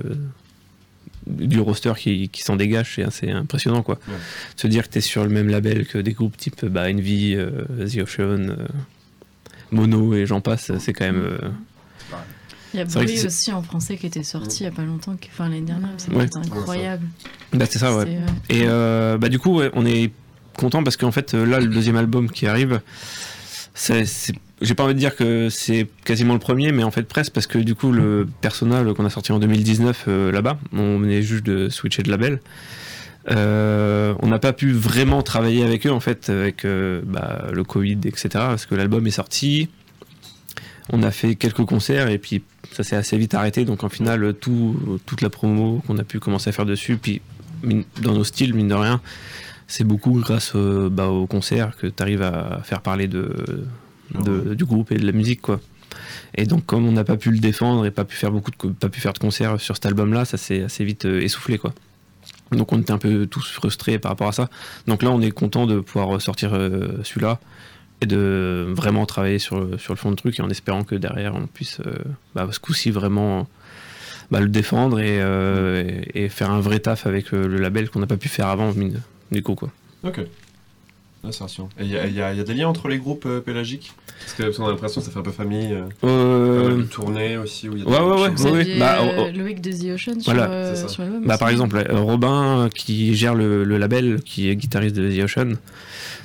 [1.27, 3.99] du roster qui, qui s'en dégage, c'est assez impressionnant, quoi.
[4.07, 4.13] Ouais.
[4.55, 7.35] Se dire que tu es sur le même label que des groupes type bah, Envy,
[7.35, 7.49] euh,
[7.85, 8.55] The Ocean, euh,
[9.71, 11.21] Mono et j'en passe, c'est quand même.
[11.23, 11.37] euh,
[12.73, 15.45] Il y a aussi en français qui était sorti il y a pas longtemps, enfin
[15.49, 16.27] l'année dernière, c'est Ouais.
[16.35, 17.05] incroyable.
[17.53, 18.19] Bah, c'est ça, ouais.
[18.49, 20.11] Et euh, bah, du coup, ouais, on est
[20.57, 22.81] content parce qu'en fait, là, le deuxième album qui arrive,
[24.61, 27.47] j'ai pas envie de dire que c'est quasiment le premier, mais en fait presque parce
[27.47, 31.45] que du coup, le Persona qu'on a sorti en 2019 euh, là-bas, on venait juste
[31.45, 32.39] de switcher de label.
[33.29, 37.63] Euh, on n'a pas pu vraiment travailler avec eux en fait, avec euh, bah, le
[37.63, 38.29] Covid, etc.
[38.33, 39.69] Parce que l'album est sorti,
[40.91, 42.41] on a fait quelques concerts et puis
[42.71, 43.65] ça s'est assez vite arrêté.
[43.65, 47.21] Donc en final, tout, toute la promo qu'on a pu commencer à faire dessus, puis
[48.01, 49.01] dans nos styles, mine de rien,
[49.67, 53.65] c'est beaucoup grâce euh, bah, au concert que tu arrives à faire parler de,
[54.23, 55.59] de- du groupe et de la musique, quoi.
[56.35, 58.69] Et donc, comme on n'a pas pu le défendre et pas pu faire beaucoup de,
[58.73, 61.73] pas pu faire de concerts sur cet album-là, ça s'est assez vite euh, essoufflé, quoi.
[62.51, 64.49] Donc, on était un peu tous frustrés par rapport à ça.
[64.87, 67.39] Donc là, on est content de pouvoir sortir euh, celui-là
[67.99, 70.95] et de vraiment travailler sur, le- sur le fond de truc et en espérant que
[70.95, 71.93] derrière, on puisse, euh,
[72.35, 73.47] bah, ce coup-ci, vraiment
[74.31, 75.83] bah, le défendre et, euh,
[76.13, 78.47] et- et faire un vrai taf avec euh, le label qu'on n'a pas pu faire
[78.47, 79.01] avant, mine-
[79.31, 79.69] du coup, quoi.
[80.03, 80.19] Ok.
[81.79, 83.91] Et il y, y y a des liens entre les groupes euh, pélagiques?
[84.19, 85.73] Parce que parce a l'impression que ça fait un peu famille.
[85.73, 85.83] Euh...
[86.05, 87.67] Euh, tournées aussi.
[87.67, 89.37] Où il y a des ouais, ouais, ouais, ouais, Bah, euh, oh, oh.
[89.37, 90.49] Loïc de The Ocean sur, Voilà.
[90.49, 90.87] euh, ça.
[90.87, 91.25] sur l'album.
[91.25, 95.23] Bah, par exemple, euh, Robin, qui gère le, le label, qui est guitariste de The
[95.23, 95.53] Ocean.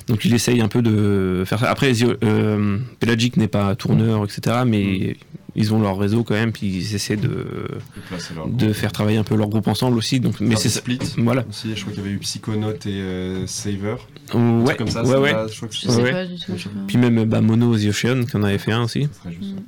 [0.07, 1.69] Donc il essaye un peu de faire ça.
[1.69, 4.57] Après, The- euh, Pelagic n'est pas tourneur, etc.
[4.65, 5.17] Mais
[5.55, 9.47] ils ont leur réseau quand même, puis ils essaient de, faire travailler un peu leur
[9.49, 10.19] groupe ensemble aussi.
[10.19, 10.99] Donc, mais Mais c'est split.
[11.17, 11.45] Voilà.
[11.49, 13.95] Aussi, je crois qu'il y avait eu Psychonaut et euh, Saver.
[14.33, 15.35] Ouais, comme ça, ouais, ouais.
[15.51, 16.11] je crois que Je c'est- sais Ouais.
[16.11, 16.53] pas du tout.
[16.55, 16.79] je sais pas.
[16.87, 19.07] Puis même bah, Mono The Ocean, qui en avait fait un aussi.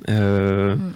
[0.08, 0.92] Euh, Mm.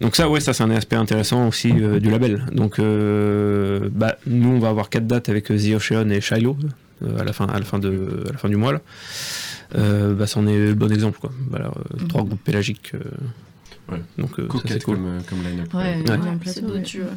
[0.00, 2.44] Donc ça, ouais, ça c'est un aspect intéressant aussi euh, du label.
[2.52, 6.56] Donc euh, bah, nous, on va avoir quatre dates avec The Ocean et Shiloh
[7.04, 8.80] euh, à la fin, à la fin de, à la fin du mois là.
[9.76, 11.30] Euh, bah, c'en est le bon exemple quoi.
[11.50, 11.70] Voilà,
[12.08, 12.92] trois groupes pélagiques.
[13.92, 14.02] Ouais.
[14.18, 14.96] Donc euh, ça, Coquette c'est cool.
[14.96, 15.72] comme, euh, comme line-up.
[15.74, 16.10] Ouais, Ouais.
[16.10, 16.82] Ouais, beau, ouais.
[16.82, 17.10] tu vois.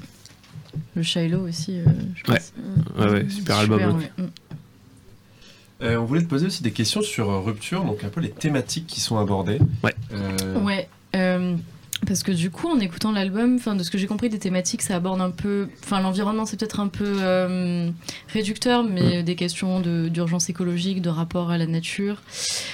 [0.96, 1.84] Le Shiloh aussi, euh,
[2.16, 2.38] je Ouais.
[2.40, 2.54] pense.
[2.98, 3.98] Ouais, ouais, super album.
[3.98, 4.12] ouais.
[4.18, 4.24] Mm.
[5.84, 8.30] Euh, on voulait te poser aussi des questions sur euh, Rupture, donc un peu les
[8.30, 9.60] thématiques qui sont abordées.
[9.84, 9.94] Ouais.
[10.14, 11.56] Euh, Ouais, euh,
[12.08, 14.82] parce que du coup, en écoutant l'album, enfin de ce que j'ai compris des thématiques,
[14.84, 17.90] ça aborde un peu, enfin l'environnement, c'est peut-être un peu euh,
[18.32, 22.22] réducteur, mais des questions de- d'urgence écologique, de rapport à la nature.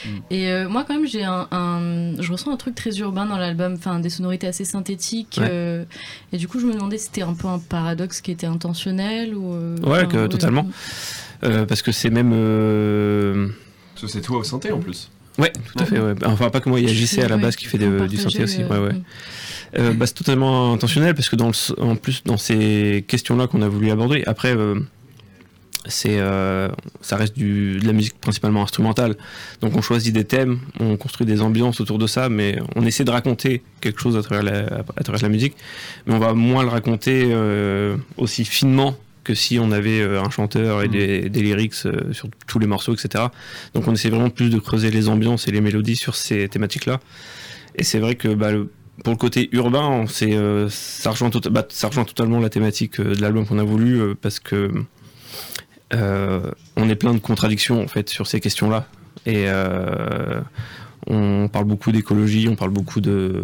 [0.05, 0.09] Mm.
[0.31, 3.37] Et euh, moi, quand même, j'ai un, un- je ressens un truc très urbain dans
[3.37, 5.37] l'album, enfin des sonorités assez synthétiques.
[5.39, 5.47] Ouais.
[5.49, 5.85] euh,
[6.33, 9.35] et du coup, je me demandais si c'était un peu un paradoxe qui était intentionnel
[9.35, 9.53] ou.
[9.53, 10.67] euh, Ouais, que- totalement.
[11.43, 12.31] Euh, parce que c'est même.
[12.33, 13.47] euh,
[13.93, 15.09] Parce que c'est toi au synthé en plus.
[15.37, 15.99] Ouais, tout à fait.
[15.99, 16.13] ouais.
[16.25, 18.17] Enfin, pas que moi, il y a JC à la base qui fait de- du
[18.17, 18.63] synthé aussi.
[18.63, 18.99] euh, Ouais, ouais.
[19.79, 23.61] Euh, bah, c'est totalement intentionnel parce que dans le, en plus dans ces questions-là qu'on
[23.61, 24.75] a voulu aborder, après euh,
[25.85, 26.67] c'est euh,
[26.99, 29.15] ça reste du, de la musique principalement instrumentale.
[29.61, 33.05] Donc on choisit des thèmes, on construit des ambiances autour de ça, mais on essaie
[33.05, 34.65] de raconter quelque chose à travers la,
[34.97, 35.55] à travers la musique,
[36.05, 37.33] mais on va moins le raconter
[38.17, 42.27] aussi finement que si on avait euh, un chanteur et des, des lyrics euh, sur
[42.47, 43.25] tous les morceaux, etc.
[43.73, 46.99] Donc on essaie vraiment plus de creuser les ambiances et les mélodies sur ces thématiques-là.
[47.75, 48.71] Et c'est vrai que bah, le-
[49.03, 52.99] pour le côté urbain, c'est, euh, ça, rejoint tota- bah, ça rejoint totalement la thématique
[53.01, 54.71] de l'album qu'on a voulu euh, parce que
[55.93, 58.87] euh, on est plein de contradictions en fait sur ces questions-là.
[59.25, 59.45] Et
[61.07, 63.43] on parle beaucoup d'écologie, on parle beaucoup de,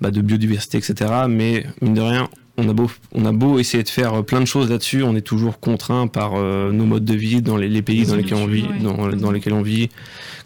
[0.00, 1.12] bah, de biodiversité, etc.
[1.28, 2.28] Mais mine de rien,
[2.60, 5.20] on a beau, on a beau essayer de faire plein de choses là-dessus, on est
[5.22, 8.46] toujours contraint par euh, nos modes de vie dans les, les pays dans lesquels on
[8.46, 8.78] vit, Ouais.
[8.80, 9.88] dans, dans lesquels on vit,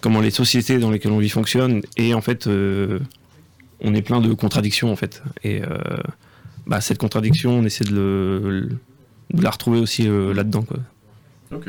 [0.01, 1.82] comment les sociétés dans lesquelles on vit fonctionnent.
[1.97, 2.99] Et en fait, euh,
[3.81, 5.23] on est plein de contradictions en fait.
[5.43, 5.66] Et euh,
[6.66, 8.69] bah, cette contradiction, on essaie de, le-
[9.32, 10.65] de la retrouver aussi euh, là-dedans.
[11.53, 11.69] Ok.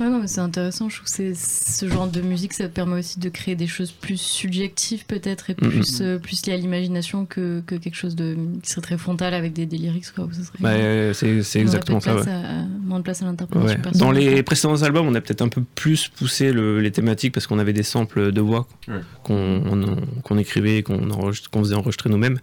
[0.00, 0.88] Ouais, non, mais c'est intéressant.
[0.88, 3.90] Je trouve que c'est ce genre de musique, ça permet aussi de créer des choses
[3.92, 5.68] plus subjectives, peut-être, et Mhm.
[5.70, 9.34] plus, euh, plus liées à l'imagination que, que quelque chose de, qui serait très frontal
[9.34, 10.10] avec des, des lyrics.
[10.14, 12.14] Quoi, ça serait, Bah, euh, c'est c'est exactement ça.
[12.14, 12.32] place ouais.
[12.32, 13.82] à- moins de place à l'interprétation Ouais.
[13.82, 14.00] personnelle.
[14.00, 17.46] Dans les précédents albums, on a peut-être un peu plus poussé le- les thématiques parce
[17.46, 19.00] qu'on avait des samples de voix Ouais.
[19.22, 22.38] qu'on on- qu'on écrivait, qu'on enregistre- qu'on faisait enregistrer nous-mêmes.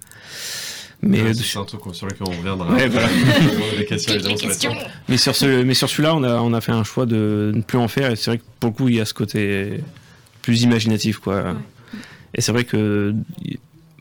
[1.04, 2.74] Mais, Ouais, euh, c'est un truc sur lequel on reviendra.
[2.74, 3.08] Ouais, voilà.
[3.78, 4.74] les questions, sur
[5.08, 7.62] mais sur ce, mais sur celui-là, on a, on a fait un choix de ne
[7.62, 8.12] plus en faire.
[8.12, 9.82] Et c'est vrai que pour le coup, il y a ce côté
[10.42, 11.54] plus imaginatif, quoi.
[12.34, 13.14] Et c'est vrai que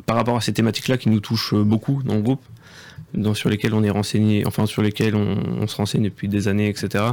[0.07, 2.43] par rapport à ces thématiques-là qui nous touchent beaucoup dans le groupe,
[3.15, 6.49] dans, sur lesquelles on est renseigné, enfin sur lesquelles on, on se renseigne depuis des
[6.49, 7.05] années, etc.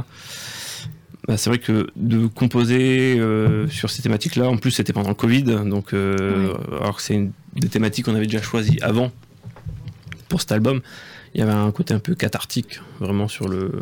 [1.28, 5.14] bah, c'est vrai que de composer euh, sur ces thématiques-là, en plus c'était pendant le
[5.14, 9.10] Covid, donc euh, alors que c'est une- des thématiques qu'on avait déjà choisies avant
[10.28, 10.80] pour cet album,
[11.34, 13.72] il y avait un côté un peu cathartique vraiment sur le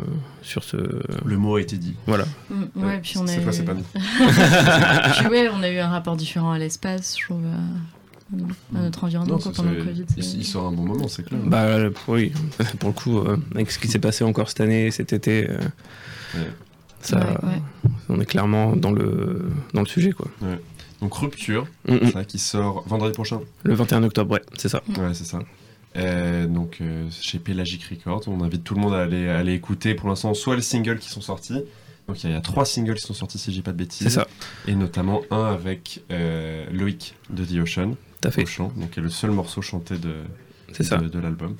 [0.42, 0.76] sur ce.
[1.24, 1.94] Le mot a été dit.
[2.06, 2.24] Voilà.
[2.50, 3.52] Mm, ouais, puis on a Cette eu...
[3.52, 3.84] c'est pas dit.
[3.94, 9.04] Puis ouais, on a eu un rapport différent à l'espace, je trouve, à, à notre
[9.04, 10.06] environnement Non, pendant le Covid.
[10.16, 11.40] il, sort un bon moment, c'est clair.
[11.44, 12.32] Bah euh, oui,
[12.80, 15.58] pour le coup, euh, avec ce qui s'est passé encore cette année, cet été, euh,
[17.02, 17.90] ça, Ouais, ouais.
[18.08, 20.28] on est clairement dans le dans le sujet quoi.
[20.40, 20.58] Ouais.
[21.02, 22.12] Donc Rupture, Mm, mm.
[22.12, 23.40] ça, qui sort vendredi prochain.
[23.64, 24.82] Le 21 octobre, ouais, c'est ça.
[24.96, 25.40] Ouais, c'est ça.
[25.96, 29.52] Euh, donc euh, chez Pelagic Records, on invite tout le monde à aller, à aller
[29.52, 31.60] écouter pour l'instant soit les singles qui sont sortis.
[32.08, 33.72] Donc il y, a- il y a trois singles qui sont sortis si j'ai pas
[33.72, 34.06] de bêtises.
[34.06, 34.26] C'est ça.
[34.66, 37.90] Et notamment un avec euh, Loïc de The Ocean.
[38.20, 38.42] Tout à fait.
[38.42, 40.14] Au chant, donc qui est le seul morceau chanté de,
[40.72, 40.96] C'est de, ça.
[40.96, 41.56] de l'album.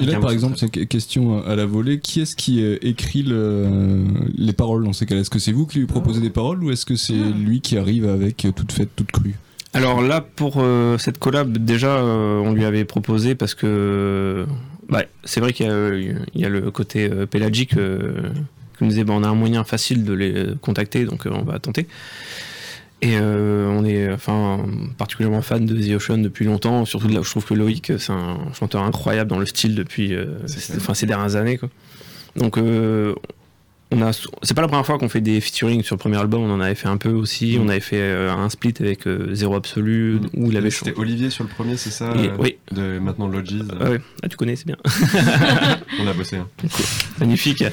[0.00, 1.98] Et là, par exemple, c'est une question à la volée.
[1.98, 4.06] Qui est-ce qui écrit le-
[4.36, 5.22] les paroles dans ces cas-là?
[5.22, 7.76] Est-ce que c'est vous qui lui proposez des paroles ou est-ce que c'est lui qui
[7.76, 9.34] arrive avec toute faite, toute crue?
[9.74, 14.46] Alors là, pour euh, cette collab, déjà, euh, on lui avait proposé parce que
[14.88, 18.30] bah, c'est vrai qu'il y, a, euh, il y a le côté euh, pélagique euh,
[18.76, 21.42] qui nous disait bah, on a un moyen facile de les contacter, donc euh, on
[21.42, 21.86] va tenter.
[23.00, 24.64] Et euh, on est enfin
[24.96, 26.84] particulièrement fan de The Ocean depuis longtemps.
[26.84, 30.14] Surtout de là, je trouve que Loïc, c'est un chanteur incroyable dans le style depuis
[30.14, 31.58] euh, ces- enfin, ces dernières années.
[31.58, 31.68] Quoi.
[32.34, 33.14] Donc euh,
[33.90, 36.42] on a, c'est pas la première fois qu'on fait des featuring sur le premier album,
[36.42, 37.56] on en avait fait un peu aussi.
[37.58, 37.62] Mm.
[37.62, 40.70] On avait fait euh, un split avec euh, Zéro Absolu où il avait.
[40.70, 42.56] C'était Olivier sur le premier, c'est ça Et- euh, oui.
[42.70, 43.54] De maintenant Lodges.
[43.80, 44.76] Ah ouais, ah, tu connais, c'est bien.
[46.00, 46.36] On a bossé.
[46.36, 46.46] hein.
[47.18, 47.64] Magnifique.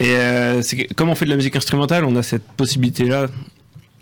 [0.00, 0.16] Et
[0.96, 3.26] comme on fait de la musique instrumentale, on a cette possibilité-là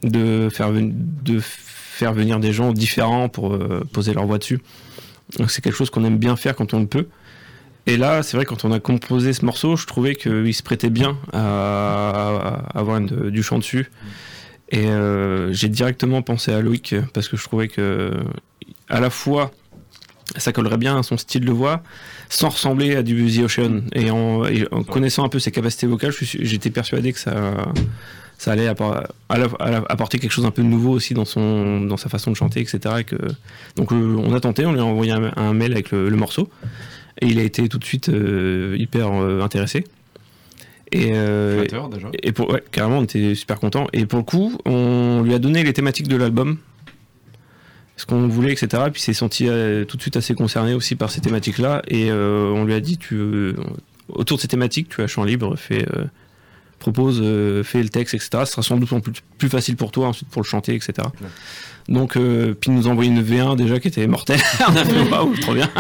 [0.03, 3.59] de faire, de faire venir des gens différents pour
[3.93, 4.61] poser leur voix dessus.
[5.39, 7.09] Donc c'est quelque chose qu'on aime bien faire quand on le peut.
[7.87, 10.91] Et là, c'est vrai, quand on a composé ce morceau, je trouvais qu'il se prêtait
[10.91, 13.91] bien à, avoir du chant dessus.
[14.71, 18.13] Et euh, j'ai directement pensé à Loïc parce que je trouvais que,
[18.89, 19.53] à la fois,
[20.37, 21.85] ça collerait bien à son style de voix,
[22.29, 23.83] sans ressembler à du The Ocean.
[23.95, 24.43] Et en,
[24.89, 27.65] connaissant un peu ses capacités vocales, j'étais persuadé que ça,
[28.47, 32.37] allait apporter quelque chose un peu de nouveau aussi dans, son, dans sa façon de
[32.37, 32.81] chanter, etc.
[33.77, 36.51] Donc euh, on a tenté, on lui a envoyé un, mail avec le morceau,
[37.21, 39.85] et il a été tout de suite euh, hyper euh, intéressé.
[40.93, 42.09] Et, euh, Flatteur, déjà.
[42.23, 43.87] et pour, ouais, carrément, on était super contents.
[43.93, 46.59] Et pour le coup, on lui a donné les thématiques de l'album,
[47.97, 48.85] ce qu'on voulait, etc.
[48.93, 49.47] Puis il s'est senti
[49.89, 51.83] tout de suite assez concerné aussi par ces thématiques-là.
[51.89, 53.55] Et on lui a dit, tu,
[54.09, 56.05] autour de ces thématiques, tu as champ libre, fais, euh,
[56.79, 58.31] propose, euh, fais le texte, etc.
[58.41, 61.09] Ce sera sans doute plus, plus facile pour toi ensuite pour le chanter, etc.
[61.89, 64.41] Donc, euh, puis il nous a envoyé une V1 déjà qui était mortelle.
[64.69, 65.71] on a fait waouh, trop bien.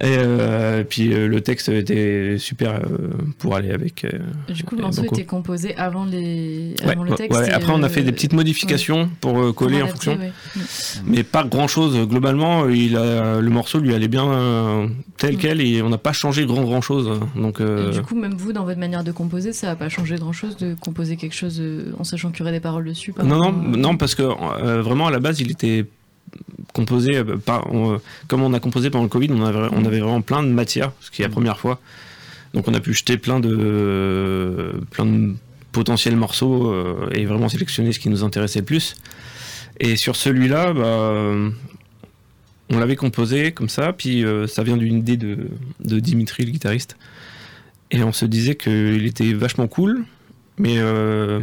[0.00, 3.08] Et euh, puis euh, le texte était super euh,
[3.38, 4.06] pour aller avec.
[4.48, 6.74] Du coup, le morceau était composé avant, les...
[6.86, 7.36] Ouais, le texte.
[7.36, 7.50] ouais.
[7.50, 10.14] Après, on a fait des petites modifications pour coller en fonction.
[10.14, 10.60] Mm.
[11.04, 11.98] Mais pas grand chose.
[12.06, 15.38] Globalement, il a, le morceau lui allait bien tel Mm.
[15.38, 17.20] quel et on n'a pas changé grand grand chose.
[17.34, 20.14] Donc, Et du coup, même vous, dans votre manière de composer, ça n'a pas changé
[20.16, 21.60] grand-chose de composer quelque chose
[21.98, 24.22] en sachant qu'il y aurait des paroles dessus par non, non, non, parce que
[24.80, 25.86] vraiment à la base, il était
[26.72, 30.00] composé euh, par, on- comme on a composé pendant le Covid, on avait, on avait
[30.00, 31.80] vraiment plein de matières, ce qui est la première fois.
[32.54, 35.34] Donc on a pu jeter plein de plein de
[35.72, 38.94] potentiels morceaux euh, et vraiment sélectionner ce qui nous intéressait le plus.
[39.80, 41.50] Et sur celui-là, bah, euh,
[42.70, 45.48] on l'avait composé comme ça, puis euh, ça vient d'une idée de,
[45.80, 46.96] de Dimitri, le guitariste.
[47.90, 50.04] Et on se disait qu'il était vachement cool,
[50.58, 51.40] mais euh,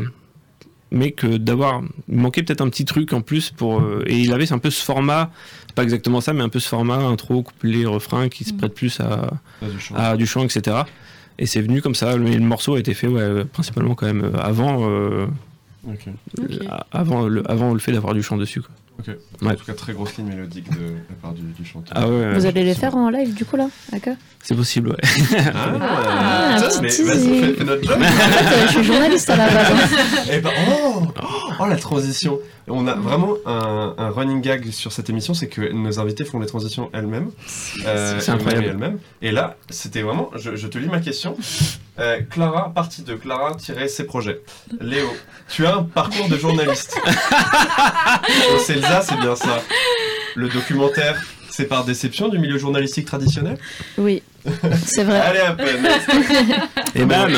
[0.92, 4.32] mais que d'avoir il manquait peut-être un petit truc en plus pour euh, et il
[4.34, 5.32] avait un peu ce format
[5.74, 9.00] pas exactement ça mais un peu ce format intro couplet refrain qui se prête plus
[9.00, 9.30] à,
[9.62, 9.96] À du chant.
[9.96, 10.78] à du chant etc
[11.38, 14.24] et c'est venu comme ça le, le morceau a été fait ouais, principalement quand même
[14.24, 15.26] euh, avant euh,
[16.92, 18.72] avant le avant le fait d'avoir du chant dessus quoi.
[19.00, 19.08] Ok.
[19.42, 19.52] Ouais.
[19.52, 21.94] En tout cas, très grosse ligne mélodique de la part du, du chanteur.
[21.96, 24.96] Ah ouais, Vous allez les faire en live du coup là D'accord c'est possible ouais
[25.54, 26.90] Ah, un tiens, petit mais
[27.50, 27.98] fais, fais notre job.
[28.00, 29.72] En fait, euh, je suis journaliste à la base.
[29.72, 29.98] hein.
[30.32, 31.04] Eh ben, oh,
[31.60, 32.40] oh, la transition.
[32.68, 36.40] On a vraiment un, un running gag sur cette émission, c'est que nos invités font
[36.40, 37.30] les transitions elles-mêmes.
[37.86, 38.66] Euh, C'est incroyable.
[38.66, 39.00] elles-mêmes et elles-mêmes.
[39.22, 41.38] Et là, c'était vraiment, je, je te lis ma question.
[42.00, 44.42] Euh, Clara, partie de Clara, tirer ses projets.
[44.82, 45.08] Léo,
[45.48, 46.98] tu as un parcours de journaliste.
[47.06, 49.62] Oh, c'est Elsa, c'est bien ça.
[50.36, 51.22] Le documentaire,
[51.52, 53.58] c'est par déception du milieu journalistique traditionnel?
[53.98, 54.24] Oui,
[54.86, 55.20] c'est vrai.
[55.22, 55.78] Allez, peu.
[55.82, 56.10] next.
[56.96, 57.32] et bam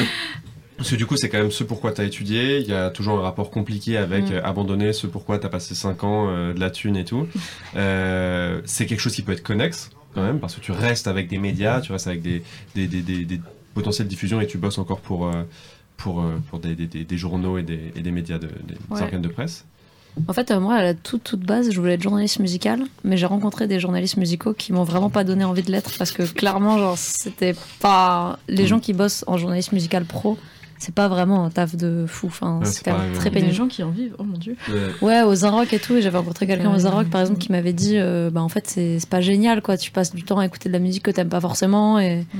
[0.77, 2.59] Parce que du coup, c'est quand même ce pourquoi tu as étudié.
[2.59, 4.33] Il y a toujours un rapport compliqué avec Mm.
[4.33, 7.27] euh, abandonner ce pourquoi tu as passé 5 ans, euh, de la thune et tout.
[7.75, 11.27] Euh, c'est quelque chose qui peut être connexe quand même, parce que tu restes avec
[11.27, 12.41] des médias, tu restes avec des,
[12.75, 13.41] des, des, des- des
[13.75, 15.29] potentielles diffusions et tu bosses encore pour,
[15.97, 16.75] pour, pour des,
[17.17, 19.01] journaux et des, et médias, de, des Ouais.
[19.01, 19.65] organes de presse.
[20.27, 23.17] En fait, euh, moi, à la toute, toute base, je voulais être journaliste musical, mais
[23.17, 26.23] j'ai rencontré des journalistes musicaux qui m'ont vraiment pas donné envie de l'être parce que
[26.23, 28.39] clairement, genre, c'était pas.
[28.47, 30.39] Les gens qui bossent en journaliste musical pro,
[30.79, 32.27] c'est pas vraiment un taf de fou.
[32.27, 33.53] Enfin, Ouais, c'est quand même très Des pénible.
[33.53, 34.55] gens qui en vivent, oh mon dieu.
[35.01, 36.85] Ouais, aux Inrock et tout, et j'avais rencontré quelqu'un aux Ouais.
[36.85, 39.77] Inrock par exemple qui m'avait dit euh, bah en fait c'est c'est pas génial quoi,
[39.77, 42.37] tu passes du temps à écouter de la musique que t'aimes pas forcément et Mm.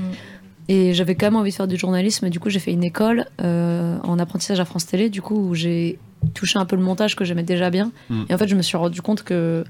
[0.68, 3.26] et j'avais quand même envie de faire du journalisme, du coup j'ai fait une école
[3.40, 5.98] euh, en apprentissage à France Télé, du coup où j'ai
[6.34, 8.24] touché un peu le montage que j'aimais déjà bien Mm.
[8.28, 9.64] et en fait je me suis rendu compte que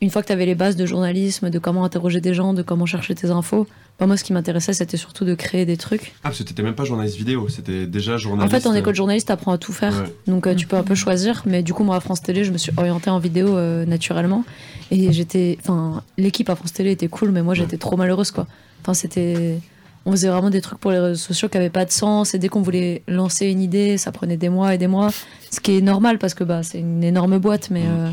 [0.00, 2.62] une fois que tu avais les bases de journalisme, de comment interroger des gens, de
[2.62, 3.66] comment chercher tes infos,
[3.98, 6.12] bah moi ce qui m'intéressait c'était surtout de créer des trucs.
[6.22, 8.62] Ah, parce que t'étais même pas journaliste vidéo, c'était déjà En journaliste.
[8.62, 9.94] fait, en école journaliste, t'apprends à tout faire.
[9.94, 10.14] Ouais.
[10.26, 11.42] Donc, euh, tu peux un peu choisir.
[11.46, 14.44] Mais du coup, moi, à France Télé, je me suis orientée en vidéo euh, naturellement.
[14.90, 15.58] Et j'étais.
[15.60, 18.46] Enfin, l'équipe à France Télé était cool, mais moi, j'étais trop malheureuse, quoi.
[18.82, 19.58] Enfin, c'était.
[20.06, 22.32] On faisait vraiment des trucs pour les réseaux sociaux qui n'avaient pas de sens.
[22.32, 25.10] Et dès qu'on voulait lancer une idée, ça prenait des mois et des mois.
[25.50, 27.68] Ce qui est normal parce que bah, c'est une énorme boîte.
[27.70, 28.10] Mais, euh,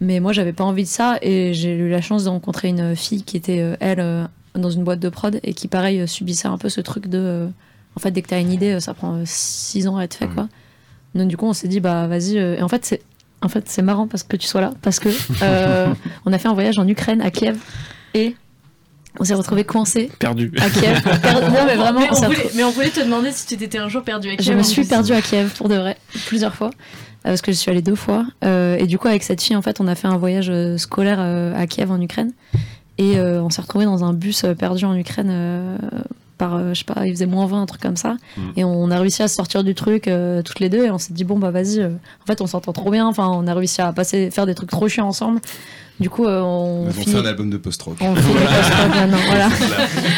[0.00, 1.18] mais moi, j'avais pas envie de ça.
[1.22, 4.24] Et j'ai eu la chance de rencontrer une fille qui était, euh, elle, euh,
[4.54, 7.48] dans une boîte de prod et qui, pareil, euh, subissait un peu ce truc de.
[7.96, 10.28] en fait, dès que tu as une idée, ça prend 6 ans à être fait,
[10.28, 10.48] quoi.
[11.14, 12.36] Donc, du coup, on s'est dit, bah, vas-y.
[12.36, 13.02] Et en fait, c'est.
[13.42, 15.10] En fait, c'est marrant parce que tu sois là, parce que
[15.42, 15.92] euh,
[16.24, 17.58] on a fait un voyage en Ukraine, à Kiev,
[18.14, 18.34] et
[19.20, 20.52] On s'est retrouvés coincés Perdu.
[20.58, 21.02] à Kiev.
[21.22, 23.78] Per- non, mais vraiment, mais, on voulait, mais on voulait te demander si tu t'étais
[23.78, 25.96] un jour perdu avec Je me suis perdue à Kiev pour de vrai,
[26.26, 26.70] plusieurs fois,
[27.30, 28.24] parce que je suis allée deux fois.
[28.44, 30.78] Euh, et du coup, avec cette fille, en fait, on a fait un voyage euh,
[30.78, 32.32] scolaire euh, à Kiev en Ukraine.
[32.98, 35.76] Et euh, on s'est retrouvés dans un bus euh, perdu en Ukraine euh,
[36.38, 38.16] par, euh, je sais pas, il faisait moins 20, un truc comme ça.
[38.36, 38.40] Mm.
[38.56, 40.84] Et on a réussi à sortir du truc euh, toutes les deux.
[40.86, 41.80] Et on s'est dit, bon, bah vas-y.
[41.80, 41.88] euh,
[42.22, 43.06] en fait, on s'entend trop bien.
[43.06, 45.40] Enfin, on a réussi à passer, faire des trucs trop chiants ensemble.
[45.98, 47.96] Du coup, euh, on, Ils ont finit- fait un album de post-rock.
[48.02, 49.48] on voilà.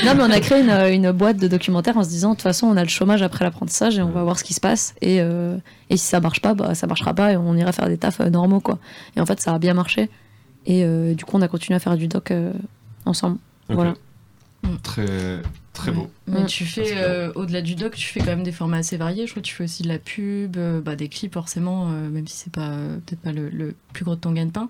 [0.05, 2.43] Non, mais on a créé une, une boîte de documentaires en se disant, de toute
[2.43, 4.95] façon, on a le chômage après l'apprentissage et on va voir ce qui se passe.
[5.03, 5.57] Et, euh,
[5.91, 8.21] et si ça marche pas, bah, ça marchera pas et on ira faire des tafs
[8.21, 8.79] euh, normaux, quoi.
[9.17, 10.11] Et en fait, ça a bien marché.
[10.67, 12.53] Et euh, du coup, on a continué à faire du doc euh,
[13.07, 13.39] ensemble.
[13.69, 13.95] Voilà.
[14.83, 15.07] Très,
[15.79, 16.11] très beau.
[16.27, 16.47] Mais Mm.
[16.47, 19.27] tu fais, euh, au-delà du doc, tu fais quand même des formats assez variés.
[19.27, 22.09] Je crois que tu fais aussi de la pub, euh, bah, des clips forcément, euh,
[22.11, 24.69] même si c'est pas euh, peut-être pas le, le plus gros de ton gagne-pain.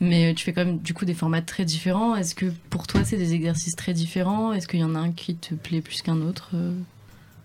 [0.00, 2.14] Mais euh, tu fais quand même du coup des formats très différents.
[2.16, 4.52] Est-ce que pour toi c'est des exercices très différents?
[4.52, 6.50] Est-ce qu'il y en a un qui te plaît plus qu'un autre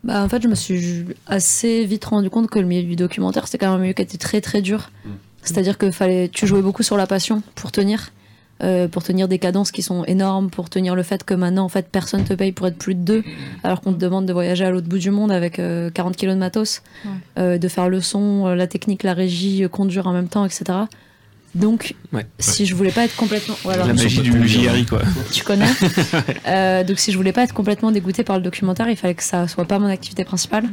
[0.03, 3.45] Bah, en fait, je me suis assez vite rendu compte que le milieu du documentaire,
[3.47, 4.91] c'était quand même un milieu qui était très très dur.
[5.43, 8.11] C'est-à-dire que fallait, tu jouais beaucoup sur la passion pour tenir,
[8.63, 11.69] euh, pour tenir des cadences qui sont énormes, pour tenir le fait que maintenant, en
[11.69, 13.23] fait, personne te paye pour être plus de deux,
[13.63, 16.35] alors qu'on te demande de voyager à l'autre bout du monde avec euh, 40 kilos
[16.35, 17.11] de matos, Ouais.
[17.39, 20.45] euh, de faire le son, euh, la technique, la régie, euh, conduire en même temps,
[20.45, 20.63] etc.
[21.55, 22.25] Donc, Ouais.
[22.39, 23.85] si je voulais pas être complètement, voilà.
[23.85, 25.01] La magie du JRI, quoi.
[25.31, 25.67] Tu connais
[26.47, 29.23] Euh, Donc si je voulais pas être complètement dégoûtée par le documentaire, il fallait que
[29.23, 30.65] ça soit pas mon activité principale.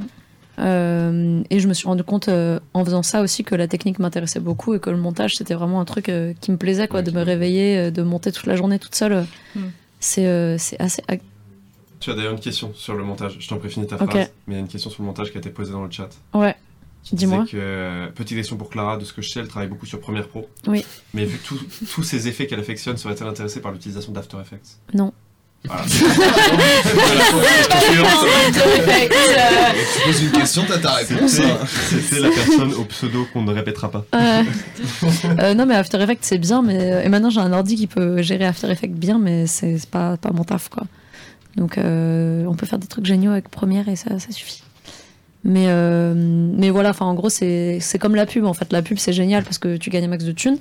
[0.60, 3.98] Euh, et je me suis rendu compte euh, en faisant ça aussi que la technique
[3.98, 7.02] m'intéressait beaucoup et que le montage c'était vraiment un truc euh, qui me plaisait quoi,
[7.02, 9.12] de me réveiller, euh, de monter toute la journée toute seule.
[9.12, 9.22] euh,
[9.56, 9.60] Mm.
[10.00, 11.02] C'est euh, c'est assez.
[11.98, 13.36] Tu as d'ailleurs une question sur le montage.
[13.40, 14.10] Je t'en prie, finis ta Ok.
[14.10, 14.30] phrase.
[14.46, 15.90] Mais il y a une question sur le montage qui a été posée dans le
[15.90, 16.08] chat.
[16.32, 16.54] Ouais.
[17.12, 17.44] Dis-moi.
[17.46, 20.00] que, euh, petite question pour Clara, de ce que je sais, elle travaille beaucoup sur
[20.00, 20.48] Premiere Pro.
[20.66, 20.84] Oui.
[21.14, 21.38] Mais vu
[21.94, 24.76] tous ces effets qu'elle affectionne, serait-elle intéressée par l'utilisation d'After Effects?
[24.94, 25.12] Non.
[25.68, 25.84] Voilà.
[29.92, 31.32] Tu poses une question, t'as ta réponse.
[31.88, 34.04] C'était- la personne au pseudo qu'on ne répétera pas.
[34.14, 38.22] Euh, non mais After Effects c'est bien, mais et maintenant j'ai un ordi qui peut
[38.22, 40.84] gérer After Effects bien, mais c'est pas pas mon taf quoi.
[41.56, 44.62] Donc euh, on peut faire des trucs géniaux avec Premiere et ça ça suffit.
[45.42, 48.72] Mais euh, mais voilà, enfin en gros c'est c'est comme la pub en fait.
[48.72, 50.58] La pub c'est génial parce que tu gagnes un max de thunes,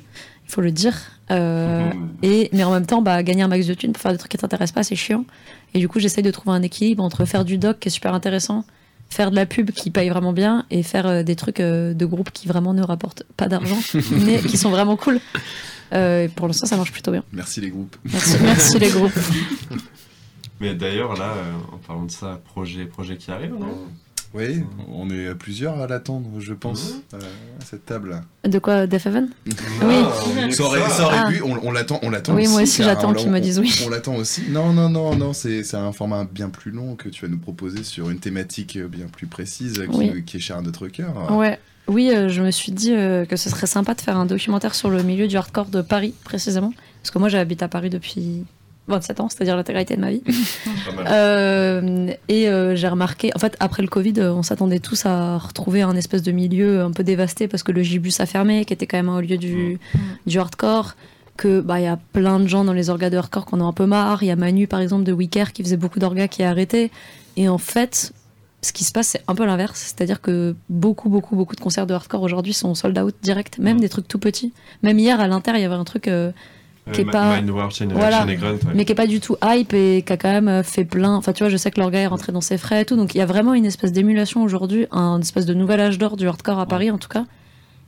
[0.49, 0.95] faut le dire.
[1.31, 1.91] Euh,
[2.23, 4.31] et mais en même temps bah gagner un max de thunes pour faire des trucs
[4.31, 5.25] qui t'intéressent pas c'est chiant.
[5.73, 8.13] Et du coup j'essaye de trouver un équilibre entre faire du doc qui est super
[8.13, 8.65] intéressant,
[9.09, 12.05] faire de la pub qui paye vraiment bien et faire euh, des trucs euh, de
[12.05, 13.79] groupe qui vraiment ne rapportent pas d'argent
[14.11, 15.19] mais qui sont vraiment cool.
[15.93, 17.23] Euh, pour l'instant ça marche plutôt bien.
[17.31, 17.95] Merci les groupes.
[18.03, 19.13] Merci, merci les groupes.
[20.59, 23.87] Mais d'ailleurs, là, euh, en parlant de ça, projet, projet qui arrive, non?
[24.35, 27.15] Oui, on est plusieurs à l'attendre, je pense, Mmh.
[27.15, 27.19] euh,
[27.61, 28.21] à cette table.
[28.47, 29.95] De quoi Death Heaven Oui.
[30.35, 30.53] Oui.
[30.53, 31.27] Ça aurait, ça aurait Ah.
[31.31, 32.51] pu, on, on l'attend, on l'attend Oui, aussi.
[32.51, 33.73] moi aussi, j'attends qu'ils me disent oui.
[33.85, 34.43] On l'attend aussi.
[34.49, 37.39] Non, non, non, non, c'est c'est un format bien plus long que tu vas nous
[37.39, 40.23] proposer sur une thématique bien plus précise qui, Oui.
[40.23, 41.35] qui est chère à notre cœur.
[41.35, 41.57] Ouais.
[41.87, 44.75] Oui, euh, je me suis dit euh, que ce serait sympa de faire un documentaire
[44.75, 46.71] sur le milieu du hardcore de Paris, précisément.
[47.01, 48.45] Parce que moi, j'habite à Paris depuis
[48.89, 50.23] 27 ans, c'est-à-dire l'intégralité de ma vie.
[51.09, 55.81] Euh, et euh, j'ai remarqué, en fait, après le Covid, on s'attendait tous à retrouver
[55.81, 58.85] un espèce de milieu un peu dévasté parce que le Gibus a fermé, qui était
[58.85, 59.79] quand même un lieu du,
[60.25, 60.95] du hardcore.
[61.37, 63.63] Que bah il y a plein de gens dans les orgas de hardcore qu'on a
[63.63, 64.23] un peu marre.
[64.23, 66.91] Il y a Manu par exemple de Wicker qui faisait beaucoup d'orgas qui a arrêté.
[67.37, 68.11] Et en fait,
[68.61, 69.79] ce qui se passe, c'est un peu l'inverse.
[69.79, 73.79] C'est-à-dire que beaucoup, beaucoup, beaucoup de concerts de hardcore aujourd'hui sont sold out direct, même
[73.79, 74.53] des trucs tout petits.
[74.83, 76.31] Même hier, à l'Inter, il y avait un truc euh,
[76.93, 77.39] qui est pas.
[77.93, 78.73] Voilà, Grunt, ouais.
[78.73, 81.15] mais qui est pas du tout hype et qui a quand même euh, fait plein.
[81.15, 82.95] Enfin, tu vois, je sais que leur gars est rentré dans ses frais et tout.
[82.95, 86.17] Donc, il y a vraiment une espèce d'émulation aujourd'hui, un espèce de nouvel âge d'or
[86.17, 87.25] du hardcore à Paris, en tout cas.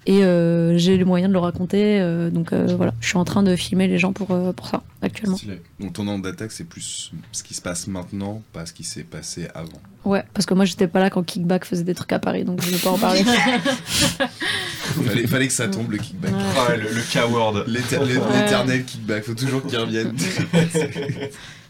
[0.07, 1.99] Et euh, j'ai les moyens de le raconter.
[2.02, 4.68] euh, donc, euh, voilà, je suis en train de filmer les gens pour, euh, pour
[4.68, 5.38] ça, actuellement.
[5.80, 9.03] Donc ton angle d'attaque, c'est plus ce qui se passe maintenant, pas ce qui s'est
[9.03, 9.80] passé avant.
[10.03, 12.64] Ouais, parce que moi, j'étais pas là quand Kickback faisait des trucs à Paris, donc
[12.64, 13.23] je veux pas en parler.
[15.06, 16.32] fallait, fallait que ça tombe le kickback.
[16.34, 16.40] Ouais.
[16.57, 17.64] Ah ouais, le, le K-word.
[17.68, 18.06] L'éter- Ouais.
[18.44, 20.15] L'éternel kickback, faut toujours qu'il revienne.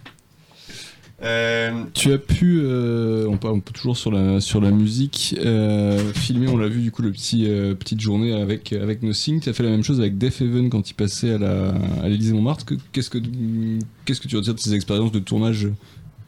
[1.23, 6.47] Euh, Tu as pu, euh, on, parle, un peu toujours sur la, musique, euh, filmer,
[6.47, 7.45] on l'a vu du coup, le petit
[7.79, 9.39] petite journée avec, avec Nothing.
[9.39, 12.65] Tu as fait la même chose avec Def Heaven quand il passait à l'Élysée Montmartre.
[12.65, 15.67] Que- Qu'est-ce que, que tu retires de ces expériences de tournage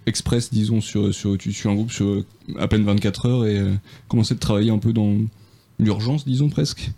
[0.06, 2.24] express, disons, sur, sur, tu suis un groupe sur
[2.60, 3.61] à peine 24 heures et
[4.07, 5.15] commencer de travailler un peu dans
[5.80, 6.91] l'urgence, disons presque?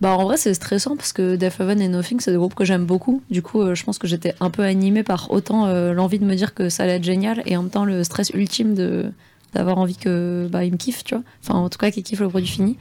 [0.00, 2.64] Bah en vrai c'est stressant parce que Death Heaven et Nothing c'est des groupes que
[2.64, 3.20] j'aime beaucoup.
[3.30, 6.24] Du coup euh, je pense que j'étais un peu animée par autant euh, l'envie de
[6.24, 9.10] me dire que ça allait être génial et en même temps le stress ultime de
[9.54, 11.24] d'avoir envie que bah ils me kiffent tu vois.
[11.42, 12.76] Enfin en tout cas qu'ils kiffent le produit fini.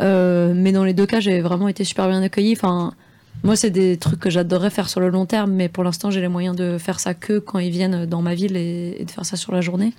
[0.00, 2.52] Euh, mais dans les deux cas j'ai vraiment été super bien accueillie.
[2.56, 2.94] Enfin
[3.44, 6.20] Moi, c'est des trucs que j'adorerais faire sur le long terme, mais pour l'instant, j'ai
[6.22, 9.24] les moyens de faire ça que quand ils viennent dans ma ville et, de faire
[9.26, 9.92] ça sur la journée.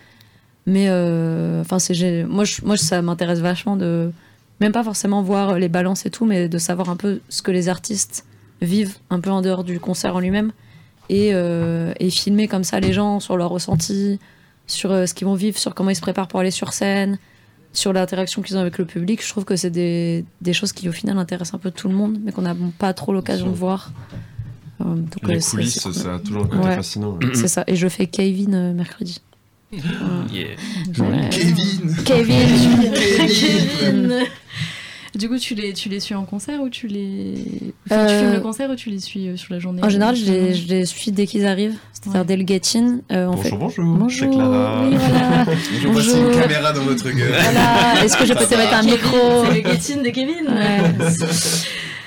[0.66, 0.90] Mais
[1.62, 4.12] enfin, c'est moi, je- moi, ça m'intéresse vachement de
[4.60, 7.52] même pas forcément voir les balances et tout, mais de savoir un peu ce que
[7.52, 8.26] les artistes
[8.62, 10.52] vivent un peu en dehors du concert en lui-même
[11.10, 14.20] et, euh, et filmer comme ça les gens sur leur ressenti,
[14.66, 17.20] sur euh, ce qu'ils vont vivre, sur comment ils se préparent pour aller sur scène,
[17.72, 19.24] sur l'interaction qu'ils ont avec le public.
[19.24, 21.94] Je trouve que c'est des, des choses qui au final intéressent un peu tout le
[21.96, 23.92] monde, mais qu'on n'a pas trop l'occasion de voir.
[24.82, 25.94] Euh, donc, Les euh, coulisses, cool.
[25.94, 26.76] ça a toujours un côté Ouais.
[26.76, 27.12] fascinant.
[27.22, 27.36] ouais.
[27.36, 27.64] C'est ça.
[27.68, 29.22] Et je fais Kevin euh, mercredi.
[30.32, 30.56] Yeah.
[31.00, 31.30] Ouais.
[31.30, 34.14] Kevin Kevin Kevin.
[35.16, 37.34] Du coup, tu les, tu les suis en concert ou tu les.
[37.90, 39.90] Enfin, Tu Euh, filmes le concert ou tu les suis euh, sur la journée En
[39.90, 43.00] général, je les, euh, je les suis dès qu'ils arrivent, c'est-à-dire dès le get-in.
[43.12, 43.56] euh, on Bonjour, fait...
[43.58, 44.84] bonjour, Bonjour, Clara.
[44.88, 45.46] oui, voilà.
[45.74, 47.32] Bonjour, voici une caméra dans votre gueule.
[47.42, 48.04] Voilà.
[48.06, 50.48] Est-ce que je peux te mettre un Kevin, micro C'est le get-in de Kevin.
[50.50, 51.08] Ouais.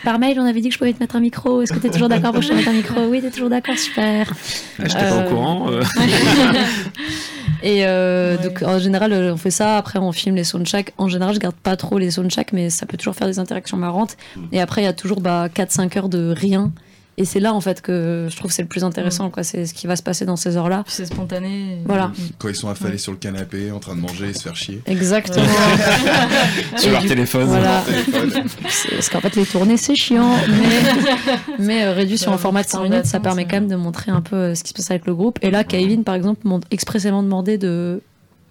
[0.04, 1.60] Par mail, on avait dit que je pouvais te mettre un micro.
[1.62, 3.00] Est-ce que tu es toujours d'accord pour que je te mette un micro?
[3.08, 4.32] Oui, tu es toujours d'accord, super.
[4.78, 5.66] Ah, J'étais pas Euh, au courant.
[7.62, 9.76] Et euh, donc en général, euh, on fait ça.
[9.76, 10.92] Après, on filme les soundchecks.
[10.98, 13.76] En général, je garde pas trop les soundchecks, mais ça peut toujours faire des interactions
[13.76, 14.16] marrantes.
[14.52, 16.72] Et après, il y a toujours bah, 4-5 heures de rien.
[17.20, 19.28] Et c'est là en fait que je trouve que c'est le plus intéressant.
[19.28, 19.42] quoi.
[19.42, 20.84] C'est ce qui va se passer dans ces heures-là.
[20.86, 21.76] C'est spontané.
[21.84, 22.12] Voilà.
[22.38, 24.80] Quand ils sont affalés sur le canapé, en train de manger et se faire chier.
[24.86, 25.44] Exactement.
[26.78, 27.44] Sur leur du- téléphone.
[27.48, 27.82] Voilà.
[27.84, 28.48] Sur leur téléphone.
[28.62, 30.34] Parce qu'en fait, les tournées, c'est chiant.
[30.48, 33.68] Mais, mais euh, réduit sur un format de temps 5 minutes, ça permet quand même
[33.68, 35.38] de montrer un peu euh, ce qui se passe avec le groupe.
[35.42, 38.00] Et là, Kevin, par exemple, m'a expressément demandé de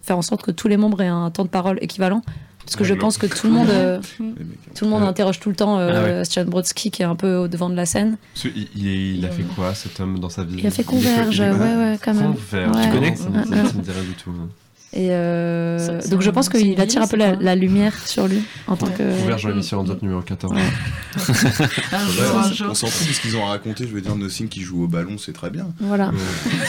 [0.04, 2.22] faire en sorte que tous les membres aient un temps de parole équivalent.
[2.70, 5.40] Parce que je pense que tout le monde, euh, mecs, tout le monde Euh, interroge
[5.40, 8.18] tout le temps euh, ah Brodsky qui est un peu au devant de la scène.
[8.76, 10.58] Il, a fait quoi cet homme dans sa vie?
[10.60, 12.36] Il a fait Converge, ouais, ouais, quand même.
[12.36, 13.16] Converge, tu connais?
[13.16, 14.32] Ça, ça me dit rien du tout.
[14.92, 18.76] Et euh, Ça- donc je pense qu'il attire un peu la, lumière sur lui en
[18.76, 19.20] tant que.
[19.22, 20.54] Converge dans l'émission Up numéro 14.
[20.54, 20.62] Ouais.
[21.92, 23.86] Un Ouais, jour, un on s'en fout de ce qu'ils ont raconté.
[23.88, 25.68] Je veux dire, Nothing qui joue au ballon, c'est très bien.
[25.80, 26.08] Voilà.
[26.10, 26.12] Euh,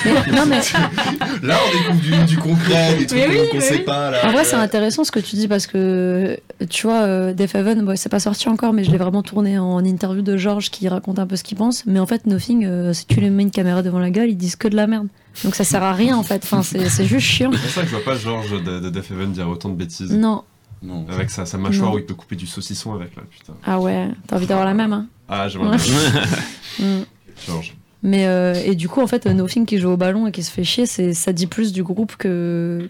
[0.26, 0.59] Mais- non mais
[1.47, 3.84] Là, on découvre du, du concret, des trucs oui, qu'on mais sait oui.
[3.84, 4.10] pas.
[4.10, 4.26] Là.
[4.26, 6.38] En vrai, c'est intéressant ce que tu dis parce que
[6.68, 9.59] tu vois, euh, Def Heaven, bon, c'est pas sorti encore, mais je l'ai vraiment tourné
[9.59, 11.84] en interview de Georges qui raconte un peu ce qu'il pense.
[11.86, 14.36] Mais en fait, Nothing, euh, si tu lui mets une caméra devant la gueule, ils
[14.36, 15.09] disent que de la merde.
[15.44, 16.43] Donc ça sert à rien en fait.
[16.44, 17.51] Enfin, c'est c'est juste chiant.
[17.52, 19.74] C'est pour ça que je vois pas Georges de, de Def Heaven dire autant de
[19.74, 20.12] bêtises.
[20.12, 20.43] Non.
[20.82, 21.05] Non.
[21.11, 21.97] Avec sa, sa mâchoire Non.
[21.97, 23.52] où il peut couper du saucisson avec là, putain.
[23.65, 25.07] Ah ouais, t'as envie d'avoir la même, hein.
[25.28, 25.94] Ah, j'aimerais bien.
[26.78, 27.02] Mm.
[27.47, 27.74] Georges.
[28.02, 30.51] Mais euh, et du coup, en fait, Nothing qui joue au ballon et qui se
[30.51, 32.89] fait chier, c'est ça dit plus du groupe que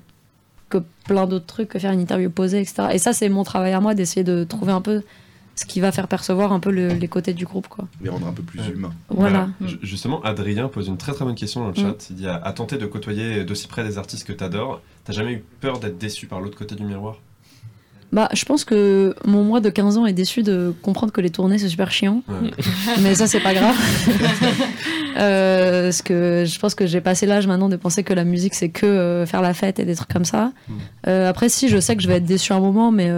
[0.68, 2.88] que plein d'autres trucs, que faire une interview posée, etc.
[2.92, 5.02] Et ça, c'est mon travail à moi d'essayer de trouver un peu
[5.60, 7.86] ce qui va faire percevoir un peu le- les côtés du groupe, quoi.
[8.02, 8.70] Les rendre un peu plus Ouais.
[8.74, 8.92] humains.
[9.10, 9.48] Voilà.
[9.66, 11.76] Ju- Justement, Adrien pose une très très bonne question dans le Mm.
[11.76, 12.06] chat.
[12.10, 15.32] Il dit à, à tenter de côtoyer d'aussi près des artistes que t'adores, t'as jamais
[15.32, 17.16] eu peur d'être déçu par l'autre côté du miroir?
[18.12, 21.30] Bah, je pense que mon moi de 15 ans est déçu de comprendre que les
[21.30, 22.22] tournées c'est super chiant.
[22.28, 22.50] Ouais.
[23.02, 23.76] Mais ça, c'est pas grave.
[25.16, 28.54] Euh, parce que je pense que j'ai passé l'âge maintenant de penser que la musique
[28.54, 30.52] c'est que euh, faire la fête et des trucs comme ça.
[30.68, 30.72] Mm.
[31.08, 33.08] Euh, après, si, je sais que je vais être déçu un moment, mais.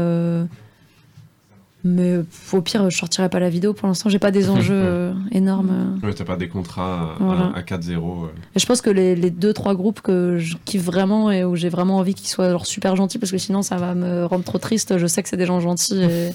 [1.84, 2.22] Euh,
[2.52, 3.72] Mais au pire, je sortirai pas la vidéo.
[3.72, 5.98] Pour l'instant, j'ai pas des enjeux euh, énormes.
[6.02, 7.52] Ouais, t'as pas des contrats à, Voilà.
[7.54, 8.24] à 4-0.
[8.24, 8.26] euh.
[8.54, 11.56] Et je pense que les, les deux, trois groupes que je kiffe vraiment et où
[11.56, 14.44] j'ai vraiment envie qu'ils soient genre, super gentils, parce que sinon ça va me rendre
[14.44, 14.98] trop triste.
[14.98, 16.02] Je sais que c'est des gens gentils.
[16.02, 16.30] Et...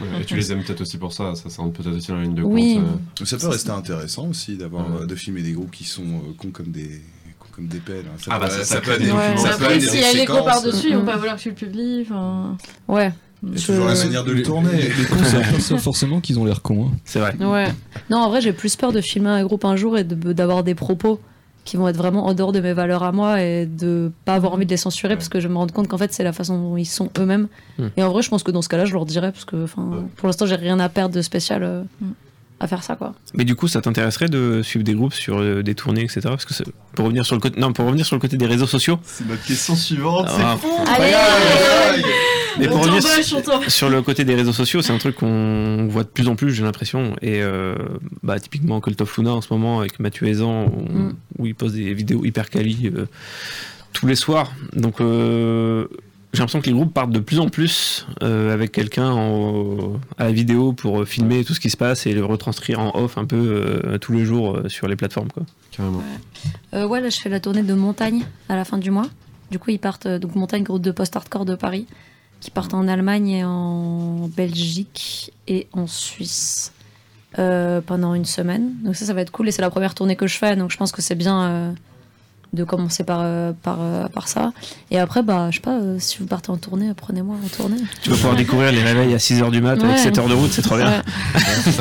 [0.00, 2.16] Ouais, et tu les aimes peut-être aussi pour ça, ça, ça rentre peut-être aussi dans
[2.16, 2.74] la ligne de Oui.
[2.80, 3.22] compte.
[3.22, 3.24] euh.
[3.24, 5.02] Ça peut rester intéressant aussi d'avoir Ouais.
[5.02, 7.00] euh, de filmer des groupes qui sont euh, cons comme des
[7.38, 8.04] cons comme des pelles.
[8.06, 8.16] hein.
[8.18, 10.04] Ça Ah peut- bah, ça- ça peut aller- des ça peut Après, s'il des y
[10.04, 11.06] a l'écho par-dessus, ils vont Mm.
[11.06, 12.02] pas vouloir que tu le publies.
[12.08, 12.56] Enfin...
[12.88, 13.12] Ouais.
[13.54, 14.70] Je- toujours la manière de le Les- tourner.
[14.72, 15.24] Les, pas
[15.60, 16.86] ça forcément qu'ils ont l'air cons.
[16.86, 16.96] hein.
[17.04, 17.34] C'est vrai.
[17.40, 17.68] Ouais.
[18.10, 20.64] Non, en vrai, j'ai plus peur de filmer un groupe un jour et de- d'avoir
[20.64, 21.20] des propos
[21.64, 24.52] qui vont être vraiment en dehors de mes valeurs à moi et de pas avoir
[24.52, 26.58] envie de les censurer parce que je me rends compte qu'en fait, c'est la façon
[26.60, 27.48] dont ils sont eux-mêmes.
[27.78, 27.86] Hmm.
[27.96, 29.68] Et en vrai, je pense que dans ce cas-là, je leur dirais parce que Ouais.
[30.16, 32.10] pour l'instant, j'ai rien à perdre de spécial euh, Hmm.
[32.64, 33.14] À faire ça, quoi.
[33.34, 36.20] Mais du coup, ça t'intéresserait de suivre des groupes sur euh, des tournées, etc.
[36.24, 36.64] Parce que c'est-
[36.94, 38.98] pour revenir sur le côté, non, pour revenir sur le côté des réseaux sociaux.
[39.04, 40.56] C'est notre question suivante, Ah.
[40.60, 42.02] c'est fou Allez
[42.58, 43.02] Mais pour On revenir
[43.68, 46.52] sur, le côté des réseaux sociaux, c'est un truc qu'on voit de plus en plus,
[46.52, 47.16] j'ai l'impression.
[47.20, 47.74] Et euh,
[48.22, 51.12] bah, typiquement, Cult of Luna en ce moment, avec Mathieu Aizan, où, Mm.
[51.38, 53.06] où il pose des vidéos hyper quali euh,
[53.92, 54.52] tous les soirs.
[54.74, 55.86] Donc, euh,
[56.34, 59.16] j'ai l'impression que les groupes partent de plus en plus euh, avec quelqu'un
[60.18, 62.90] à la vidéo pour euh, filmer tout ce qui se passe et le retranscrire en
[62.94, 65.30] off un peu euh, tous les jours euh, sur les plateformes.
[65.30, 65.44] Quoi.
[65.70, 66.02] Carrément.
[66.74, 69.06] Euh, ouais, là, je fais la tournée de Montagne à la fin du mois.
[69.50, 71.86] Du coup, ils partent, donc Montagne, groupe de post-hardcore de Paris,
[72.40, 76.72] qui partent en Allemagne et en Belgique et en Suisse
[77.38, 78.72] euh, pendant une semaine.
[78.82, 79.48] Donc ça, ça va être cool.
[79.48, 81.72] Et c'est la première tournée que je fais, donc je pense que c'est bien euh,
[82.54, 84.52] de commencer par, euh, par, euh, par ça.
[84.90, 87.76] Et après, bah, je sais pas, euh, si vous partez en tournée, prenez-moi en tournée.
[88.02, 89.96] Tu vas pouvoir découvrir les réveils à 6h du mat avec Ouais.
[89.98, 90.86] 7 heures de route, c'est trop bien.
[90.88, 91.02] Ouais.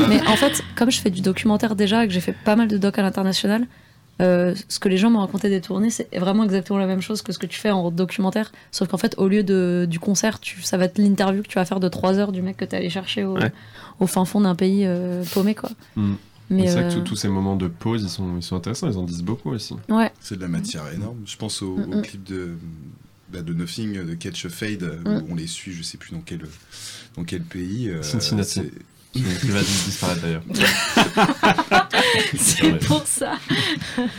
[0.10, 2.68] Mais en fait, comme je fais du documentaire déjà, et que j'ai fait pas mal
[2.68, 3.68] de docs à l'international,
[4.22, 7.22] euh, ce que les gens m'ont raconté des tournées, c'est vraiment exactement la même chose
[7.24, 8.52] que ce que tu fais en documentaire.
[8.72, 11.56] Sauf qu'en fait, au lieu de, du concert, tu, ça va être l'interview que tu
[11.56, 13.52] vas faire de 3 heures du mec que tu allé chercher au, Ouais.
[14.00, 15.70] au fin fond d'un pays euh, paumé, quoi.
[15.96, 16.14] Mm.
[16.50, 18.90] Mais, c'est vrai que euh, tous- ces moments de pause, ils sont, ils sont intéressants,
[18.92, 19.76] ils en disent beaucoup aussi.
[19.90, 20.12] Ouais.
[20.20, 21.18] C'est de la matière énorme.
[21.26, 22.02] Je pense au, Mm, au mm.
[22.02, 22.52] clip de,
[23.32, 25.08] bah, de Nothing, de Catch a Fade, Mm.
[25.10, 26.42] où on les suit, je sais plus dans quel,
[27.16, 27.90] dans quel pays.
[27.90, 28.54] euh, Cincinnati.
[28.62, 28.72] c'est-
[29.14, 29.22] Qui
[29.52, 30.42] va disparaître d'ailleurs.
[32.38, 33.38] C'est pour ça.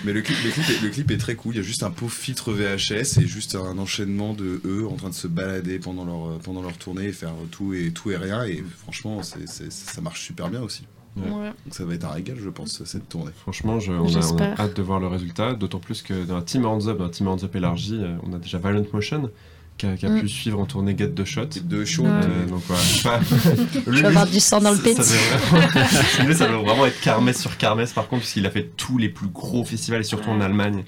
[0.04, 1.54] Mais le clip, le, clip est, le clip est très cool.
[1.54, 4.94] Il y a juste un pauvre filtre VHS et juste un enchaînement de eux en
[4.96, 8.16] train de se balader pendant leur, pendant leur tournée et faire tout et, tout et
[8.16, 8.44] rien.
[8.44, 10.84] Et franchement, ça marche super bien aussi.
[11.16, 11.22] Ouais.
[11.64, 13.30] Donc ça va être un régal, je pense, cette tournée.
[13.36, 14.60] Franchement, je- on, a, on a J'espère.
[14.60, 17.10] hâte de voir le résultat, d'autant plus que dans la Team Hands Up, dans la
[17.10, 19.30] Team Hands Up élargie, euh, on a déjà Violent Motion
[19.78, 20.20] qui a, qui a Mm.
[20.20, 21.46] pu suivre en tournée Get the Shot.
[21.64, 22.04] De chaud.
[22.06, 23.20] Euh, donc voilà.
[23.86, 24.94] Je vais avoir du sang dans le ça- pit.
[25.02, 25.14] Ça,
[25.50, 28.98] vraiment- lui, ça doit vraiment être Kermesse sur Kermesse par contre, puisqu'il a fait tous
[28.98, 30.84] les plus gros festivals et surtout en Allemagne.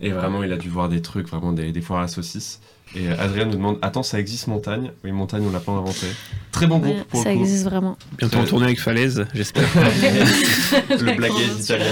[0.00, 2.60] Et vraiment, il a dû voir des trucs, vraiment des, des foires à la saucisse.
[2.94, 4.90] Et euh, Adrien nous demande Attends, ça existe Montagne?
[5.04, 6.06] Oui, Montagne, on l'a pas inventé.
[6.50, 7.40] Très bon groupe Ouais, pour ça le coup.
[7.42, 7.96] existe vraiment.
[8.18, 9.62] Bientôt en tournée avec Falaise, j'espère.
[10.90, 11.86] le blaguage italien.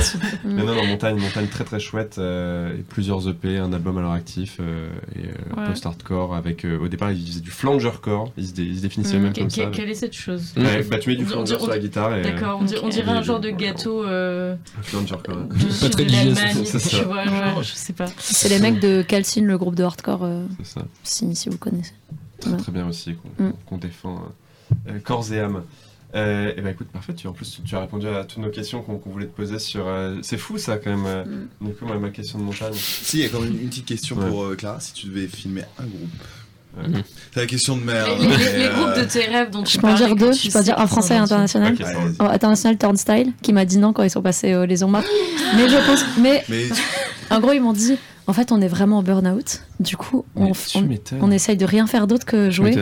[0.44, 0.54] Mm.
[0.54, 2.16] Mais non, non, montagne, montagne très très chouette.
[2.18, 5.66] euh, et plusieurs EP, un album à leur actif euh, et euh, Ouais.
[5.68, 6.64] post-hardcore avec.
[6.64, 8.32] euh, au départ, ils faisaient du flangercore.
[8.36, 9.66] Ils se, dé- ils se définissaient Mm, eux-mêmes que- comme ça.
[9.72, 10.52] Quelle est cette chose?
[10.56, 12.10] Ouais, bah, tu mets du flanger sur la guitare.
[12.22, 15.36] D'accord, on, dirait un genre de gâteau euh, Flangercore.
[15.80, 18.06] Pas très tu vois, genre, je sais pas.
[18.18, 20.82] C'est les mecs de Calcine, le groupe de hardcore, euh, C'est ça.
[21.02, 21.92] Si, si vous connaissez.
[22.40, 23.16] Très, bien aussi,
[23.66, 23.80] qu'on Mm.
[23.80, 24.22] défend
[24.88, 25.62] euh, corps et âme.
[26.16, 28.50] Euh, et bah écoute, parfait, tu, en plus tu, tu as répondu à toutes nos
[28.50, 29.86] questions qu'on voulait te poser sur...
[29.86, 31.24] euh, c'est fou ça quand même, euh,
[31.60, 31.66] Mm.
[31.68, 32.72] du coup, ma, ma question de montagne.
[32.74, 34.28] Si, il y a quand même une petite question Ouais.
[34.28, 34.80] pour euh, Clara.
[34.80, 36.10] Si tu devais filmer un groupe.
[36.78, 37.02] Ouais.
[37.34, 38.08] C'est la question de merde.
[38.20, 40.14] Les, les- mais, les euh, groupes de tes rêves dont tu Je peux en dire
[40.16, 41.72] deux, je peux en dire un français et international.
[41.74, 41.98] Ok, ça va.
[42.04, 42.14] vas-y.
[42.20, 45.04] Oh, international Turnstile, qui m'a dit non quand ils sont passés euh, les Onmark.
[45.56, 46.04] mais je pense.
[46.20, 46.68] Mais Mais
[47.30, 49.62] en gros, ils m'ont dit en fait, on est vraiment en burn-out.
[49.80, 52.74] Du coup, on, essaye de rien faire d'autre que jouer.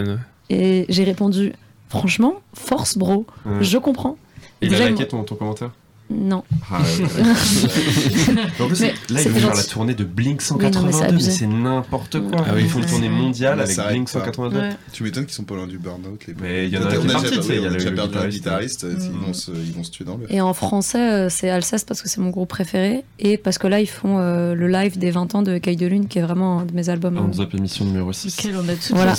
[0.51, 1.52] Et j'ai répondu
[1.89, 3.27] franchement, force, bro.
[3.47, 3.62] Ouais.
[3.62, 4.16] Je comprends.
[4.60, 5.70] Et il a liké ton commentaire?
[6.11, 6.43] Non.
[6.71, 6.79] Ah,
[8.61, 10.99] en plus, Mais là, ils vont faire la tournée de Blink Oui, non, mais c'est
[10.99, 12.45] 182, mais c'est n'importe quoi.
[12.47, 14.21] Ah oui, ils font une tournée mondiale avec Blink pas.
[14.21, 14.59] 182.
[14.59, 14.69] Ouais.
[14.93, 16.21] tu m'étonnes qu'ils sont pas loin du burn-out.
[16.27, 17.59] Les Mais il y en a On qui est déjà- parti, tu sais, il y
[17.59, 18.85] a on a le déjà perdu un guitariste.
[18.85, 19.25] euh, Ils Mm.
[19.27, 20.33] vont se- ils vont se tuer dans le.
[20.33, 23.05] Et en français, euh, c'est Alceste parce que c'est mon groupe préféré.
[23.19, 25.87] Et parce que là, ils font euh, le live des 20 ans de Caille de
[25.87, 27.19] Lune, qui est vraiment un de mes albums.
[27.19, 28.37] Hands Up émission numéro 6.
[28.37, 29.15] Quel on a tout Voilà.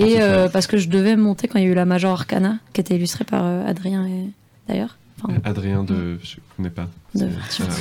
[0.00, 2.80] Et parce que je devais monter quand il y a eu la Major Arcana, qui
[2.80, 4.30] était illustrée par Adrien et
[4.68, 4.96] d'ailleurs.
[5.44, 6.18] Adrien de.
[6.22, 6.88] Je connais pas.
[7.14, 7.76] De- Ah ouais.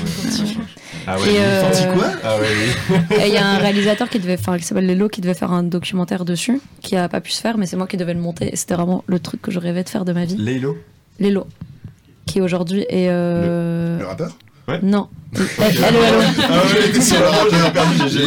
[1.07, 1.31] Ah ouais.
[1.33, 2.47] Et, euh, quoi Ah ouais,
[2.89, 2.95] oui.
[3.23, 5.51] et il y a un réalisateur qui devait faire, qui s'appelle Lelo, qui devait faire
[5.51, 8.19] un documentaire dessus, qui a pas pu se faire, mais c'est moi qui devais le
[8.19, 8.51] monter.
[8.51, 10.37] Et c'était vraiment le truc que je rêvais de faire de ma vie.
[10.37, 10.77] Laylo
[11.19, 11.47] Lelo,
[12.25, 13.07] qui aujourd'hui est.
[13.09, 14.37] euh, Le rappeur
[14.81, 15.07] Non.
[15.33, 16.19] Hello, hello.
[16.49, 18.25] Ah ouais, sur perdu, j'ai.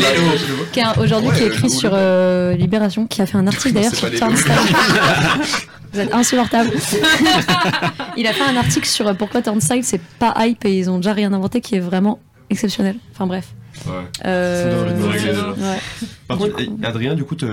[0.73, 3.75] Qui est aujourd'hui Ouais, qui est écrit sur euh, Libération, qui a fait un article
[3.75, 4.53] d'ailleurs c'est sur Turnstile.
[5.93, 6.71] Vous êtes insupportable.
[8.16, 10.97] Il a fait un article sur euh, pourquoi Turnstile c'est pas hype et ils ont
[10.97, 12.19] déjà rien inventé qui est vraiment
[12.51, 12.97] exceptionnel.
[13.12, 13.55] Enfin bref.
[13.87, 13.93] Ouais.
[14.25, 15.79] Euh, Ça régler ouais.
[16.27, 17.47] Par contre, Adrien, du coup, tu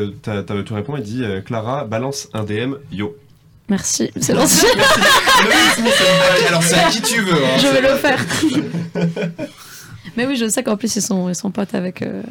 [0.71, 3.15] réponds et dit euh, Clara, balance un DM, yo.
[3.71, 4.65] Merci, c'est gentil.
[6.49, 7.33] Alors c'est à qui tu veux.
[7.33, 8.19] hein, Je vais le faire.
[10.17, 12.01] Mais oui, je sais qu'en plus ils sont, ils sont potes avec.
[12.01, 12.21] euh,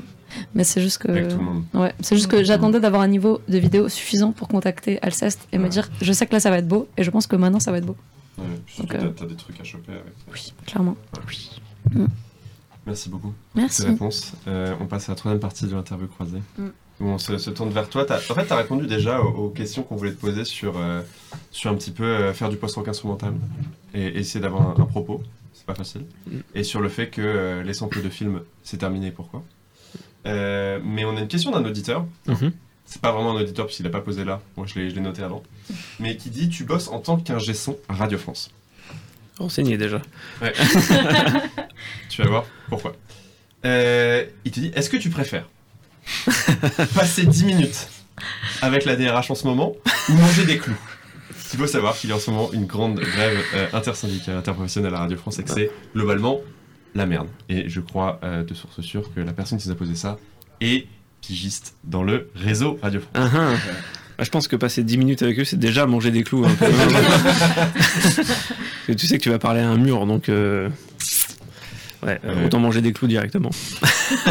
[0.54, 1.08] Mais c'est juste que.
[1.10, 1.64] Avec tout le monde.
[1.72, 5.56] Ouais, c'est juste que j'attendais d'avoir un niveau de vidéo suffisant pour contacter Alceste et
[5.56, 7.58] me dire je sais que là ça va être beau et je pense que maintenant
[7.58, 7.96] ça va être beau.
[8.36, 8.44] Ouais,
[8.78, 10.12] Donc, euh, t'as, des trucs à choper avec.
[10.30, 10.96] Oui, clairement.
[12.86, 13.76] Merci beaucoup Merci.
[13.82, 14.32] pour ces réponses.
[14.46, 16.42] Euh, on passe à la troisième partie de l'interview croisée.
[16.58, 16.66] Mm.
[17.00, 18.06] Où on se, se tourne vers toi.
[18.10, 21.00] En fait, tu as répondu déjà aux, aux questions qu'on voulait te poser sur, euh,
[21.50, 23.32] sur un petit peu euh, faire du post-rock instrumental
[23.94, 25.22] et, et essayer d'avoir un, un propos.
[25.54, 26.06] C'est pas facile.
[26.26, 26.38] Mm.
[26.54, 29.42] Et sur le fait que euh, les samples de films, c'est terminé, pourquoi?
[30.26, 32.06] Euh, Mais on a une question d'un auditeur.
[32.26, 32.52] Mhm.
[32.84, 34.40] C'est pas vraiment un auditeur puisqu'il n'a pas posé là.
[34.56, 35.42] Moi, je l'ai, noté avant.
[36.00, 38.50] Mais qui dit Tu bosses en tant qu'ingé son à Radio France.
[39.38, 40.02] Renseigné déjà.
[40.42, 40.52] Ouais.
[42.08, 42.92] tu vas voir pourquoi.
[43.64, 45.48] Il te dit Est-ce que tu préfères
[46.94, 47.88] passer 10 minutes
[48.62, 49.72] avec la DRH en ce moment
[50.08, 50.76] ou manger des clous
[51.52, 54.94] Il faut savoir qu'il y a en ce moment une grande grève euh, intersyndicale, interprofessionnelle
[54.94, 56.40] à Radio France et que c'est globalement
[56.94, 57.28] la merde.
[57.48, 60.18] Et je crois euh, de source sûre que la personne qui nous a posé ça
[60.60, 60.86] est
[61.22, 63.10] pigiste dans le réseau Radio France.
[63.14, 63.54] Ah, ah.
[64.18, 66.44] Bah, je pense que passer 10 minutes avec eux, c'est déjà manger des clous.
[66.44, 66.66] un peu.
[67.74, 70.28] Parce que tu sais que tu vas parler à un mur, donc.
[70.28, 70.68] euh,
[72.02, 72.44] Ouais, euh, Ouais.
[72.46, 73.50] autant manger des clous directement.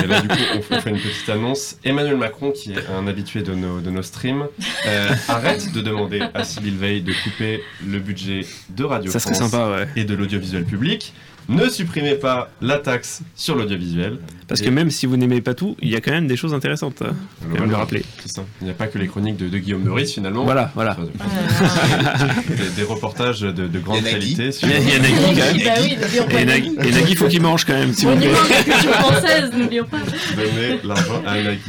[0.03, 1.77] Et là, du coup, on fait, on fait une petite annonce.
[1.83, 4.47] Emmanuel Macron, qui est un habitué de nos, de nos streams,
[4.87, 9.37] euh, arrête de demander à Sybille Veil de couper le budget de Radio Ça France
[9.37, 9.87] sympa, ouais.
[9.95, 11.13] et de l'audiovisuel public.
[11.49, 14.19] Ne supprimez pas la taxe sur l'audiovisuel.
[14.47, 16.37] Parce Et- que même si vous n'aimez pas tout, il y a quand même des
[16.37, 17.01] choses intéressantes.
[17.01, 17.13] hein.
[17.41, 18.03] Faut quand même le rappeler.
[18.25, 18.43] Ça.
[18.61, 20.43] Il n'y a pas que les chroniques de, de Guillaume Meurice finalement.
[20.43, 20.95] Voilà, voilà.
[22.49, 24.51] des, des reportages de, de grande qualité.
[24.51, 25.59] sur- Il y a- il y a Nagui, quand même.
[25.65, 25.97] Bah oui,
[26.39, 29.85] Et Nagui, et Nagui, faut qu'il mange quand même, s'il vous la culture française, n'oublions
[29.85, 29.97] pas.
[30.35, 31.59] Donner l'argent à Nagui.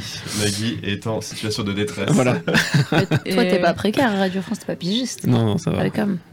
[0.41, 2.11] Nagui est en situation de détresse.
[2.11, 2.35] Voilà.
[2.37, 5.27] Toi, t'es pas précaire, Radio France, t'es pas pigiste.
[5.27, 5.83] Non, non, ça va.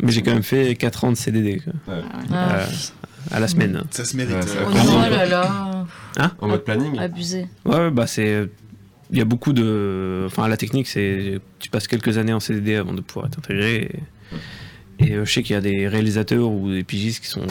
[0.02, 1.62] Mais j'ai quand même fait 4 ans de CDD.
[1.64, 1.74] quoi.
[2.32, 2.56] Ah.
[2.58, 2.66] Euh,
[3.32, 3.84] à la semaine.
[3.92, 4.36] Ça se mérite.
[4.36, 5.86] Ouais, ça- euh, Oh là là.
[6.18, 6.98] Hein En mode planning.
[7.00, 7.48] Abusé.
[7.66, 8.50] Ouais, bah c'est.
[9.12, 10.24] Il y a beaucoup de.
[10.28, 11.40] Enfin, la technique, c'est.
[11.60, 13.90] Tu passes quelques années en CDD avant de pouvoir être intégré.
[15.00, 17.46] Et, et, euh, je sais qu'il y a des réalisateurs ou des pigistes qui sont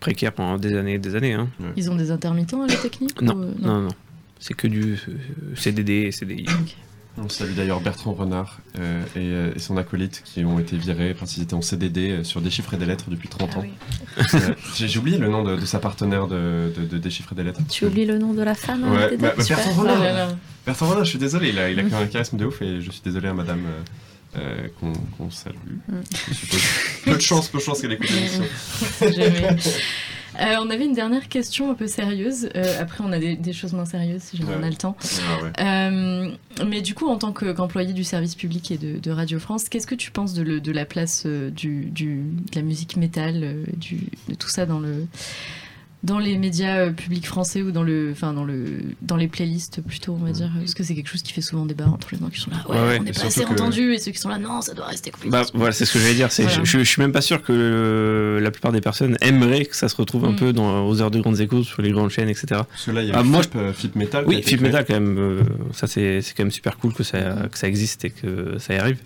[0.00, 1.34] précaires pendant des années et des années.
[1.34, 1.48] Hein.
[1.76, 3.88] Ils ont des intermittents à la technique Non, ou, non, non.
[4.38, 6.46] C'est que du euh, CDD et CDI.
[7.18, 11.14] On salue d'ailleurs Bertrand Renard euh, et, euh, et son acolyte qui ont été virés
[11.14, 13.64] parce qu'ils étaient en CDD euh, sur Déchiffrer des lettres depuis 30 ans.
[14.18, 14.38] Euh,
[14.76, 17.60] J'ai oublié le nom de, de sa partenaire de, de, de Déchiffrer des lettres.
[17.68, 19.44] Tu oublies le nom de la femme Ouais, bah, bah.
[19.46, 20.00] Bertrand Renard.
[20.00, 20.28] Là là.
[20.64, 22.62] Bertrand Renard, je suis désolé, il a, il a quand même un charisme de ouf
[22.62, 24.68] et je suis désolé à madame euh, euh,
[25.18, 25.54] qu'on salue.
[25.88, 25.94] Mm.
[26.28, 26.62] Je suppose.
[27.04, 28.44] Peu de chance, peu de chance qu'elle écoute l'émission.
[30.40, 32.48] Euh, on avait une dernière question un peu sérieuse.
[32.56, 34.96] Euh, après, on a des, des choses moins sérieuses si jamais on a le temps.
[35.02, 35.52] Ah ouais.
[35.60, 36.30] Euh,
[36.66, 39.68] mais du coup, en tant que- qu'employé du service public et de, de Radio France,
[39.68, 43.64] qu'est-ce que tu penses de, le- de la place du, du- de la musique métal,
[43.76, 45.06] du, de tout ça dans, le,
[46.02, 49.80] dans les médias euh, publics français ou dans, le, enfin, dans, le, dans les playlists
[49.82, 52.18] plutôt, on va dire Parce que c'est quelque chose qui fait souvent débat entre les
[52.18, 52.96] gens qui sont là, ouais, Ouais, ouais.
[52.98, 54.86] on Et n'est pas assez que- entendu, et ceux qui sont là, non, ça doit
[54.86, 55.12] rester.
[55.26, 56.32] Bah voilà, c'est ce que j'allais dire.
[56.32, 56.64] c'est- Voilà.
[56.64, 59.96] Je, je suis même pas sûr que la plupart des personnes aimeraient que ça se
[59.96, 60.36] retrouve un Mm.
[60.36, 62.46] peu dans, aux heures de grandes écoutes sur les grandes chaînes, etc.
[62.68, 64.24] Parce que là, il y a Ah, moi, Flip, euh, Flip Metal.
[64.26, 64.56] Oui, créé.
[64.58, 65.18] Metal quand même.
[65.18, 65.42] euh,
[65.72, 67.18] ça c'est c'est quand même super cool que ça,
[67.50, 68.98] que ça existe et que ça y arrive.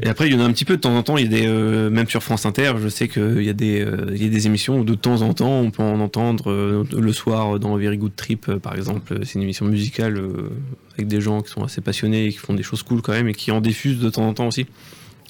[0.00, 1.16] Et après, il y en a un petit peu de temps en temps.
[1.16, 3.80] Il y a des, euh, même sur France Inter, je sais qu'il y a des,
[3.80, 6.84] euh, y a des émissions où de temps en temps, on peut en entendre euh,
[6.92, 9.20] le soir dans Very Good Trip, euh, par exemple.
[9.24, 10.50] C'est une émission musicale euh,
[10.94, 13.28] avec des gens qui sont assez passionnés et qui font des choses cool quand même
[13.28, 14.66] et qui en diffusent de temps en temps aussi.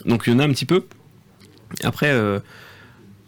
[0.06, 0.84] Donc il y en a un petit peu.
[1.82, 2.10] Après.
[2.10, 2.40] euh,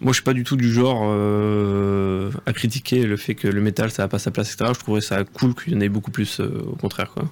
[0.00, 3.62] moi, je suis pas du tout du genre euh, à critiquer le fait que le
[3.62, 4.72] métal ça a pas sa place, etc.
[4.74, 7.24] Je trouverais ça cool qu'il y en ait beaucoup plus, euh, au contraire, quoi.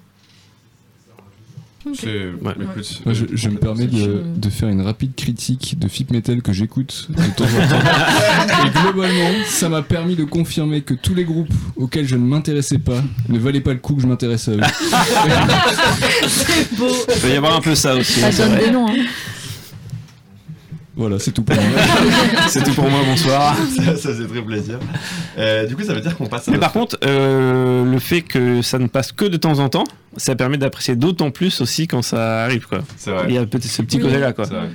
[1.87, 2.53] Ouais.
[2.63, 6.53] écoute, Moi, je, je me permets de, faire une rapide critique de Fip Metal que
[6.53, 8.67] j'écoute de temps en temps.
[8.67, 12.79] Et globalement, ça m'a permis de confirmer que tous les groupes auxquels je ne m'intéressais
[12.79, 14.61] pas ne valaient pas le coup que je m'intéresse à eux.
[16.29, 16.89] C'est beau.
[17.17, 18.21] Il va y avoir un peu ça aussi.
[18.21, 18.89] Ça hein, donne des noms.
[18.89, 19.05] Hein.
[20.97, 21.65] Voilà, c'est tout pour moi.
[22.49, 23.57] C'est tout pour moi, bonsoir.
[23.77, 24.79] ça, ça faisait très plaisir.
[25.37, 28.23] Euh, du coup, ça veut dire qu'on passe à Mais par contre, euh, le fait
[28.23, 29.83] que ça ne passe que de temps en temps,
[30.17, 32.83] ça permet d'apprécier d'autant plus aussi quand ça arrive, quoi.
[32.97, 33.25] C'est vrai.
[33.29, 34.03] Il y a peut-être ce petit Oui.
[34.05, 34.45] côté-là, quoi.
[34.45, 34.69] C'est vrai.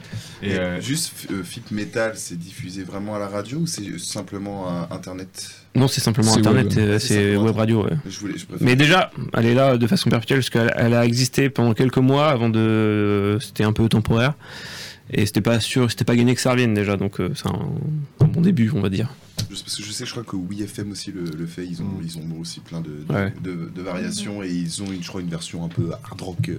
[0.43, 4.67] Et euh, Juste, euh, Fit Metal, c'est diffusé vraiment à la radio ou c'est simplement
[4.67, 5.51] à Internet?
[5.75, 7.91] Non, c'est simplement Internet, c'est web radio, ouais.
[8.09, 10.93] je voulais, je préfère- Mais déjà, elle est là de façon perpétuelle parce qu'elle elle
[10.95, 13.37] a existé pendant quelques mois avant de.
[13.39, 14.33] C'était un peu temporaire.
[15.11, 17.60] Et c'était pas sûr, c'était pas gagné que ça revienne déjà, donc euh, c'est un,
[18.19, 19.10] un bon début, on va dire.
[19.49, 21.65] Juste parce que je sais, je crois que WeFM aussi le, le fait.
[21.65, 22.02] Ils ont, Mm.
[22.03, 23.34] ils ont aussi plein de, de, Ouais.
[23.41, 26.49] de- de variations et ils ont, une, je crois, une version un peu hard rock,
[26.49, 26.57] euh,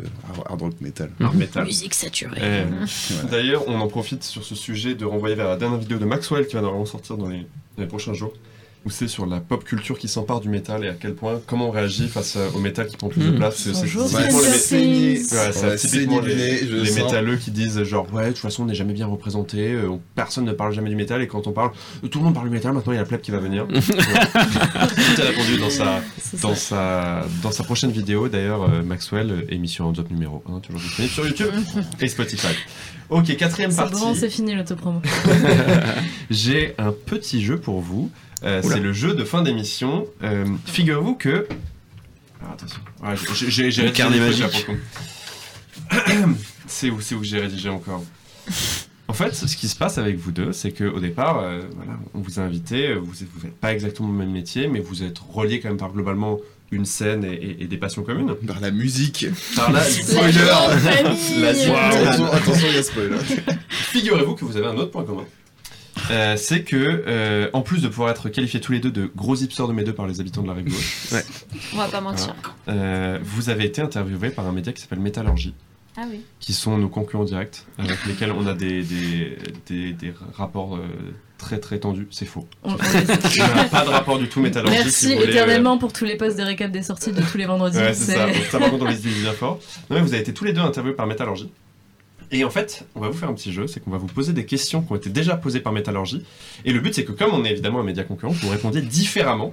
[0.49, 1.11] hard rock metal.
[1.21, 1.65] Art Metal.
[1.65, 2.39] Musique saturée.
[2.41, 2.65] Euh.
[3.31, 6.47] D'ailleurs, on en profite sur ce sujet de renvoyer vers la dernière vidéo de Maxwell
[6.47, 7.41] qui va normalement sortir dans les,
[7.77, 8.33] dans les prochains jours,
[8.87, 11.69] où c'est sur la pop culture qui s'empare du métal et à quel point, comment
[11.69, 13.37] on réagit face au métal qui prend plus de Mmh.
[13.37, 13.57] place.
[13.57, 13.73] c'est
[15.89, 18.93] typiquement les, c'est les, métalleux qui disent genre ouais de toute façon on n'est jamais
[18.95, 21.73] bien représenté, euh, on- personne ne parle jamais du métal et quand on parle
[22.11, 23.67] tout le monde parle du métal maintenant il y a la plèbe qui va venir.
[23.71, 29.31] Tout est répondu dans sa C'est dans sa dans sa prochaine vidéo d'ailleurs euh, Maxwell
[29.31, 31.51] euh, émission en top numéro 1 toujours disponible sur YouTube
[32.01, 32.49] et Spotify.
[33.11, 34.01] Ok quatrième C'est partie.
[34.01, 35.01] bon, c'est fini l'autopromo.
[36.31, 38.11] J'ai un petit jeu pour vous.
[38.43, 40.07] Euh, c'est le jeu de fin d'émission.
[40.23, 41.47] Euh, Figurez-vous que.
[42.41, 42.81] Alors attention.
[43.03, 43.83] Ouais, j'ai- rédigé
[44.21, 44.65] magique.
[44.67, 46.37] pour le coup.
[46.67, 48.05] C'est où, c'est où que j'ai rédigé encore?
[49.09, 52.21] En fait, ce qui se passe avec vous deux, c'est qu'au départ, euh, voilà, on
[52.21, 53.13] vous a invité, vous
[53.43, 56.39] n'êtes pas exactement le même métier, mais vous êtes reliés quand même par globalement
[56.71, 58.33] une scène et, et- et des passions communes.
[58.47, 59.27] Par la musique.
[59.57, 60.33] Par La spoiler.
[61.41, 61.49] La
[62.37, 63.17] attention, il y a spoiler.
[63.69, 65.25] Figurez-vous que vous avez un autre point commun.
[66.11, 66.77] Euh, c'est que,
[67.07, 69.85] euh, en plus de pouvoir être qualifiés tous les deux de gros hipsters de mes
[69.85, 71.09] deux par les habitants de la rive gauche,
[71.75, 72.35] On va pas mentir.
[72.69, 75.55] euh, vous avez été interviewé par un média qui s'appelle Métallurgie.
[75.97, 76.21] Ah oui.
[76.39, 80.83] qui sont nos concurrents directs, avec lesquels on a des, des, des, des rapports euh,
[81.37, 82.07] très très tendus.
[82.13, 82.47] C'est faux.
[82.63, 84.79] On- on Il n'y a pas de rapport du tout métallurgie.
[84.79, 87.21] Merci si vous voulez, euh, éternellement pour tous les posts des récaps des sorties de
[87.21, 87.77] tous les vendredis.
[87.77, 88.29] Ouais, c'est ça.
[88.59, 89.59] Par contre, on les utilise bien fort.
[89.91, 91.51] Non, mais vous avez été tous les deux interviewés par Métallurgie.
[92.33, 94.33] Et en fait, on va vous faire un petit jeu, c'est qu'on va vous poser
[94.33, 96.25] des questions qui ont été déjà posées par Métallurgie.
[96.65, 99.53] Et le but, c'est que comme on est évidemment un média concurrent, vous répondiez différemment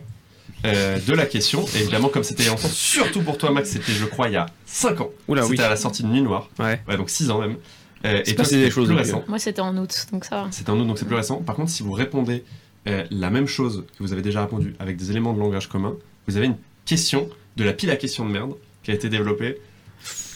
[0.65, 1.65] euh, de la question.
[1.75, 4.45] Et évidemment, comme c'était longtemps, surtout pour toi, Max, c'était, je crois, il y a
[4.65, 5.09] 5 ans.
[5.27, 5.65] Oula, c'était oui.
[5.65, 6.49] à la sortie de Nuit Noire.
[6.59, 6.79] Ouais.
[6.97, 7.57] donc 6 ans même.
[8.05, 9.23] Euh, C'est et toi, passé des c'était choses plus récent.
[9.27, 10.47] Moi, c'était en août, donc ça va.
[10.51, 11.37] C'est un autre, donc c'est plus récent.
[11.37, 12.43] Par contre, si vous répondez
[12.87, 15.95] euh, la même chose que vous avez déjà répondu avec des éléments de langage commun,
[16.27, 19.57] vous avez une question de la pile à questions de merde qui a été développée.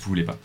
[0.01, 0.37] Vous voulez pas.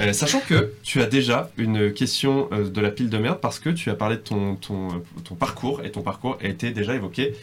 [0.00, 3.60] Euh, sachant que tu as déjà une question euh, de la pile de merde parce
[3.60, 6.70] que tu as parlé de ton, ton, euh, ton parcours et ton parcours a été
[6.72, 7.34] déjà évoqué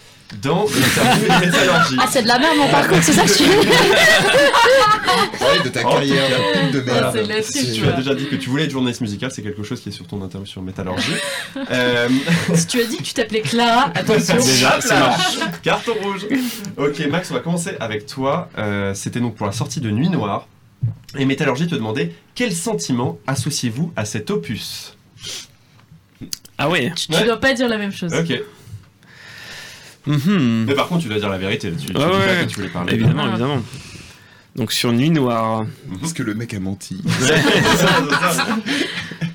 [0.41, 1.95] dans l'interview de Métallurgie.
[1.99, 3.60] Ah, c'est de la merde mon parcours, c'est ça que tu veux
[5.41, 7.06] Ouais, de ta carrière de pile de merde.
[7.06, 9.02] Ah, c'est de la triche, Tu tu as déjà dit que tu voulais être journaliste
[9.02, 11.14] musical, c'est quelque chose qui est sur ton interview sur Métallurgie.
[11.72, 12.07] Euh,
[12.56, 14.36] Si tu as dit que tu t'appelais Clara, attention.
[14.36, 14.99] Déjà, là.
[14.99, 15.38] marche.
[15.64, 16.26] Carton rouge.
[16.78, 18.49] Ok, Max, on va commencer avec toi.
[18.57, 20.48] Euh, C'était donc pour la sortie de Nuit Noire.
[21.18, 24.98] Et Métallurgie te demandait quel sentiment associez-vous à cet opus?
[26.58, 26.91] Ah ouais.
[26.95, 28.14] Tu dois pas dire la même chose.
[28.14, 28.41] Ok.
[30.08, 30.66] Mhm.
[30.68, 31.72] Mais par contre, tu dois dire la vérité.
[31.72, 32.94] Tu, tu Ouais, dis pas que tu voulais parler.
[32.95, 33.30] Évidemment, Ah.
[33.30, 33.62] évidemment.
[34.56, 35.66] Donc sur Nuit Noire,
[36.02, 37.02] Parce que le mec a menti.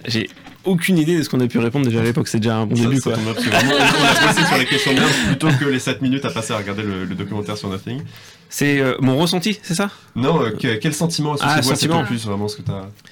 [0.06, 0.28] j'ai
[0.66, 2.28] aucune idée de ce qu'on a pu répondre déjà à l'époque.
[2.28, 3.12] C'est déjà un bon Ça, début ça quoi.
[3.14, 5.64] tombe bien, parce que vraiment, on a bossé sur les questions de merde plutôt que
[5.66, 8.02] les 7 minutes à passer à regarder le, le documentaire sur Nothing.
[8.48, 9.90] C'est euh, mon ressenti, c'est ça?
[10.14, 12.01] Non, euh, que- quel sentiment associez-vous Ah, sentiment.
[12.02, 12.62] opus, vraiment, ce que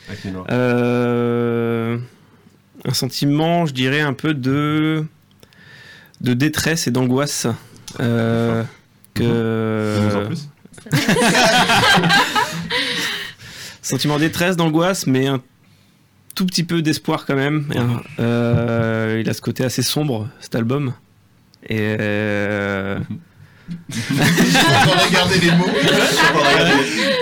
[0.08, 1.98] avec Nuit Noire Euh,
[2.84, 5.04] un sentiment, je dirais un peu de
[6.20, 7.46] de détresse et d'angoisse.
[8.00, 8.62] Euh,
[9.14, 10.48] que en plus.
[13.82, 15.40] sentiment de détresse, d'angoisse, mais un
[16.34, 17.66] tout petit peu d'espoir quand même.
[18.20, 20.92] Euh, il a ce côté assez sombre, cet album.
[21.68, 22.98] Et euh,
[25.08, 25.66] regarder les mots.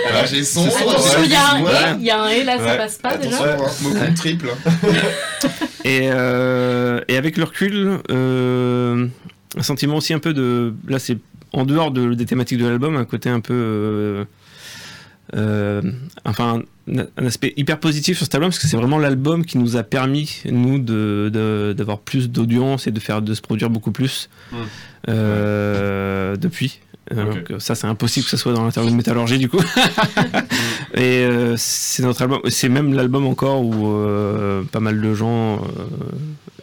[0.09, 0.65] Alors, j'ai son.
[0.67, 1.71] Attention, il y a un Ouais.
[1.71, 2.77] et, il y a un et là, ça Ouais.
[2.77, 3.57] passe pas Attention, déjà.
[3.81, 4.49] mot compte triple.
[5.85, 9.05] Et, euh, et avec le recul, euh,
[9.57, 10.73] un sentiment aussi un peu de.
[10.87, 11.17] Là, c'est
[11.51, 14.25] en dehors de- des thématiques de l'album, un côté un peu.
[15.35, 15.81] Euh,
[16.25, 16.61] enfin,
[16.91, 19.77] un, un aspect hyper positif sur cet album, parce que c'est vraiment l'album qui nous
[19.77, 23.91] a permis, nous, de- de- d'avoir plus d'audience et de, faire, de se produire beaucoup
[23.91, 24.55] plus Mm.
[25.09, 26.79] euh, depuis.
[27.13, 29.59] Euh, ça, c'est impossible que ça soit dans l'interview de métallurgie, du coup.
[30.95, 35.55] Et euh, c'est notre album, c'est même l'album encore où euh, pas mal de gens
[35.57, 35.61] euh,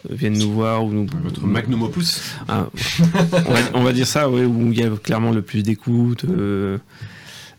[0.09, 1.05] viennent nous voir ou nous.
[1.23, 2.21] Votre magnum opus.
[2.47, 2.67] Ah,
[3.47, 6.25] on, va, on va dire ça, ouais, où il y a clairement le plus d'écoute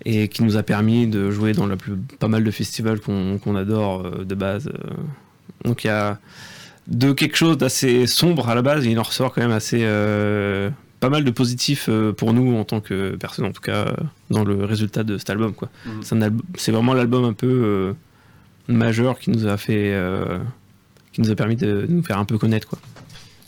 [0.04, 3.56] et qui nous a permis de jouer dans la plus, pas mal de festivals qu'on
[3.56, 4.68] adore euh, de base.
[4.68, 4.90] euh.
[5.64, 6.18] Donc il y a
[6.88, 10.70] de quelque chose d'assez sombre à la base, il en ressort quand même assez euh,
[10.98, 13.94] pas mal de positifs pour nous en tant que personne, en tout cas
[14.30, 15.52] dans le résultat de cet album.
[15.54, 15.68] quoi.
[15.86, 16.40] Mhm.
[16.56, 17.94] C'est vraiment l'album un peu
[18.68, 20.38] majeur qui nous a fait, euh,
[21.12, 22.78] qui nous a permis de nous faire un peu connaître quoi.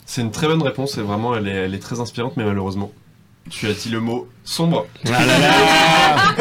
[0.05, 2.91] C'est une très bonne réponse et vraiment elle est, elle est très inspirante, mais malheureusement,
[3.49, 4.87] tu as dit le mot sombre.
[5.05, 5.53] Ah là là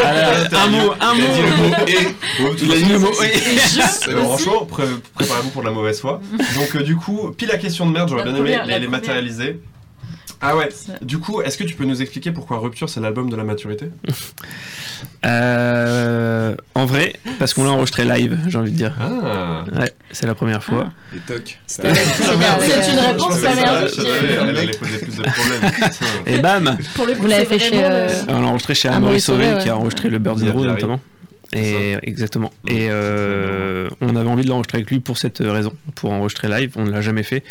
[0.03, 1.47] Ah là, un mot, un Il a dit mot.
[1.49, 2.63] le mot et.
[2.63, 3.13] Il a dit le mot
[4.25, 6.21] Franchement, pré- préparez-vous pour de la mauvaise foi.
[6.57, 9.61] Donc, euh, du coup, pile la question de merde, j'aurais bien aimé les, matérialiser.
[10.41, 10.69] Ah ouais,
[11.01, 13.91] du coup, est-ce que tu peux nous expliquer pourquoi Rupture c'est l'album de la maturité?
[15.27, 18.95] Euh, en vrai, parce qu'on l'a enregistré live, j'ai envie de dire.
[19.01, 20.91] Ah Ouais, c'est la première fois.
[21.15, 21.59] Et toc.
[21.67, 25.73] C'est une réponse Elle allait poser plus de problèmes.
[26.27, 28.75] Et bam Pour le coup, Vous l'avez c'est fait chez, vraiment euh, On l'a enregistré
[28.75, 29.63] chez Amaury Amaury Sauvé, ouais.
[29.63, 31.01] qui a enregistré le Row Pierre notamment.
[31.55, 32.51] Et exactement.
[32.67, 36.73] Et euh, on avait envie de l'enregistrer avec lui pour cette raison, pour enregistrer live.
[36.77, 37.45] On ne l'a jamais fait.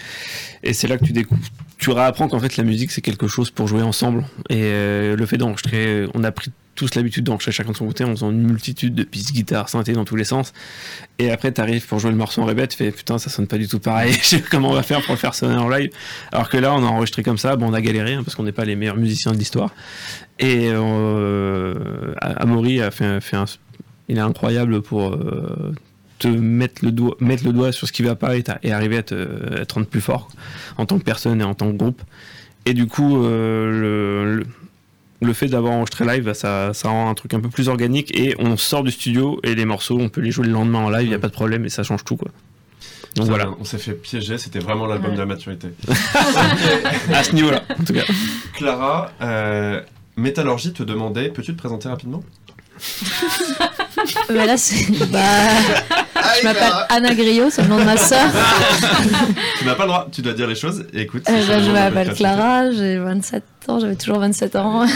[0.62, 1.42] Et c'est là que tu découvres,
[1.78, 4.26] tu réapprends qu'en fait la musique c'est quelque chose pour jouer ensemble.
[4.50, 8.04] Et euh, le fait d'enregistrer, on a pris tous l'habitude d'enregistrer chacun de son côté
[8.04, 10.54] en faisant une multitude de pistes guitare, synthé dans tous les sens.
[11.20, 13.58] Et après t'arrives pour jouer le morceau en répète, tu fais putain ça sonne pas
[13.58, 14.12] du tout pareil.
[14.22, 15.92] Je sais pas comment on va faire pour le faire sonner en live.
[16.34, 18.44] Alors que là on a enregistré comme ça, bon on a galéré hein, parce qu'on
[18.44, 19.74] n'est pas les meilleurs musiciens de l'histoire.
[20.40, 23.46] Et euh, Amaury a fait, fait un,
[24.10, 25.74] il est incroyable pour euh,
[26.20, 29.04] te mettre le doigt, mettre le doigt sur ce qui va pas et, arriver à
[29.04, 30.30] te, à te rendre plus fort
[30.78, 32.02] en tant que personne et en tant que groupe.
[32.66, 34.46] Et du coup, euh, le, le,
[35.28, 38.18] le fait d'avoir enregistré live, bah, ça, ça rend un truc un peu plus organique
[38.18, 40.90] et on sort du studio et les morceaux, on peut les jouer le lendemain en
[40.90, 42.30] live, il n'y a pas de problème et ça change tout quoi.
[43.16, 45.16] Donc voilà, On s'est fait piéger, c'était vraiment l'album Ouais.
[45.16, 45.68] de la maturité.
[47.14, 48.06] à ce niveau-là en tout cas.
[48.54, 49.82] Clara, euh,
[50.18, 52.24] Métallurgie te demandait, peux-tu te présenter rapidement?
[54.30, 54.92] Mais là, c'est.
[55.12, 55.20] Bah.
[56.40, 58.28] Je m'appelle Anna Griot, c'est le nom de ma sœur.
[59.60, 60.86] tu n'as pas le droit, tu dois dire les choses.
[60.94, 62.14] Écoute, Euh, bah, je m'appelle.
[62.14, 64.84] Clara, j'ai 27 ans, j'avais toujours 27 ans.
[64.84, 64.90] hop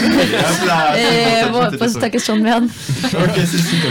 [0.66, 2.64] là, c'est Et bon, pose ta question de merde.
[3.04, 3.90] Ok, c'est super.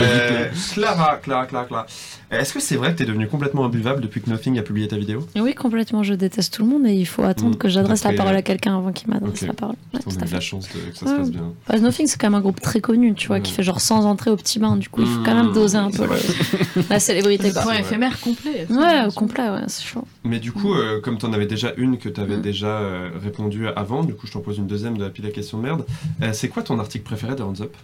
[0.00, 1.86] Euh, Clara, Clara, Clara, Clara.
[2.30, 4.96] Est-ce que c'est vrai que t'es devenu complètement imbuvable depuis que Nothing a publié ta
[4.98, 5.26] vidéo?
[5.36, 7.56] Oui, complètement, je déteste tout le monde et il faut attendre Mm.
[7.56, 9.76] que j'adresse la parole à quelqu'un avant qu'il m'adresse la parole.
[9.94, 11.52] Ouais, On tout a de la chance de- que ça se passe bien.
[11.66, 14.04] Bah, Nothing, c'est quand même un groupe très connu, tu vois, qui fait genre 100
[14.04, 17.00] entrées au petit bain, du coup, il faut quand même doser un peu le- la
[17.00, 17.50] célébrité.
[17.50, 18.66] Point éphémère complet.
[18.68, 20.04] Ouais, au complet, ouais, c'est chaud.
[20.24, 22.42] Mais du coup, euh, comme t'en avais déjà une que t'avais Mm.
[22.42, 25.30] déjà euh, répondu avant, du coup je t'en pose une deuxième de la pile à
[25.30, 25.86] questions de merde.
[26.22, 27.74] Euh, c'est quoi ton article préféré de Hands Up?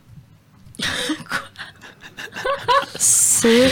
[2.98, 3.70] C'est.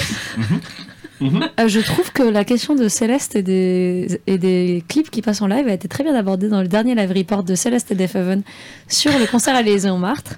[1.20, 1.48] Mhm.
[1.60, 5.40] Euh, je trouve que la question de Céleste et des, et des clips qui passent
[5.40, 7.94] en live a été très bien abordée dans le dernier live report de Céleste et
[7.94, 8.42] Def Heaven
[8.88, 10.34] sur le concert à l'Élysée Montmartre,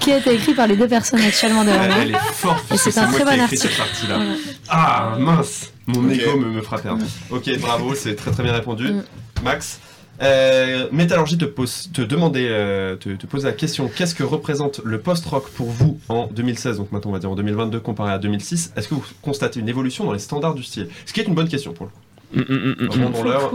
[0.00, 1.98] qui a été écrit par les deux personnes actuellement devant Elle, moi.
[2.00, 3.78] elle est forte, Et parce que c'est un moi très qui ai bon écrit cette
[3.78, 3.82] article.
[4.08, 4.16] partie-là.
[4.16, 4.32] Voilà.
[4.70, 6.12] Ah mince Mon Ok.
[6.18, 6.86] ego me, me frappe.
[6.86, 6.98] hein.
[7.30, 8.88] Ok, bravo, c'est très très bien répondu.
[8.90, 9.02] Mm.
[9.44, 9.80] Max?
[10.22, 13.10] Euh, Métallurgie te, pose, te demandait, euh, te,
[13.42, 17.18] la question qu'est-ce que représente le post-rock pour vous en 2016, donc maintenant on va
[17.18, 20.54] dire en 2022 comparé à 2006 Est-ce que vous constatez une évolution dans les standards
[20.54, 20.88] du style?
[21.06, 21.98] Ce qui est une bonne question pour le coup.
[22.34, 23.52] Rendons-leur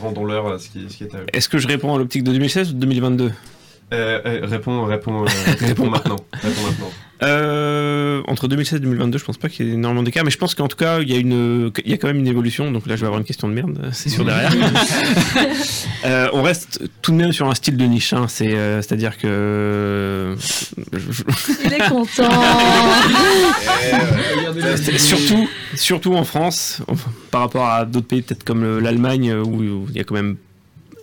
[0.00, 1.26] rendons-leur euh, ce qui, ce qui est à eux.
[1.32, 3.32] Est-ce que je réponds à l'optique de 2016 ou de 2022
[3.92, 5.28] Euh, euh, réponds, réponds, euh,
[5.58, 6.16] réponds maintenant.
[6.32, 6.90] Réponds maintenant.
[7.22, 10.38] Euh, entre 2016 et 2022, je pense pas qu'il y ait énormément d'écart, mais je
[10.38, 12.70] pense qu'en tout cas, il y, a une, il y a quand même une évolution.
[12.70, 14.52] Donc là, je vais avoir une question de merde, c'est sûr derrière.
[16.06, 19.18] Euh, on reste tout de même sur un style de niche, hein, c'est, euh, c'est-à-dire
[19.18, 20.34] que.
[21.64, 22.30] Il est content.
[24.76, 29.30] C'est surtout, surtout en France, enfin, par rapport à d'autres pays, peut-être comme le- l'Allemagne,
[29.30, 30.36] euh, où où il y a quand même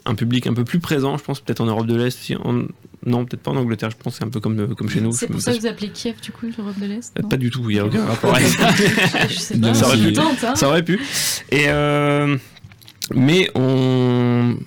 [0.08, 2.34] un public un peu plus présent, je pense, peut-être en Europe de l'Est.
[2.44, 2.64] en-
[3.06, 5.12] Non, peut-être pas en Angleterre, je pense c'est un peu comme, comme chez nous.
[5.12, 7.50] C'est pour ça que vous appelez Kiev, du coup, l'Europe de l'Est Euh, Pas du
[7.52, 8.70] tout, il n'y a aucun rapport avec ça.
[9.30, 10.14] Je sais pas, ça aurait pu.
[10.14, 10.56] tente, hein.
[10.56, 11.00] Ça aurait pu.
[11.52, 12.36] Et euh,
[13.14, 14.58] mais on,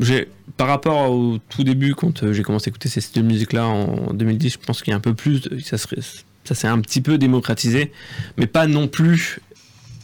[0.00, 3.28] j'ai par rapport au tout début quand euh, j'ai commencé à écouter ces styles de
[3.28, 5.96] musique là en 2010, je pense qu'il y a un peu plus, de- ça serait,
[6.44, 7.92] ça s'est un petit peu démocratisé,
[8.36, 9.38] mais pas non plus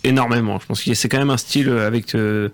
[0.04, 0.58] énormément.
[0.60, 2.48] Je pense que c'est quand même un style avec euh,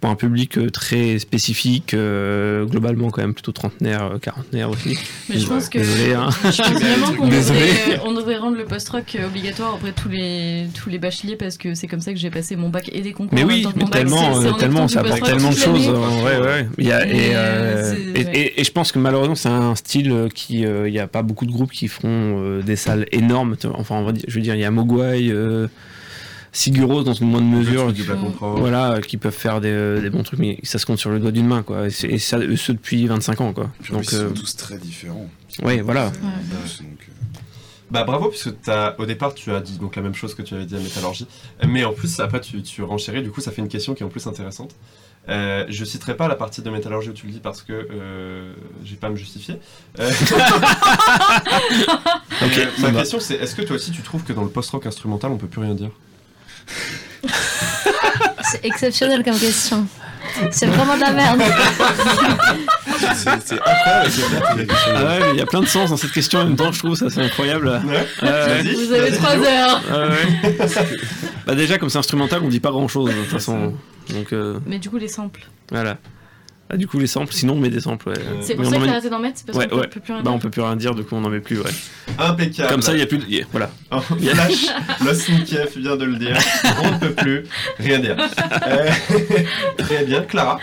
[0.00, 4.98] pour un public euh, très spécifique, euh, globalement quand même plutôt trentenaire, euh, quarantenaire aussi.
[5.28, 6.30] Mais je pense que Désolé, hein.
[6.44, 10.68] je pense vraiment qu'on devrait, on devrait rendre le post-rock obligatoire auprès de tous les
[10.74, 13.12] tous les bacheliers parce que c'est comme ça que j'ai passé mon bac et des
[13.12, 13.34] concours.
[13.34, 13.90] Mais oui, mais bac.
[13.90, 15.86] tellement, ça apporte tellement de choses.
[15.88, 16.68] vrai, ouais.
[16.78, 18.36] Il y a, Et, et, euh, c'est- et, ouais.
[18.38, 21.22] et- et je pense que malheureusement, c'est un style qui, euh, il n'y a pas
[21.22, 23.56] beaucoup de groupes qui feront des salles énormes.
[23.74, 25.30] Enfin, on va dire- je veux dire, il y a Mogwai,
[26.52, 28.58] Siguros dans une moindre mesure, Emperor.
[28.58, 31.20] voilà, qui peuvent faire des, euh, des bons trucs, mais ça se compte sur le
[31.20, 31.86] doigt d'une main, quoi.
[31.86, 33.70] Et, ça, eux, ceux depuis 25 ans, quoi.
[33.90, 35.28] Donc, ils euh, sont tous très différents.
[35.62, 36.06] ouais, voilà.
[36.06, 36.10] Euh,
[37.90, 40.54] Bah bravo, puisque t'as- au départ tu as dit donc la même chose que tu
[40.54, 41.26] avais dit à Métallurgie,
[41.66, 44.06] mais en plus après tu, tu renchéris, du coup ça fait une question qui est
[44.06, 44.76] en plus intéressante.
[45.28, 48.52] Euh, je citerai pas la partie de Métallurgie où tu le dis parce que euh,
[48.84, 49.56] j'ai pas à me justifier.
[49.98, 50.08] Euh,
[52.42, 52.46] euh,
[52.78, 53.00] ma va.
[53.00, 55.46] question c'est est-ce que toi aussi tu trouves que dans le post-rock instrumental on peut
[55.48, 55.90] plus rien dire?
[58.50, 59.86] C'est exceptionnel comme question.
[60.50, 61.42] C'est vraiment de la merde.
[63.14, 64.66] c'est incroyable.
[64.94, 66.70] Ah ouais, mais il y a plein de sens dans cette question en même temps,
[66.72, 67.80] je trouve, ça c'est incroyable.
[67.86, 68.06] Ouais.
[68.22, 69.46] Vous avez Vas-y, trois Guillaume.
[69.46, 69.82] heures.
[69.90, 70.08] Ouais,
[70.62, 70.96] ouais.
[71.46, 73.74] bah déjà, comme c'est instrumental, on dit pas grand chose de toute façon.
[74.10, 75.46] Donc euh, Mais du coup les samples.
[75.70, 75.96] voilà.
[76.72, 78.10] Ah, du coup, les samples, sinon on met des samples.
[78.10, 78.14] Ouais.
[78.42, 79.78] C'est Mais pour on ça que met- t'as arrêté d'en mettre, c'est parce Ouais, qu'on
[79.80, 79.88] ouais.
[79.88, 80.42] peut plus rien Bah, on dire.
[80.42, 81.70] peut plus rien dire, du coup on en met plus, ouais.
[82.16, 82.68] Impeccable.
[82.70, 83.26] Comme ça, il y a plus de.
[83.26, 83.70] yeah, voilà.
[83.90, 84.66] Oh, Flash,
[85.04, 86.38] Lost in Kiev vient de le dire.
[86.84, 87.44] On ne peut plus
[87.78, 88.16] rien dire.
[88.68, 88.88] Euh,
[89.78, 90.60] très bien, Clara.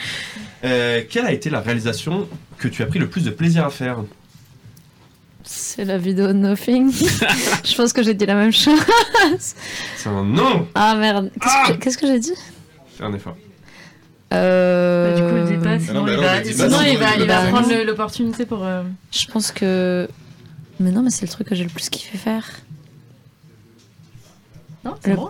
[0.64, 2.28] euh, quelle a été la réalisation
[2.58, 3.98] que tu as pris le plus de plaisir à faire
[5.44, 6.90] C'est la vidéo de Nothing.
[7.66, 8.80] Je pense que j'ai dit la même chose.
[9.98, 11.32] C'est un non Ah merde.
[11.42, 12.34] Qu'est-ce que- Qu'est-ce que j'ai dit
[12.98, 13.36] Fais un effort.
[14.34, 15.12] Euh...
[15.12, 16.98] Bah, du coup, le dis pas, Ah sinon non, mais il va, sinon, sinon, il
[16.98, 18.64] va, il prendre l'opportunité pour.
[18.64, 20.08] euh, Je pense que.
[20.80, 22.44] Mais non, mais c'est le truc que j'ai le plus kiffé faire.
[24.86, 25.30] Non, c'est Le- bon,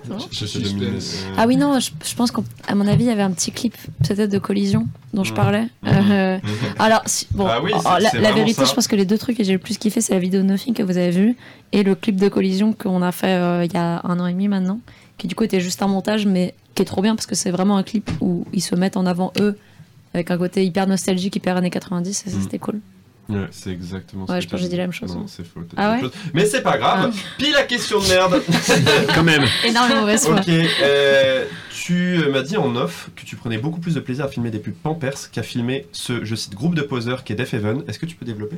[1.38, 3.76] Ah oui, non, je, je pense qu'à mon avis, il y avait un petit clip
[4.08, 5.36] peut-être de collision dont je Mhm.
[5.36, 5.68] parlais.
[5.84, 6.12] Mhm.
[6.12, 6.42] Euh, Mhm.
[6.80, 8.66] alors, si- bon, Ah oui, oh, c'est- la, la vérité, ça.
[8.66, 10.46] je pense que les deux trucs que j'ai le plus kiffé, c'est la vidéo de
[10.48, 11.36] Nothing que vous avez vue
[11.72, 14.34] et le clip de collision qu'on a fait euh, il y a un an et
[14.34, 14.80] demi maintenant,
[15.18, 17.52] qui du coup était juste un montage, mais qui est trop bien parce que c'est
[17.52, 19.58] vraiment un clip où ils se mettent en avant eux,
[20.14, 22.44] avec un côté hyper nostalgique, hyper années 90, et ça Mhm.
[22.44, 22.80] c'était cool.
[23.30, 25.14] Ouais, c'est exactement ce Ouais, je pense que j'ai dit la même chose.
[25.14, 25.60] Non, c'est faux.
[25.76, 26.12] Ah ouais chose.
[26.34, 27.14] Mais c'est pas grave.
[27.38, 28.42] Pile la question de merde.
[29.16, 29.44] Quand même.
[29.66, 30.36] Énormément mauvaise foi.
[30.40, 34.28] Ok, euh, tu m'as dit en off que tu prenais beaucoup plus de plaisir à
[34.30, 37.54] filmer des pubs Pampers qu'à filmer ce, je cite, groupe de poseurs qui est Def
[37.54, 37.84] Heaven.
[37.90, 38.58] Est-ce que tu peux développer?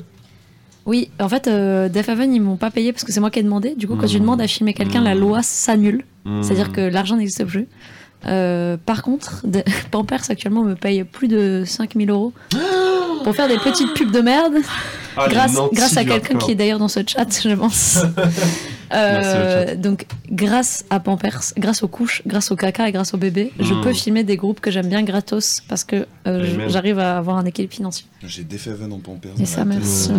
[0.85, 3.39] Oui, en fait, euh, Def Haven, ils m'ont pas payé parce que c'est moi qui
[3.39, 3.75] ai demandé.
[3.75, 4.09] Du coup, quand Mm.
[4.09, 6.03] tu demandes à filmer quelqu'un, la loi s'annule.
[6.25, 6.41] Mm.
[6.43, 7.67] C'est-à-dire que l'argent n'existe plus.
[8.25, 12.33] Euh, par contre, de- Pampers actuellement me paye plus de 5000 euros
[13.23, 14.55] pour faire des petites pubs de merde.
[15.15, 17.99] Ah, grâce, à quelqu'un qui est d'ailleurs dans ce chat, je pense.
[18.93, 23.51] Euh, donc, grâce à Pampers, grâce aux couches, grâce au caca et grâce au bébé,
[23.59, 23.81] je Mm.
[23.81, 27.45] peux filmer des groupes que j'aime bien gratos parce que euh, j'arrive à avoir un
[27.45, 28.05] équilibre financier.
[28.25, 29.31] J'ai Def Haven en Pampers.
[29.39, 30.09] Et ça, merci.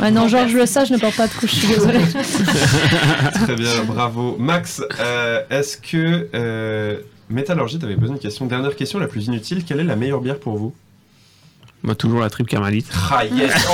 [0.00, 2.00] ouais, non, Georges le sait, je ne porte pas de couche, je suis désolée.
[3.34, 4.36] Très bien, bravo.
[4.38, 6.98] Max, euh, est-ce que euh,
[7.30, 8.46] Métallurgie, t'avais posé une question.
[8.46, 9.64] Dernière question, la plus inutile.
[9.64, 10.74] Quelle est la meilleure bière pour vous?
[11.82, 12.86] Moi, toujours la triple carmélite.
[13.10, 13.72] Ah yes Oh,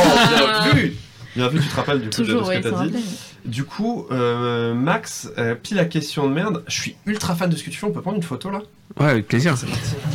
[0.63, 0.95] bien vu
[1.37, 2.77] Bien vu, tu te rappelles du coup de- de, Toujours, ce oui, que t'as dit?
[2.77, 3.01] rappelle.
[3.45, 6.65] Du coup, euh, Max, euh, pile la question de merde.
[6.67, 7.87] Je suis ultra fan de ce que tu fais.
[7.87, 8.61] On peut prendre une photo là
[8.99, 9.55] Ouais, avec plaisir.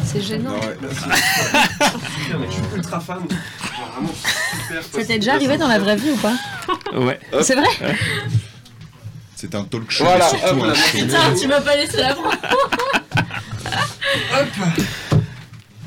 [0.05, 0.53] C'est gênant.
[0.59, 3.19] Putain, mec, je suis ultra fan.
[3.19, 4.83] Genre, vraiment super.
[4.83, 6.33] Ça t'est déjà arrivé dans la vraie vie ou pas
[6.99, 7.19] Ouais.
[7.41, 7.67] C'est vrai
[9.35, 10.97] C'est un talk show, Voilà, surtout hop, un là, show.
[10.97, 12.37] Putain, tu m'as pas laissé la prendre.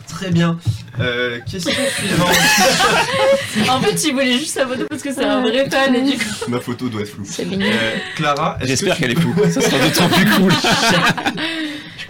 [0.08, 0.58] Très bien.
[1.00, 2.28] Euh, question suivante.
[3.70, 6.16] en fait, il voulait juste sa photo parce que c'est un vrai fan et du
[6.18, 6.24] coup.
[6.48, 7.24] Ma photo doit être floue.
[7.26, 7.66] C'est mignon.
[7.66, 9.50] Euh, Clara, est-ce J'espère que tu qu'elle est peux- floue.
[9.50, 10.52] Ça sera d'autant plus cool.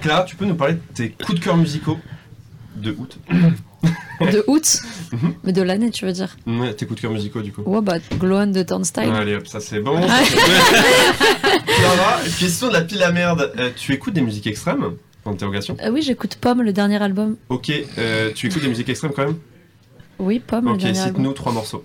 [0.03, 1.99] Clara, tu peux nous parler de tes coups de cœur musicaux
[2.77, 3.19] de août
[4.21, 4.81] De août
[5.45, 7.63] Mais de l'année, tu veux dire Ouais, tes coups de cœur musicaux du coup.
[7.67, 9.11] Ouais, bah, Glow on de Turnstile.
[9.15, 10.01] Allez hop, ça c'est bon.
[11.67, 13.53] Clara, question de la pile à merde.
[13.59, 14.93] Euh, tu écoutes des musiques extrêmes
[15.27, 17.37] Euh, oui, j'écoute Pomme, le dernier album.
[17.49, 19.37] Ok, euh, tu écoutes des musiques extrêmes quand même?
[20.19, 21.15] Oui, Pomme, le Ok, dernier album.
[21.17, 21.85] cite-nous trois morceaux.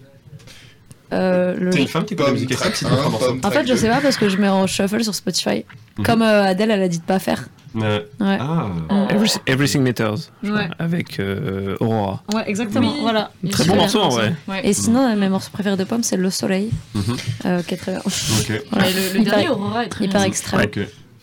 [1.14, 3.38] Euh, le- T'es une femme qui écoute des musiques extrêmes Cite-nous trois morceaux.
[3.44, 5.66] En fait, je sais pas parce que je mets en shuffle sur Spotify.
[5.98, 6.06] Mhm.
[6.06, 7.48] Comme euh, Adèle, elle a dit de pas faire.
[7.78, 8.38] Euh, Ouais.
[8.40, 8.68] Ah.
[9.10, 10.30] Every- Everything Matters.
[10.44, 10.70] Ouais.
[10.80, 12.22] Avec euh, Aurora.
[12.34, 12.94] Ouais, exactement.
[12.94, 13.00] Oui.
[13.02, 13.32] Voilà.
[13.50, 14.34] Très bon morceau, en vrai.
[14.48, 14.62] Ouais.
[14.68, 17.04] Et sinon, mes morceaux préférés de Pomme, c'est Le Soleil, Mhm.
[17.46, 18.02] euh, qui est très bien.
[18.02, 18.62] Ok.
[18.72, 18.90] Voilà.
[18.90, 20.62] Et le- le dernier, Aurora, est très Hyper extrême.
[20.66, 20.80] Ok.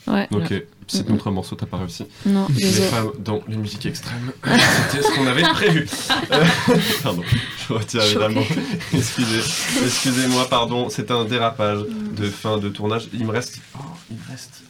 [0.07, 0.29] Ouais.
[0.89, 0.97] Ok.
[0.97, 2.07] Cite-nous trois morceaux, t'as pas réussi.
[2.25, 2.89] Non, Les désolé.
[2.89, 4.33] femmes dans les musiques extrêmes.
[4.91, 5.87] C'était ce qu'on avait prévu.
[6.33, 6.45] Euh,
[7.03, 7.23] pardon,
[7.69, 8.41] je retire évidemment.
[8.95, 9.41] Excusez,
[9.85, 10.89] excusez-moi, pardon.
[10.89, 11.81] C'est un dérapage
[12.17, 13.09] de fin de tournage.
[13.13, 14.63] Il me reste, oh, il me reste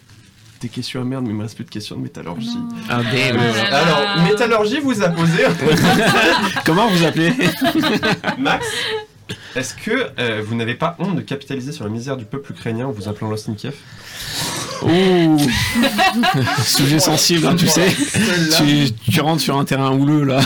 [0.60, 2.48] des questions à merde, mais il me reste plus de questions de métallurgie.
[2.90, 3.36] Ah, damn.
[3.36, 5.44] Euh, alors, métallurgie vous a posé.
[6.66, 7.32] Comment vous appelez?
[8.38, 8.66] Max?
[9.58, 12.86] Est-ce que euh, vous n'avez pas honte de capitaliser sur la misère du peuple ukrainien
[12.86, 13.74] en vous appelant Lost in Kiev?
[14.82, 15.36] Ouh
[16.64, 17.88] Sujet sensible, hein, tu sais.
[18.56, 20.38] Tu, tu rentres sur un terrain houleux là.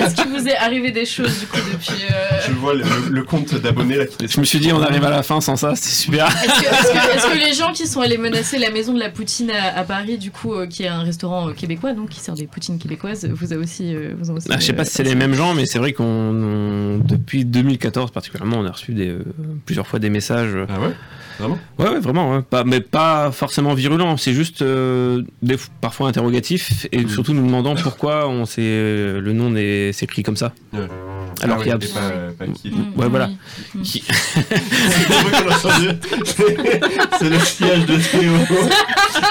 [0.00, 2.04] Est-ce qu'il vous est arrivé des choses du coup depuis.
[2.10, 5.10] euh, Je vois le, compte d'abonnés là qui Je me suis dit, on arrive à
[5.10, 6.26] la fin sans ça, c'est super.
[6.26, 9.84] Est-ce que, les gens qui sont allés menacer la maison de la poutine à, à
[9.84, 12.78] Paris, du coup, euh, qui est un restaurant euh, québécois, donc qui sert des poutines
[12.78, 14.48] québécoises, vous a aussi, euh, vous ont aussi.
[14.50, 16.98] Ah, je sais pas euh, si c'est les mêmes gens, mais c'est vrai qu'on on-
[16.98, 19.20] depuis 2014 particulièrement, on a reçu euh,
[19.66, 20.54] plusieurs fois des messages.
[20.54, 20.78] euh, Ah
[21.38, 22.42] Vraiment Ouais, ouais, vraiment, ouais.
[22.42, 24.16] Pas, mais pas forcément virulents.
[24.16, 29.50] C'est juste euh, des, parfois interrogatifs et surtout nous demandant pourquoi on euh, le nom
[29.92, 30.52] s'écrit comme ça.
[30.72, 30.80] Ouais.
[31.42, 32.10] Alors Ah qu'il y a ouais, et pas,
[32.46, 32.72] pas qui.
[32.96, 33.30] Ouais, voilà.
[33.84, 34.02] Qui-
[37.18, 38.32] C'est le siège de Théo.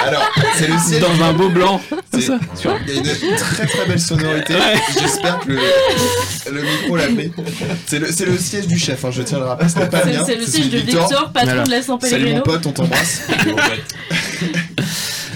[0.05, 1.01] Alors, c'est le siège.
[1.01, 1.81] Dans un beau blanc.
[2.13, 2.39] C'est- ça.
[2.87, 4.53] Il y a une très très belle sonorité.
[4.99, 5.59] J'espère que le,
[6.51, 7.31] le micro l'a fait.
[7.85, 9.69] C'est le, le siège du chef, hein, je tiens à le rappeler.
[9.69, 11.69] C'est pas le siège de Victor, patron de
[12.01, 13.27] Salut mon pote, on t'embrasse.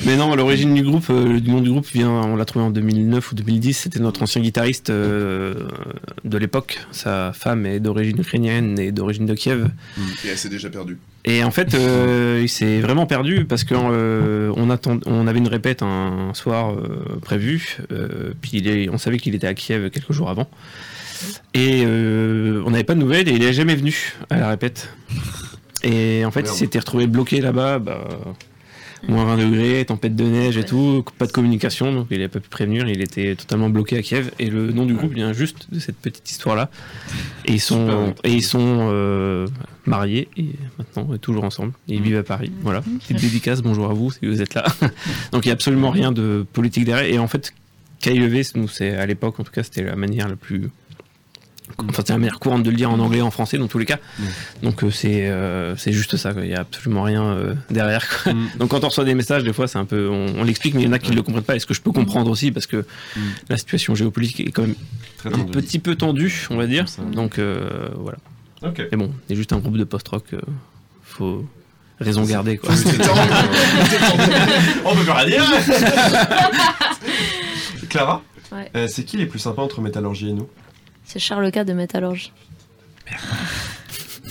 [0.05, 2.71] Mais non, l'origine du groupe, euh, du nom du groupe vient, on l'a trouvé en
[2.71, 3.73] 2009 ou 2010.
[3.73, 5.67] C'était notre ancien guitariste euh,
[6.25, 6.79] de l'époque.
[6.91, 9.69] Sa femme est d'origine ukrainienne et d'origine de Kiev.
[10.25, 10.97] Et elle s'est déjà perdue.
[11.23, 13.91] Et en fait, euh, il s'est vraiment perdu parce qu'on
[14.55, 18.97] on attend, on avait une répète un soir euh, prévu, euh, puis il est, on
[18.97, 20.49] savait qu'il était à Kiev quelques jours avant,
[21.53, 24.89] et euh, on n'avait pas de nouvelles et il est jamais venu à la répète.
[25.83, 26.55] Et en fait, Merde.
[26.55, 28.07] il s'était retrouvé bloqué là-bas, bah,
[29.07, 32.39] moins 20 degrés, tempête de neige et tout, pas de communication, donc il n'a pas
[32.39, 34.31] pu prévenir, il était totalement bloqué à Kiev.
[34.39, 36.69] Et le nom du groupe vient juste de cette petite histoire-là.
[37.45, 39.47] Et ils sont, et ils sont euh,
[39.85, 41.73] mariés et maintenant toujours ensemble.
[41.87, 42.51] Et ils vivent à Paris.
[42.61, 42.81] Voilà.
[42.81, 44.65] Petite dédicace, bonjour à vous si vous êtes là.
[45.31, 47.11] donc il n'y a absolument rien de politique derrière.
[47.11, 47.53] Et en fait,
[48.01, 50.69] KIEV, nous, c'est à l'époque, en tout cas, c'était la manière la plus.
[51.79, 53.77] Enfin, c'était la manière courante de le dire en anglais et en français dans tous
[53.77, 53.97] les cas.
[54.63, 56.43] Donc euh, c'est euh, c'est juste ça, quoi.
[56.43, 58.05] il n'y a absolument rien euh, derrière.
[58.23, 58.33] quoi.
[58.57, 60.81] Donc quand on reçoit des messages, des fois c'est un peu, on, on l'explique, mais
[60.81, 61.55] il y en a qui ne le comprennent pas.
[61.55, 62.85] Et ce que je peux comprendre aussi, parce que
[63.49, 64.75] la situation géopolitique est quand même
[65.17, 66.85] Très un petit peu tendue, on va dire.
[67.13, 68.17] Donc euh, voilà.
[68.91, 70.41] Mais bon, c'est juste un groupe de post-rock, euh,
[71.03, 71.45] faut
[71.99, 72.73] raison garder quoi.
[74.85, 75.43] On peut pas rien dire.
[77.89, 78.21] Clara,
[78.51, 78.69] Ouais.
[78.75, 80.47] euh, c'est qui les plus sympas entre métallurgie et nous?
[81.11, 82.31] C'est Charles K de Métallurge.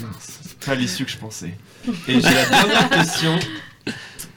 [0.01, 1.53] mince, c'est pas l'issue que je pensais.
[2.09, 3.39] Et j'ai la dernière question.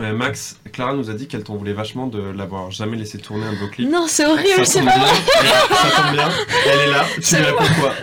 [0.01, 3.45] Euh, Max, Clara nous a dit qu'elle t'en voulait vachement de l'avoir jamais laissé tourner
[3.45, 3.89] un de vos clips.
[3.89, 5.05] Non, c'est horrible, Ça c'est tombe pas bien.
[5.05, 5.15] vrai.
[5.39, 6.29] Elle- Ça tombe bien.
[6.65, 7.05] Elle est là.
[7.21, 7.93] Tu lui réponds quoi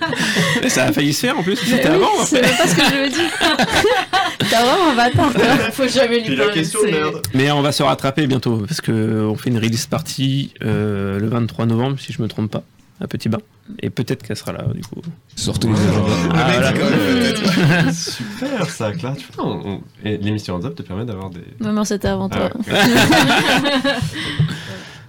[0.63, 1.59] Et ça a failli se faire en plus.
[1.63, 2.21] Mais C'était oui, avant.
[2.21, 3.31] en c'est même pas ce que je veux dire.
[4.51, 5.33] T'as vraiment un bâtard.
[5.35, 5.43] toi.
[5.73, 6.53] Faut jamais lui parler.
[6.55, 7.23] question de c'est- merde.
[7.35, 11.29] Mais on va se rattraper bientôt parce que on fait une release party euh, le
[11.29, 12.63] 23 novembre si je me trompe pas
[13.03, 13.41] à Petit Bain
[13.81, 15.01] et peut-être qu'elle sera là du coup.
[15.37, 16.13] Sortez les agendas.
[16.35, 17.93] Ah, peut-être.
[17.95, 19.17] Super ça, Clara.
[19.17, 21.41] Tu vois, on- on- et l'émission Hands Up te permet d'avoir des.
[21.61, 22.51] Maman, c'était avant toi.
[22.71, 22.75] Ah.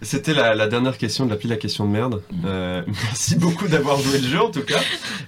[0.04, 2.24] C'était la, la dernière question de La question de merde.
[2.46, 4.80] Euh, merci beaucoup d'avoir joué le jeu en tout cas.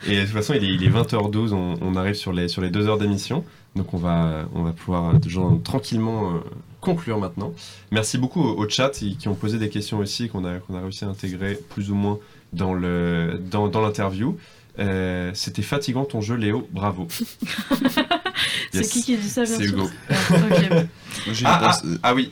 [0.07, 2.61] Et de toute façon, il est, il est 20h12, on, on arrive sur les, sur
[2.61, 3.43] les deux heures d'émission.
[3.75, 6.39] Donc on va, on va pouvoir euh, genre, tranquillement euh,
[6.81, 7.53] conclure maintenant.
[7.91, 10.75] Merci beaucoup au, au chat qui, qui ont posé des questions aussi, qu'on a, qu'on
[10.75, 12.17] a réussi à intégrer plus ou moins
[12.53, 14.37] dans le dans, dans l'interview.
[14.79, 16.67] Euh, C'était fatigant ton jeu, Léo.
[16.71, 17.07] Bravo.
[18.73, 19.89] C'est qui qui dit ça, C'est Hugo.
[20.09, 20.13] Ah,
[20.49, 20.69] ok.
[20.71, 22.31] Moi, j'ai une Ah, ah, euh, ah oui.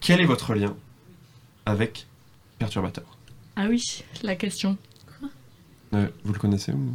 [0.00, 0.76] Quel est votre lien
[1.64, 2.06] avec
[2.58, 3.04] Perturbateur?
[3.56, 3.82] Ah oui,
[4.22, 4.76] la question.
[5.94, 6.94] Euh, Vous le connaissez ou...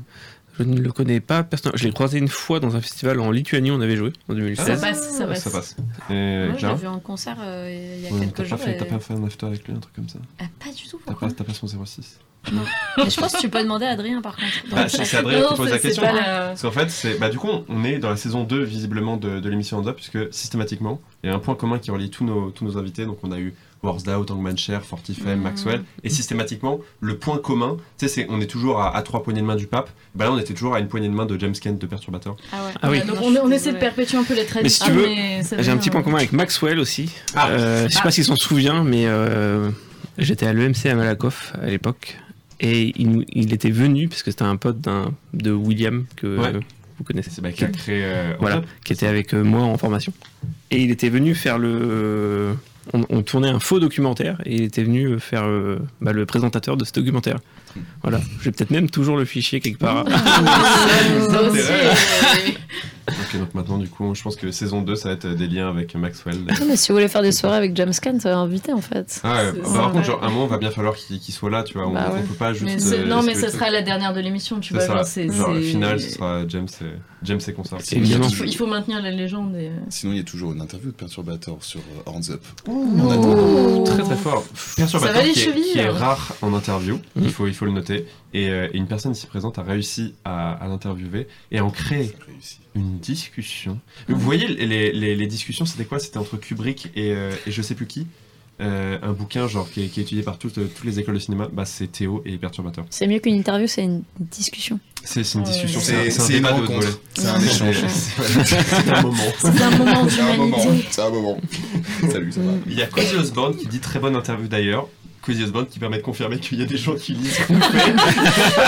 [0.59, 1.77] Je ne le connais pas personnellement.
[1.77, 3.71] Je l'ai croisé une fois dans un festival en Lituanie.
[3.71, 4.65] On avait joué en 2016.
[4.65, 5.43] Ça passe, ça passe.
[5.43, 5.75] Ça passe.
[6.09, 8.43] Et Moi, je l'ai Clara vu en concert euh, il y a Ouais, quelques T'as
[8.43, 8.67] pas, jours.
[8.67, 10.88] et- t'as pas fait un after avec lui, un truc comme ça Ah, pas du
[10.88, 12.19] tout, T'as pourquoi pas, t'as pas son 06
[12.51, 14.47] Mais je pense que tu peux demander à Adrien par contre.
[14.75, 16.03] Ah, le c'est Adrien Non, qui pose la question.
[16.03, 18.61] pas la- Parce qu'en fait, c'est, bah, du coup, on est dans la saison 2
[18.63, 22.09] visiblement de, de l'émission Up, puisque systématiquement, il y a un point commun qui relie
[22.09, 23.05] tous nos, tous nos invités.
[23.05, 23.53] Donc on a eu
[23.84, 25.41] Warsdao, Tangman Cher, Fortifem, Mhm.
[25.43, 25.84] Maxwell.
[26.03, 29.41] Et systématiquement, le point commun, tu sais, c'est, on est toujours à, à trois poignées
[29.41, 29.89] de main du pape.
[30.15, 32.35] Bah là, on était toujours à une poignée de main de James Kent de Perturbateur.
[32.51, 32.72] Ah ouais.
[32.81, 32.99] Ah oui.
[32.99, 34.85] Ouais, donc Non, on, essaie de perpétuer un peu les Mais traditions.
[34.85, 37.11] si tu veux, mais ça J'ai un petit point commun avec Maxwell aussi.
[37.35, 37.49] Ah.
[37.49, 38.03] Euh, je sais Ah.
[38.03, 39.69] pas s'il s'en souvient, mais euh,
[40.18, 42.18] j'étais à l'EMC à Malakoff à l'époque.
[42.60, 44.77] Et il, était venu, parce que c'était un pote
[45.34, 46.47] de William que Ouais.
[46.55, 46.60] euh,
[46.97, 47.30] vous connaissez.
[47.31, 50.14] C'est bah, qui a créé euh, Voilà, qui était avec euh, moi en formation.
[50.72, 52.55] Et il était venu faire le.
[52.91, 56.76] On, on tournait un faux documentaire et il était venu faire euh, bah, le présentateur
[56.76, 57.38] de ce documentaire.
[58.01, 60.05] Voilà, j'ai peut-être même toujours le fichier quelque part.
[63.07, 65.47] Ça Ok, donc maintenant, du coup, je pense que saison 2, ça va être des
[65.47, 66.38] liens avec Maxwell.
[66.38, 69.19] Non, mais si vous voulez faire des soirées avec James Kent, euh, invité en fait.
[69.23, 71.63] Ah ouais, bah, ça, par contre, genre, un moment, va bien falloir qu'il soit là,
[71.63, 71.88] tu vois.
[71.88, 72.19] On, Bah ouais.
[72.23, 72.91] on peut pas juste.
[72.91, 74.81] mais euh, non, mais ça sera la dernière de l'émission, tu vois.
[74.84, 74.93] ça.
[74.95, 76.85] Genre, c'est, Genre, le final, ce sera James et,
[77.23, 79.55] James et il, faut, il faut maintenir la légende.
[79.55, 79.71] Et...
[79.89, 82.41] Sinon, il y a toujours une interview de Perturbator sur euh, Hands Up.
[82.67, 83.84] Ouh.
[83.85, 84.43] Très très fort.
[84.75, 87.23] Perturbateur Ça va les qui, est, qui est rare en interview, Mhm.
[87.23, 88.07] il, faut, il faut le noter.
[88.34, 91.69] Et, euh, et une personne ici présente a réussi à, à l'interviewer et à en
[91.69, 92.59] créer Réussi.
[92.75, 93.79] Une discussion.
[94.07, 95.99] Vous voyez, les, les, les discussions, c'était quoi?
[95.99, 98.07] C'était entre Kubrick et, euh, et je sais plus qui.
[98.61, 101.19] Euh, un bouquin genre qui est, qui est étudié par toutes, toutes les écoles de
[101.19, 102.85] cinéma, bah, c'est Théo et Perturbateur.
[102.91, 104.79] C'est mieux qu'une interview, c'est une discussion.
[105.03, 105.47] C'est une Ouais.
[105.47, 106.67] discussion, C'est- un- un débat de.
[107.15, 107.75] C'est un échange.
[107.87, 109.17] C'est un moment.
[109.39, 110.57] C'est un moment C'est un moment.
[110.59, 110.87] d'humanité.
[110.91, 111.37] C'est un moment.
[112.11, 112.51] Salut, ça va.
[112.67, 114.87] Il y a Cozy Osborne qui dit très bonne interview d'ailleurs.
[115.25, 117.93] Qui permet de confirmer qu'il y a des gens qui lisent ce qu'on fait.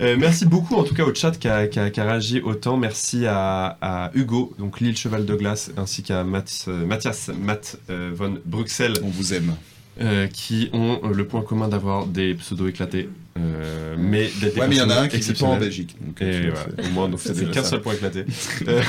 [0.00, 2.40] Euh, merci beaucoup en tout cas au chat qui a, qui a- qui a réagi
[2.40, 2.76] autant.
[2.76, 8.10] Merci à, à Hugo, donc Lille Cheval de Glace, ainsi qu'à euh, Mathias Matt euh,
[8.12, 9.54] von Bruxelles, On vous aime.
[10.00, 13.08] euh, qui ont le point commun d'avoir des pseudos éclatés.
[13.36, 15.56] Euh, mais d'être des Ouais, mais il y en a un qui vit pas en.
[15.56, 15.96] Belgique.
[16.00, 16.50] donc, Et
[16.86, 18.24] au moins, donc c'est qu'un seul point éclaté.
[18.68, 18.82] Euh,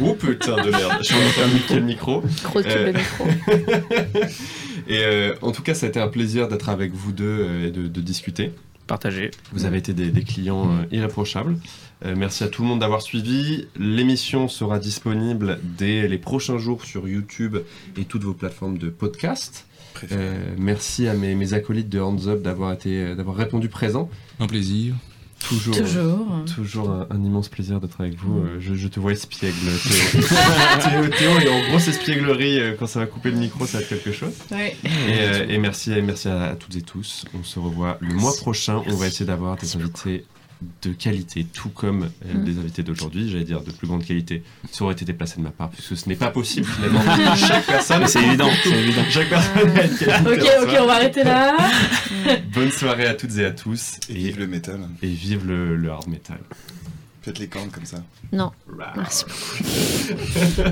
[0.00, 2.22] oh putain de merde, je suis en train de niquer le micro.
[2.44, 3.26] Gros Euh, de micro.
[4.88, 7.66] Et euh, en tout cas, ça a été un plaisir d'être avec vous deux euh,
[7.66, 8.52] et de, de discuter.
[8.86, 9.30] Partagé.
[9.52, 11.58] Vous avez été des, des clients euh, irréprochables.
[12.06, 13.66] Euh, merci à tout le monde d'avoir suivi.
[13.78, 17.58] L'émission sera disponible dès les prochains jours sur YouTube
[17.98, 19.66] et toutes vos plateformes de podcast.
[20.12, 24.08] Euh, merci à mes, mes acolytes de Hands Up d'avoir été, d'avoir répondu présent.
[24.40, 24.94] Un plaisir.
[25.48, 26.26] Toujours, Toujours.
[26.56, 28.38] toujours un, un immense plaisir d'être avec vous.
[28.40, 30.20] Euh, je, je te vois espiègle, Théo.
[30.82, 32.58] Théo, Théo est en grosse espièglerie.
[32.58, 34.32] euh, Quand ça va couper le micro, ça va être quelque chose.
[34.50, 34.76] Ouais.
[34.84, 34.88] Et,
[35.20, 37.24] euh, et merci, et merci à, à toutes et tous.
[37.38, 38.82] On se revoit le mois prochain.
[38.88, 40.24] On va essayer d'avoir des invités
[40.82, 42.44] de qualité, tout comme euh, Mm.
[42.44, 44.42] les invités d'aujourd'hui, j'allais dire de plus grande qualité.
[44.72, 47.00] Ça aurait été déplacé de ma part, puisque ce n'est pas possible finalement.
[47.36, 48.48] Chaque personne, C'est évident.
[49.10, 50.06] Chaque personne a une qualité.
[50.26, 51.56] Ok, ok, on va arrêter là.
[52.54, 53.98] Bonne soirée à toutes et à tous.
[54.08, 54.80] Et vive le métal.
[55.02, 56.38] et vive le, le hard metal.
[57.22, 58.02] Faites les cornes comme ça.
[58.32, 58.50] Non,
[58.96, 60.68] merci beaucoup.